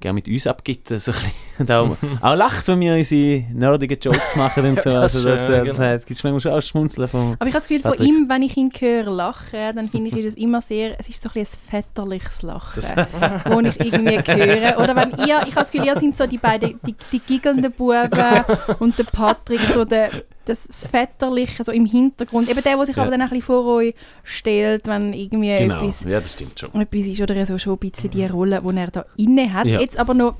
gerne 0.00 0.14
mit 0.14 0.28
uns 0.28 0.46
abgibt. 0.46 0.88
So 0.88 0.94
ein 0.94 0.98
bisschen. 0.98 1.30
und 1.58 1.70
auch, 1.70 1.96
auch 2.20 2.34
lacht, 2.34 2.66
wenn 2.68 2.80
wir 2.80 2.94
unsere 2.94 3.44
nerdigen 3.52 3.98
Jokes 4.00 4.34
machen 4.34 4.66
und 4.66 4.82
so. 4.82 4.90
Ja, 4.90 5.02
das 5.02 5.14
also 5.14 5.28
das, 5.28 5.44
schon, 5.44 5.52
äh, 5.52 5.56
ja, 5.58 5.64
das, 5.64 5.76
genau. 5.76 5.88
äh, 5.88 5.98
gibt 5.98 6.10
es 6.10 6.24
manchmal 6.24 6.40
schon 6.40 6.52
auch 6.52 6.60
Schmunzeln 6.62 7.08
vom... 7.08 7.36
Aber 7.38 7.46
ich 7.46 7.54
habe 7.54 7.60
das 7.60 7.68
Gefühl, 7.68 7.82
von 7.82 8.06
ihm, 8.06 8.28
wenn 8.28 8.42
ich 8.42 8.56
ihn 8.56 8.70
höre 8.78 9.10
lachen, 9.10 9.76
dann 9.76 9.88
finde 9.88 10.10
ich 10.10 10.16
ist 10.16 10.26
es 10.26 10.36
immer 10.36 10.60
sehr, 10.60 10.98
es 10.98 11.08
ist 11.08 11.22
so 11.22 11.28
ein, 11.28 11.34
bisschen 11.34 11.60
ein 11.66 11.82
väterliches 11.82 12.42
Lachen, 12.42 12.82
wo 13.44 13.60
ich 13.60 13.80
irgendwie 13.80 14.18
höre. 14.18 14.78
Oder 14.78 14.96
wenn 14.96 15.10
ihr, 15.26 15.36
ich 15.46 15.54
habe 15.54 15.54
das 15.54 15.70
Gefühl, 15.70 15.86
ihr 15.86 15.98
sind 15.98 16.16
so 16.16 16.26
die 16.26 16.38
beiden, 16.38 16.80
die, 16.86 16.96
die 17.12 17.18
giggelnden 17.20 17.70
Buben 17.72 18.10
und 18.78 18.98
der 18.98 19.04
Patrick, 19.04 19.60
so 19.72 19.84
der, 19.84 20.10
das, 20.44 20.86
Väterliche 20.90 21.62
so 21.64 21.72
im 21.72 21.86
Hintergrund. 21.86 22.48
Eben 22.48 22.62
der, 22.62 22.76
der 22.76 22.86
sich 22.86 22.96
Ja. 22.96 23.02
aber 23.02 23.10
dann 23.12 23.20
ein 23.22 23.28
bisschen 23.28 23.42
vor 23.42 23.64
euch 23.66 23.94
stellt, 24.24 24.86
wenn 24.86 25.12
irgendwie 25.12 25.56
Genau, 25.56 25.76
etwas, 25.78 26.04
ja, 26.04 26.20
das 26.20 26.32
stimmt 26.32 26.58
schon. 26.58 26.70
etwas 26.80 27.06
ist 27.06 27.20
oder 27.20 27.46
so 27.46 27.58
schon 27.58 27.74
ein 27.74 27.78
bisschen 27.78 28.10
die 28.10 28.24
Rolle, 28.26 28.60
die 28.62 28.76
er 28.76 28.90
da 28.90 29.04
inne 29.16 29.52
hat. 29.52 29.66
Ja. 29.66 29.80
Jetzt 29.80 29.98
aber 29.98 30.14
noch 30.14 30.36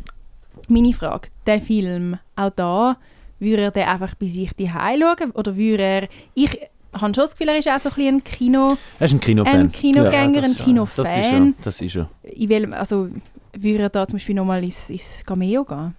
meine 0.69 0.93
Frage, 0.93 1.29
der 1.47 1.61
Film, 1.61 2.17
auch 2.37 2.51
da, 2.51 2.97
würde 3.39 3.63
er 3.63 3.71
den 3.71 3.85
einfach 3.89 4.15
bei 4.15 4.27
sich 4.27 4.53
die 4.55 4.69
schauen 4.69 5.31
oder 5.33 5.57
würde 5.57 5.83
er, 5.83 6.09
ich 6.35 6.51
habe 6.93 7.05
schon 7.05 7.13
das 7.13 7.31
Gefühl, 7.33 7.49
er 7.49 7.59
ist 7.59 7.69
auch 7.69 7.79
so 7.79 7.89
ein 7.91 7.95
bisschen 7.95 8.15
ein 8.17 8.25
Kino, 8.25 8.77
Er 8.99 9.07
ist 9.07 9.13
ein 9.13 9.21
Kinofan. 9.21 9.55
ein 9.57 9.73
Kinogänger, 9.73 10.41
Ja, 10.41 10.43
ein 10.49 10.57
Kinofan. 10.57 11.05
Das 11.05 11.17
ist 11.17 11.25
er. 11.33 11.53
Das 11.63 11.81
ist 11.83 11.97
er. 11.97 12.11
In 12.25 12.49
welchem, 12.49 12.73
also 12.75 13.09
würde 13.57 13.83
er 13.85 13.89
da 13.91 14.07
zum 14.07 14.17
Beispiel 14.19 14.35
nochmal 14.35 14.63
ins, 14.65 14.91
ins 14.91 15.23
Cameo 15.25 15.65
gehen, 15.65 15.95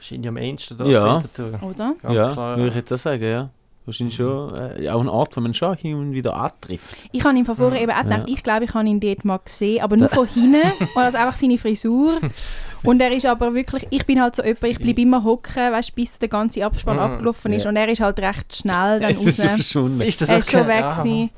Wahrscheinlich 0.00 0.28
am 0.28 0.36
ehesten 0.38 0.78
da 0.78 0.84
Ja. 0.86 1.22
oder? 1.62 1.94
Ganz 2.00 2.14
ja, 2.16 2.32
klar. 2.32 2.56
würde 2.56 2.68
ich 2.70 2.74
jetzt 2.74 2.92
auch 2.92 2.98
sagen, 2.98 3.22
ja. 3.22 3.50
Wahrscheinlich 3.86 4.14
schon 4.14 4.54
äh, 4.54 4.88
auch 4.90 5.00
ein 5.00 5.08
Ort, 5.08 5.36
wo 5.36 5.40
man 5.40 5.52
schon 5.54 5.74
hin 5.76 5.96
und 5.96 6.12
wieder 6.12 6.34
antrifft. 6.36 6.96
Ich 7.12 7.24
habe 7.24 7.36
ihn 7.36 7.44
von 7.44 7.56
vorher 7.56 7.80
eben 7.82 7.90
auch 7.90 8.02
gedacht, 8.02 8.28
Ja. 8.28 8.34
ich 8.34 8.42
glaube, 8.42 8.64
ich 8.66 8.74
habe 8.74 8.86
ihn 8.86 9.00
dort 9.00 9.24
mal 9.24 9.38
gesehen, 9.38 9.82
aber 9.82 9.96
nur 9.96 10.08
von 10.10 10.26
hinten, 10.26 10.60
und 10.94 10.96
also 11.02 11.18
einfach 11.18 11.36
seine 11.36 11.58
Frisur. 11.58 12.18
Und 12.82 13.02
er 13.02 13.12
ist 13.12 13.26
aber 13.26 13.52
wirklich, 13.52 13.86
ich 13.90 14.06
bin 14.06 14.22
halt 14.22 14.34
so 14.36 14.42
jemand, 14.42 14.62
ich 14.64 14.78
bleibe 14.78 15.02
immer 15.02 15.22
hocken, 15.22 15.70
weißt, 15.72 15.94
bis 15.94 16.18
der 16.18 16.30
ganze 16.30 16.64
Abspann 16.64 16.96
Mhm. 16.96 17.02
abgelaufen 17.02 17.52
ist. 17.52 17.64
Ja. 17.64 17.68
Und 17.70 17.76
er 17.76 17.86
ist 17.90 18.00
halt 18.00 18.18
recht 18.20 18.56
schnell 18.56 19.00
dann 19.00 19.10
Es 19.10 19.22
ist 19.22 19.40
raus. 19.44 19.50
verschwunden. 19.50 20.00
Ist 20.00 20.20
das 20.22 20.28
Er 20.30 20.38
ist 20.38 20.50
schon 20.50 20.66
weg 20.66 20.80
Ja. 20.80 20.90
gewesen. 20.90 21.30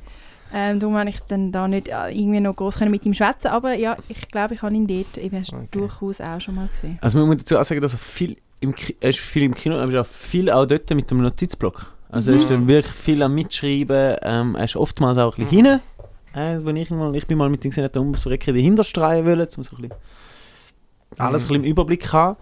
Ähm, 0.55 0.79
darum 0.79 0.97
habe 0.97 1.09
ich 1.11 1.19
dann 1.29 1.51
da 1.51 1.67
nicht 1.67 1.89
äh, 1.89 2.11
irgendwie 2.11 2.39
noch 2.41 2.55
groß 2.55 2.79
können 2.79 2.91
mit 2.91 3.07
ihm 3.07 3.15
schwätzen 3.15 3.49
aber 3.49 3.73
ja, 3.75 3.97
ich 4.09 4.29
glaube, 4.29 4.53
ich 4.55 4.61
habe 4.63 4.75
ihn 4.75 4.87
dort 4.87 5.17
eben 5.17 5.37
Okay. 5.39 5.69
durchaus 5.71 6.21
auch 6.21 6.41
schon 6.41 6.55
mal 6.57 6.69
gesehen. 6.69 6.99
Also 7.01 7.19
man 7.19 7.27
muss 7.27 7.39
dazu 7.39 7.59
auch 7.59 7.65
sagen, 7.65 7.81
dass 7.81 7.95
er 7.95 7.99
viel 7.99 8.37
im, 8.63 8.75
ist 9.01 9.19
viel 9.19 9.43
im 9.45 9.55
Kino, 9.55 9.77
aber 9.79 9.93
er 9.93 10.01
auch 10.03 10.07
viel 10.07 10.51
auch 10.51 10.67
dort 10.67 10.89
mit 10.91 11.11
dem 11.11 11.21
Notizblock. 11.23 11.93
Also 12.11 12.31
er 12.31 12.37
ist 12.37 12.51
dann 12.51 12.69
wirklich 12.69 12.93
viel 12.95 13.23
am 13.23 13.35
Mitschreiben. 13.35 14.17
Ähm, 14.23 14.57
ist 14.57 14.77
oftmals 14.77 15.19
auch 15.19 15.37
ein 15.39 15.45
bisschen 15.45 15.65
hinten. 15.67 15.81
Äh, 16.35 16.65
wenn 16.65 16.77
ich, 16.77 16.91
mal, 16.91 17.15
ich 17.17 17.27
bin 17.27 17.37
mal 17.39 17.49
mit 17.51 17.65
ihm 17.65 17.71
gesehen, 17.71 17.89
um 17.97 18.15
so 18.15 18.29
Recke 18.31 18.53
dahinter 18.53 18.85
streuen 18.85 19.25
wollen, 19.27 19.47
um 19.57 19.63
so 19.63 19.77
ein 19.77 19.83
bisschen 19.83 19.95
alles 21.19 21.43
ein 21.45 21.49
bisschen 21.49 21.65
im 21.65 21.71
Überblick 21.71 22.11
haben. 22.13 22.37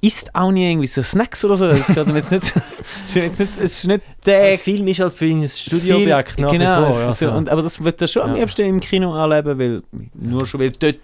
isst 0.00 0.32
auch 0.34 0.52
nie 0.52 0.70
irgendwie 0.70 0.86
so 0.86 1.02
Snacks 1.02 1.44
oder 1.44 1.56
so. 1.56 1.66
Das 1.68 1.86
geht 1.88 2.06
mir 2.06 2.14
jetzt 2.16 2.30
nicht, 2.30 2.44
so- 3.06 3.20
es 3.20 3.32
ist 3.32 3.40
nicht, 3.40 3.50
es 3.52 3.58
ist 3.58 3.86
nicht 3.86 4.02
Der 4.24 4.42
der 4.50 4.58
Film 4.58 4.86
ist 4.88 5.00
halt 5.00 5.12
für 5.12 5.24
ein 5.26 5.48
Studioobjekt 5.48 6.38
nach 6.38 6.50
genau, 6.52 6.92
vor. 6.92 7.10
ist 7.10 7.18
so, 7.18 7.26
also. 7.26 7.38
und, 7.38 7.48
aber 7.48 7.62
das 7.62 7.82
wird 7.82 8.00
er 8.00 8.06
schon 8.08 8.22
am 8.22 8.30
Ja. 8.34 8.42
liebsten 8.42 8.62
im 8.66 8.78
Kino 8.80 9.14
erleben, 9.16 9.58
weil 9.58 9.82
nur 10.14 10.46
schon 10.46 10.60
weil 10.60 10.70
dort 10.70 10.96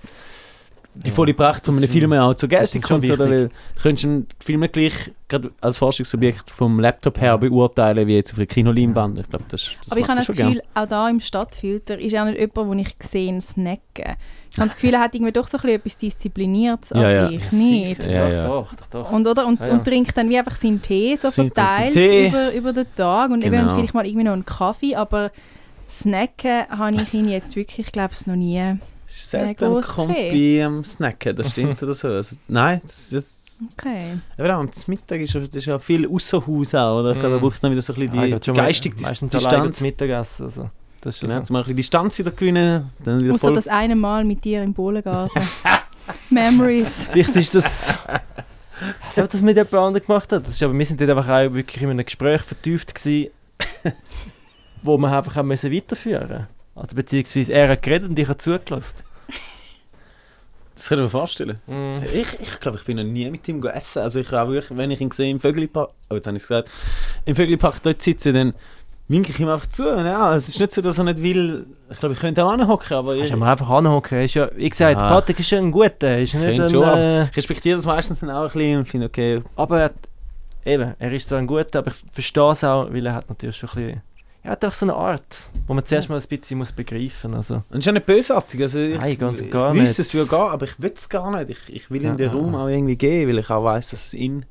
die 0.94 1.09
Ja, 1.09 1.14
volle 1.14 1.33
Pracht 1.35 1.64
von 1.64 1.76
einem 1.76 1.88
Film 1.88 2.12
auch 2.12 2.35
zur 2.35 2.48
Geltung 2.48 2.83
kommt, 2.83 3.11
oder? 3.11 3.28
Weil 3.31 3.48
du 3.48 3.83
könntest 3.83 4.05
einen 4.05 4.26
Film 4.44 4.61
gleich 4.70 4.92
gerade 5.28 5.50
als 5.61 5.78
Forschungsobjekt 5.78 6.50
vom 6.50 6.78
Laptop 6.81 7.18
her 7.20 7.38
beurteilen, 7.38 8.07
wie 8.07 8.14
jetzt 8.16 8.33
auf 8.33 8.38
einer 8.38 8.46
Kinoleinwand. 8.46 9.18
Ich 9.18 9.28
glaube, 9.31 9.44
das, 9.48 9.70
das 9.83 9.90
Aber 9.90 10.00
ich 10.00 10.07
habe 10.09 10.18
das 10.18 10.26
Gefühl, 10.26 10.61
auch 10.74 10.87
da 10.87 11.09
im 11.09 11.20
Stadtfilter 11.20 11.98
ist 11.98 12.14
auch 12.16 12.26
nicht 12.26 12.38
jemand, 12.38 12.72
den 12.72 12.78
ich 12.81 12.98
gesehen 12.98 13.40
snacken. 13.40 14.16
Ich 14.50 14.59
habe 14.59 14.66
das 14.68 14.74
Gefühl, 14.74 14.92
er 14.92 15.00
hat 15.00 15.14
irgendwie 15.14 15.33
doch 15.33 15.46
so 15.46 15.57
ein 15.57 15.62
bisschen 15.62 15.76
etwas 15.76 15.96
Diszipliniertes 15.96 16.90
Ja, 16.90 17.11
ja. 17.11 17.26
an 17.26 17.33
sich, 17.38 17.52
nicht? 17.52 18.05
Ja, 18.05 18.28
ja. 18.28 18.46
Doch, 18.46 18.74
doch, 18.74 18.87
doch. 18.88 19.11
Und, 19.12 19.26
oder? 19.26 19.46
Und, 19.46 19.61
Ja, 19.61 19.68
ja. 19.68 19.72
und 19.72 19.85
trinkt 19.85 20.14
dann 20.14 20.28
wie 20.28 20.37
einfach 20.38 20.57
seinen 20.57 20.83
Tee 20.83 21.16
so 21.16 21.31
Seinen- 21.31 21.50
verteilt 21.52 21.94
Tee. 21.94 22.28
Über, 22.28 22.52
über 22.52 22.72
den 22.74 22.87
Tag 22.94 23.31
und 23.31 23.40
Genau. 23.42 23.57
eben 23.62 23.70
vielleicht 23.70 23.94
mal 23.94 24.05
irgendwie 24.05 24.24
noch 24.24 24.35
einen 24.35 24.44
Kaffee, 24.44 24.94
aber 24.94 25.31
snacken 25.88 26.68
habe 26.68 26.96
ich 27.02 27.14
ihn 27.14 27.28
jetzt 27.28 27.57
wirklich, 27.57 27.87
ich 27.87 27.92
glaube 27.92 28.12
es 28.12 28.26
noch 28.26 28.37
nie. 28.37 28.76
Das 29.12 29.20
ist 29.20 29.31
selten 29.31 29.75
Ja, 29.75 29.81
Kompi 29.83 30.62
am 30.62 30.83
Snacken, 30.85 31.37
das 31.37 31.51
stimmt 31.51 31.83
oder 31.83 31.94
so. 31.94 32.09
Also, 32.09 32.37
nein, 32.48 32.81
das, 32.83 33.11
das, 33.11 33.38
Okay. 33.79 34.18
auch 34.38 34.44
am 34.59 34.70
Mittag 34.87 35.20
ist, 35.20 35.35
ja- 35.35 35.40
das 35.40 35.55
ist 35.55 35.66
ja 35.66 35.79
viel 35.79 36.09
Ausserhaus 36.09 36.75
auch, 36.75 37.01
oder? 37.01 37.12
Ich 37.12 37.20
glaube, 37.20 37.37
Mm. 37.37 37.40
braucht 37.42 37.62
dann 37.62 37.72
wieder 37.72 37.83
so 37.83 37.92
ein 37.92 38.01
bisschen 38.09 38.18
Ah, 38.35 38.38
die 38.38 38.51
mal- 38.51 38.57
geistige 38.57 39.01
meistens 39.03 39.31
Distanz. 39.33 39.77
zum 39.79 39.87
Mittagessen. 39.87 40.44
Also. 40.46 40.70
Das 41.03 41.14
ist 41.14 41.20
schon 41.20 41.29
Genau, 41.29 41.40
so. 41.40 41.44
zum 41.46 41.57
ein 41.57 41.62
bisschen 41.62 41.77
Distanz 41.77 42.18
wieder 42.18 42.31
gewinnen, 42.31 42.90
dann 43.05 43.20
wieder 43.22 43.35
Außer 43.35 43.48
voll... 43.48 43.55
das 43.55 43.68
eine 43.68 43.94
Mal 43.94 44.25
mit 44.25 44.44
dir 44.44 44.62
im 44.62 44.72
Bohlengarten. 44.72 45.42
Memories. 46.31 47.09
Vielleicht 47.12 47.37
ist 47.37 47.55
das. 47.55 47.90
Ich 47.90 47.96
weiß 49.09 49.16
nicht, 49.16 49.25
ob 49.25 49.31
das 49.31 49.42
mit 49.42 49.57
jemand 49.57 49.75
anderem 49.75 50.07
gemacht 50.07 50.33
hat. 50.33 50.46
Das 50.46 50.55
ist, 50.55 50.62
aber 50.62 50.77
wir 50.77 50.87
sind 50.87 51.01
dort 51.01 51.11
einfach 51.11 51.29
auch 51.29 51.53
wirklich 51.55 51.83
in 51.83 51.90
einem 51.90 52.05
Gespräch 52.05 52.40
vertieft 52.42 52.94
gewesen, 52.94 53.31
wo 54.83 54.96
man 54.98 55.12
einfach 55.12 55.37
auch 55.37 55.42
müssen 55.44 55.70
weiterführen 55.70 56.48
Also 56.74 56.96
beziehungsweise 56.96 57.52
er 57.52 57.68
hat 57.68 57.82
geredet 57.82 58.08
und 58.08 58.18
ich 58.18 58.28
habe 58.28 58.38
zugelassen. 58.38 58.98
Das 60.74 60.88
kann 60.88 60.98
ich 60.98 61.04
mir 61.04 61.11
vorstellen. 61.11 61.58
Ich, 62.12 62.40
ich 62.40 62.58
glaube, 62.58 62.78
ich 62.78 62.85
bin 62.85 62.96
noch 62.96 63.04
nie 63.04 63.30
mit 63.30 63.46
ihm 63.46 63.61
gegessen. 63.61 64.00
Also 64.00 64.18
ich 64.20 64.32
auch 64.32 64.48
wirklich, 64.48 64.76
wenn 64.76 64.90
ich 64.90 65.00
ihn 65.00 65.11
sehe 65.11 65.30
im 65.30 65.38
Vögelipark, 65.38 65.90
oh 66.11 66.14
jetzt 66.14 66.26
habe 66.26 66.37
ich 66.37 66.42
es 66.42 66.48
gesagt, 66.48 66.70
im 67.24 67.37
Vögelipark 67.37 67.80
dort 67.82 68.02
sitze, 68.02 68.32
dann 68.32 68.54
winke 69.06 69.30
ich 69.30 69.38
ihm 69.38 69.48
einfach 69.48 69.68
zu. 69.68 69.85
Ja, 69.85 70.35
es 70.35 70.48
ist 70.48 70.58
nicht 70.58 70.72
so, 70.72 70.80
dass 70.80 70.98
er 70.98 71.04
nicht 71.04 71.22
will, 71.22 71.66
ich 71.90 71.98
glaube, 71.98 72.14
ich 72.14 72.20
könnte 72.20 72.44
auch 72.44 72.52
anhocken, 72.52 72.96
aber 72.96 73.12
ich, 73.14 73.20
Kannst 73.20 73.35
du 73.35 73.37
mal 73.37 73.52
einfach 73.52 73.68
anhocken. 73.70 74.20
Ist 74.22 74.35
ja, 74.35 74.50
wie 74.56 74.68
gesagt, 74.68 74.98
Ja. 74.98 75.08
Patrick 75.08 75.38
ist 75.38 75.50
ja 75.50 75.58
ein 75.58 75.70
guter. 75.70 76.08
er 76.08 76.22
Ist 76.22 76.35
nicht 76.35 76.61
ein, 76.61 76.68
schon, 76.68 76.82
äh, 76.82 77.24
ich 77.24 77.37
respektiere 77.37 77.76
das 77.76 77.87
meistens 77.87 78.20
dann 78.20 78.30
auch 78.30 78.46
ein 78.46 78.52
bisschen 78.52 78.78
und 78.78 78.88
finde, 78.88 79.06
okay, 79.06 79.42
aber 79.54 79.80
er 79.82 79.90
eben, 80.64 80.94
er 80.98 81.12
ist 81.12 81.28
zwar 81.28 81.38
ein 81.38 81.46
guter, 81.46 81.80
aber 81.80 81.90
ich 81.90 82.12
verstehe 82.12 82.50
es 82.50 82.64
auch, 82.64 82.92
weil 82.92 83.06
er 83.06 83.14
hat 83.14 83.28
natürlich 83.28 83.56
schon 83.56 83.68
ein 83.70 83.74
bisschen... 83.76 84.02
Er 84.44 84.52
hat 84.52 84.64
auch 84.64 84.72
so 84.74 84.87
eine 84.87 84.94
Art, 84.94 85.50
wo 85.68 85.74
man 85.74 85.85
zuerst 85.85 86.09
mal 86.09 86.18
ein 86.20 86.26
bisschen 86.26 86.59
muss 86.59 86.72
begreifen 86.72 87.31
muss. 87.31 87.50
Also. 87.50 87.55
und 87.55 87.64
es 87.70 87.78
ist 87.78 87.87
ja 87.87 87.92
nicht 87.92 88.07
bösartig. 88.07 88.61
Also 88.62 88.81
ich, 88.81 88.98
Nein, 88.98 89.16
ganz 89.18 89.38
und 89.38 89.46
ich 89.46 89.52
gar 89.52 89.72
wüsste, 89.72 89.83
nicht. 89.83 89.98
es 90.00 90.14
würde 90.14 90.31
gehen, 90.31 90.38
aber 90.40 90.64
ich 90.64 90.83
will 90.83 90.92
es 90.96 91.09
gar 91.09 91.31
nicht. 91.31 91.48
Ich, 91.50 91.72
ich 91.76 91.90
will 91.92 92.02
Ja, 92.02 92.11
ihm 92.11 92.16
den 92.16 92.26
ja, 92.31 92.33
Raum 92.35 92.55
ja. 92.55 92.62
auch 92.64 92.68
irgendwie 92.68 92.96
geben, 92.96 93.31
weil 93.31 93.38
ich 93.38 93.50
auch 93.50 93.62
weiß, 93.62 93.90
dass 93.90 94.07
es 94.07 94.14
ihn 94.14 94.44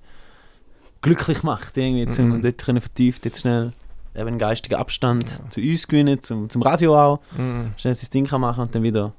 glücklich 1.01 1.43
macht, 1.43 1.75
irgendwie, 1.77 2.07
zum 2.07 2.29
Mhm. 2.29 2.41
dort 2.41 2.59
können 2.63 2.79
vertieft 2.79 3.25
jetzt 3.25 3.41
schnell 3.41 3.73
eben 4.15 4.27
einen 4.27 4.37
geistigen 4.39 4.75
Abstand 4.75 5.29
zu 5.51 5.59
uns 5.59 5.87
gewinnen, 5.87 6.21
zum, 6.21 6.49
zum 6.49 6.61
Radio 6.61 6.97
auch. 6.97 7.19
Mhm. 7.37 7.73
schnell 7.77 7.95
sein 7.95 8.09
Ding 8.13 8.25
kann 8.27 8.41
machen 8.41 8.61
und 8.61 8.73
dann 8.75 8.83
wieder. 8.83 9.11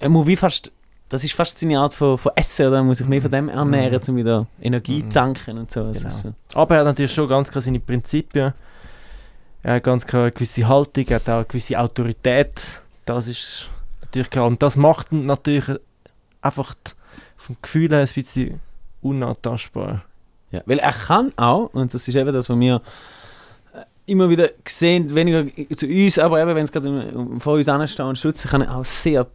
Er 0.00 0.08
muss 0.10 0.26
wie 0.26 0.36
fast. 0.36 0.70
Das 1.08 1.24
ist 1.24 1.32
fast 1.34 1.58
seine 1.58 1.80
Art 1.80 1.92
von, 1.94 2.16
von 2.18 2.30
Essen, 2.36 2.68
oder? 2.68 2.76
Er 2.76 2.82
muss 2.84 2.98
sich 2.98 3.06
mehr 3.08 3.20
von 3.22 3.30
dem 3.32 3.48
ernähren, 3.48 4.00
um 4.06 4.16
wieder 4.16 4.46
Energie 4.60 5.02
Mhm. 5.02 5.12
tanken 5.12 5.58
und 5.58 5.70
so. 5.70 5.82
Das 5.84 5.98
Genau. 5.98 6.08
ist 6.08 6.20
so. 6.20 6.32
Aber 6.54 6.74
er 6.74 6.80
hat 6.80 6.86
natürlich 6.86 7.12
schon 7.12 7.26
ganz 7.26 7.50
klar 7.50 7.62
seine 7.62 7.80
Prinzipien. 7.80 8.52
Er 9.62 9.74
hat 9.74 9.84
ganz 9.84 10.06
klar 10.06 10.22
eine 10.22 10.32
gewisse 10.32 10.66
Haltung, 10.68 11.04
er 11.08 11.16
hat 11.16 11.28
auch 11.28 11.34
eine 11.36 11.44
gewisse 11.44 11.78
Autorität. 11.78 12.80
Das 13.04 13.28
ist 13.28 13.68
natürlich 14.02 14.30
klar. 14.30 14.46
Und 14.46 14.62
das 14.62 14.76
macht 14.76 15.12
ihn 15.12 15.26
natürlich 15.26 15.78
einfach 16.40 16.74
vom 17.36 17.56
Gefühl 17.60 17.90
her 17.90 18.00
ein 18.00 18.08
bisschen 18.14 18.60
unantastbar. 19.02 20.04
Ja, 20.50 20.62
weil 20.66 20.78
er 20.78 20.92
kann 20.92 21.32
auch, 21.36 21.66
und 21.74 21.92
das 21.94 22.08
ist 22.08 22.14
eben 22.14 22.32
das, 22.32 22.48
was 22.48 22.58
wir 22.58 22.76
äh, 23.72 23.84
immer 24.06 24.28
wieder 24.30 24.48
sehen, 24.66 25.14
weniger 25.14 25.46
zu 25.76 25.86
uns, 25.86 26.18
aber 26.18 26.40
eben, 26.42 26.54
wenn 26.56 26.64
es 26.64 26.72
gerade 26.72 27.12
vor 27.38 27.54
uns 27.54 27.68
anstehen 27.68 28.06
und 28.06 28.18
schützen, 28.18 28.48
kann 28.50 28.62
er 28.62 28.76
auch 28.76 28.84
sehr 28.84 29.26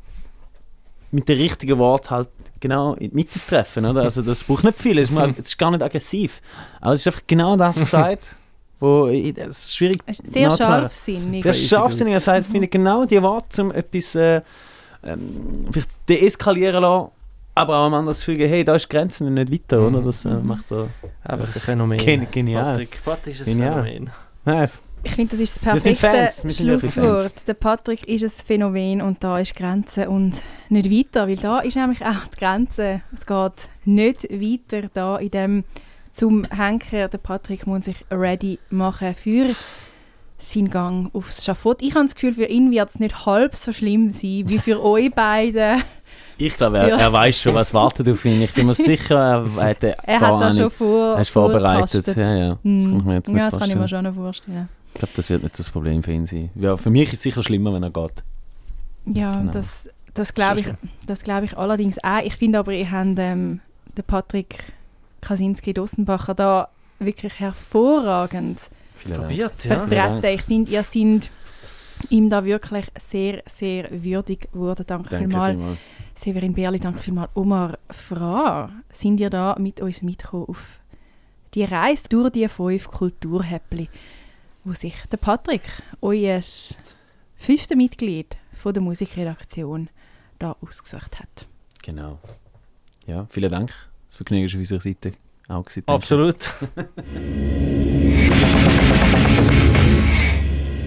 mit 1.12 1.30
den 1.30 1.38
richtigen 1.38 1.78
Worten 1.78 2.10
halt 2.10 2.30
genau 2.60 2.96
in 2.96 3.12
die 3.12 3.16
Mitte 3.16 3.40
treffen, 3.48 3.86
oder? 3.86 4.02
Also 4.02 4.22
das 4.22 4.44
braucht 4.44 4.66
nicht 4.66 4.78
viel, 4.80 4.98
es 4.98 5.10
ist, 5.10 5.16
mal- 5.16 5.30
es 5.40 5.48
ist 5.50 5.58
gar 5.58 5.72
nicht 5.72 5.84
aggressiv. 5.84 6.42
Aber 6.82 6.94
es 6.94 7.00
ist 7.02 7.08
einfach 7.08 7.22
genau 7.28 7.56
das 7.56 7.76
gesagt, 7.80 8.36
wo 8.80 9.08
ich- 9.08 9.34
das 9.34 9.48
ist 9.66 9.76
schwierig 9.78 10.00
Es 10.06 10.18
Sehr 10.18 10.52
scharfsinnig. 10.52 11.44
Sehr 11.44 11.54
scharfsinnig. 11.54 12.14
Er 12.14 12.20
sagt, 12.20 12.48
finde 12.48 12.66
ich 12.66 12.72
genau 12.72 13.06
die 13.06 13.22
Worte, 13.22 13.62
um 13.64 13.72
etwas 13.72 14.16
äh, 14.16 14.42
ähm, 15.04 15.68
vielleicht 15.72 15.90
deeskalieren 16.10 16.82
lassen, 16.82 17.10
aber 17.54 17.78
auch 17.80 17.86
am 17.86 17.94
anderen 17.94 18.16
fügen, 18.18 18.48
hey, 18.50 18.64
da 18.64 18.76
ist 18.76 18.86
die 18.92 18.96
Grenze 18.96 19.24
und 19.26 19.36
nicht 19.36 19.52
weiter, 19.52 19.88
oder? 19.88 20.02
Das 20.02 20.26
äh, 20.26 20.30
macht 20.36 20.72
er. 20.72 20.90
Einfach 21.24 21.48
ein 21.56 21.62
Phänomen. 21.62 21.98
Gen- 21.98 22.28
genial. 22.32 22.72
Patrick, 22.74 23.00
Patrick 23.06 23.34
ist 23.40 23.48
ein 23.48 23.58
Genial. 23.58 23.84
Phänomen. 23.84 24.10
Nein, 24.46 24.70
Ich 25.04 25.12
finde, 25.14 25.32
das 25.32 25.40
ist 25.40 25.60
das 25.64 25.74
Wir 25.74 25.80
sind 25.80 26.00
perfekte 26.00 26.52
Schlusswort. 26.52 27.48
Der 27.48 27.54
Patrick 27.54 28.08
ist 28.08 28.24
ein 28.24 28.30
Phänomen 28.30 29.02
und 29.02 29.24
da 29.24 29.40
ist 29.40 29.56
Grenze 29.56 30.10
und 30.10 30.42
nicht 30.70 30.90
weiter, 30.92 31.28
weil 31.28 31.38
da 31.38 31.60
ist 31.60 31.76
nämlich 31.78 32.02
auch 32.04 32.28
die 32.34 32.38
Grenze. 32.40 33.02
Es 33.14 33.26
geht 33.26 33.70
nicht 33.86 34.24
weiter 34.24 34.90
da 34.94 35.18
in 35.18 35.30
dem 35.32 35.64
zum 36.16 36.46
Henker. 36.46 37.08
Der 37.08 37.18
Patrick 37.18 37.68
muss 37.68 37.86
sich 37.86 38.04
ready 38.12 38.60
machen 38.70 39.14
für 39.16 39.48
seinen 40.38 40.70
Gang 40.70 41.14
aufs 41.14 41.46
Schafott. 41.46 41.82
Ich 41.82 41.96
habe 41.96 42.06
das 42.06 42.16
Gefühl, 42.16 42.34
für 42.34 42.46
ihn 42.46 42.72
wird 42.72 42.90
es 42.90 43.00
nicht 43.00 43.26
halb 43.26 43.56
so 43.56 43.72
schlimm 43.72 44.12
sein 44.12 44.44
wie 44.48 44.60
für 44.60 44.84
euch 44.84 45.12
beide. 45.14 45.78
ich 46.38 46.56
glaube, 46.58 46.78
er, 46.80 46.90
Ja. 46.90 46.98
er 46.98 47.14
weiß 47.14 47.40
schon, 47.40 47.56
was 47.56 47.74
wartet 47.74 48.10
auf 48.10 48.24
ihn. 48.26 48.42
Ich 48.42 48.54
bin 48.54 48.66
mir 48.68 48.74
sicher, 48.74 49.16
er 49.16 49.44
hat, 49.70 49.84
eine 49.84 49.96
Er 50.04 50.20
hat 50.20 50.42
das 50.42 50.58
schon 50.58 50.70
vor, 50.72 51.16
er 51.16 51.22
ist 51.22 51.30
vorbereitet. 51.30 52.08
Ja, 52.16 52.36
ja. 52.36 52.50
Das 52.50 52.60
Hm. 52.64 52.84
kann 52.84 52.98
ich 53.00 53.06
mir 53.06 53.14
jetzt 53.16 53.28
nicht 53.30 53.38
ja, 53.38 53.50
das 53.50 53.60
kann 53.60 53.70
ich 53.70 53.76
mir 53.76 53.88
schon 53.88 54.04
noch 54.04 54.14
vorstellen. 54.16 54.68
Ich 54.94 55.00
glaube, 55.00 55.14
das 55.16 55.30
wird 55.30 55.44
nicht 55.44 55.58
das 55.60 55.70
Problem 55.70 56.04
für 56.04 56.12
ihn 56.12 56.26
sein. 56.26 56.50
Ja, 56.56 56.78
für 56.78 56.90
mich 56.90 57.08
ist 57.10 57.14
es 57.16 57.24
sicher 57.24 57.44
schlimmer, 57.44 57.74
wenn 57.74 57.84
er 57.84 57.92
geht. 57.92 58.24
Ja, 59.14 59.36
Genau. 59.36 59.52
das, 59.52 59.90
das 60.14 60.34
glaube 60.34 60.62
ich, 60.62 60.68
das 61.06 61.24
glaub 61.24 61.44
ich 61.44 61.58
allerdings 61.58 62.02
auch. 62.04 62.24
Ich 62.24 62.36
finde 62.38 62.60
aber, 62.60 62.72
ihr 62.74 62.90
habt 62.92 63.20
ähm, 63.20 63.60
den 63.98 64.04
Patrick 64.06 64.58
Kaczynski-Dossenbacher 65.26 66.34
da 66.34 66.70
wirklich 67.00 67.40
hervorragend. 67.40 68.70
Probiert, 69.04 69.66
ja. 69.66 69.86
Vertreten. 69.88 70.26
Ich 70.26 70.42
finde, 70.44 70.72
ihr 70.72 70.84
seid 70.84 71.32
ihm 72.10 72.30
da 72.30 72.46
wirklich 72.46 72.86
sehr, 73.00 73.44
sehr 73.48 73.88
würdig 73.92 74.52
geworden. 74.52 74.86
Danke, 74.88 75.10
Danke 75.10 75.28
vielmals. 75.30 75.56
vielmals. 75.56 75.80
Severin 76.16 76.54
Berli, 76.54 76.80
danke 76.80 77.00
vielmals. 77.00 77.32
Omar 77.34 77.78
Fra, 77.90 78.70
sind 78.92 79.20
ihr 79.20 79.30
da 79.30 79.56
mit 79.60 79.82
uns 79.82 80.02
mitgekommen 80.02 80.46
auf 80.48 80.80
die 81.54 81.64
Reise 81.64 82.08
durch 82.10 82.32
die 82.32 82.48
fünf 82.48 82.88
Kulturhäppli, 82.88 83.90
wo 84.64 84.74
sich 84.74 84.96
der 85.12 85.18
Patrick, 85.18 85.64
euer 86.02 86.42
fünfte 87.36 87.76
Mitglied 87.76 88.38
von 88.54 88.74
der 88.74 88.84
Musikredaktion, 88.84 89.90
da 90.40 90.56
ausgesucht 90.62 91.20
hat. 91.20 91.48
Genau. 91.84 92.20
Ja, 93.08 93.28
vielen 93.30 93.52
Dank. 93.52 93.74
Das 94.16 94.20
Vergnügen 94.20 94.46
ist 94.46 94.54
auf 94.54 94.60
unserer 94.60 94.80
Seite 94.80 95.12
auch 95.50 95.66
gewesen. 95.66 95.84
Absolut. 95.88 96.38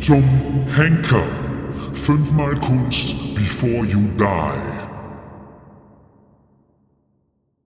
Tom 0.01 0.25
Henker. 0.75 1.27
Fünfmal 1.93 2.57
Kunst 2.57 3.15
before 3.35 3.85
you 3.85 4.09
die. 4.17 4.78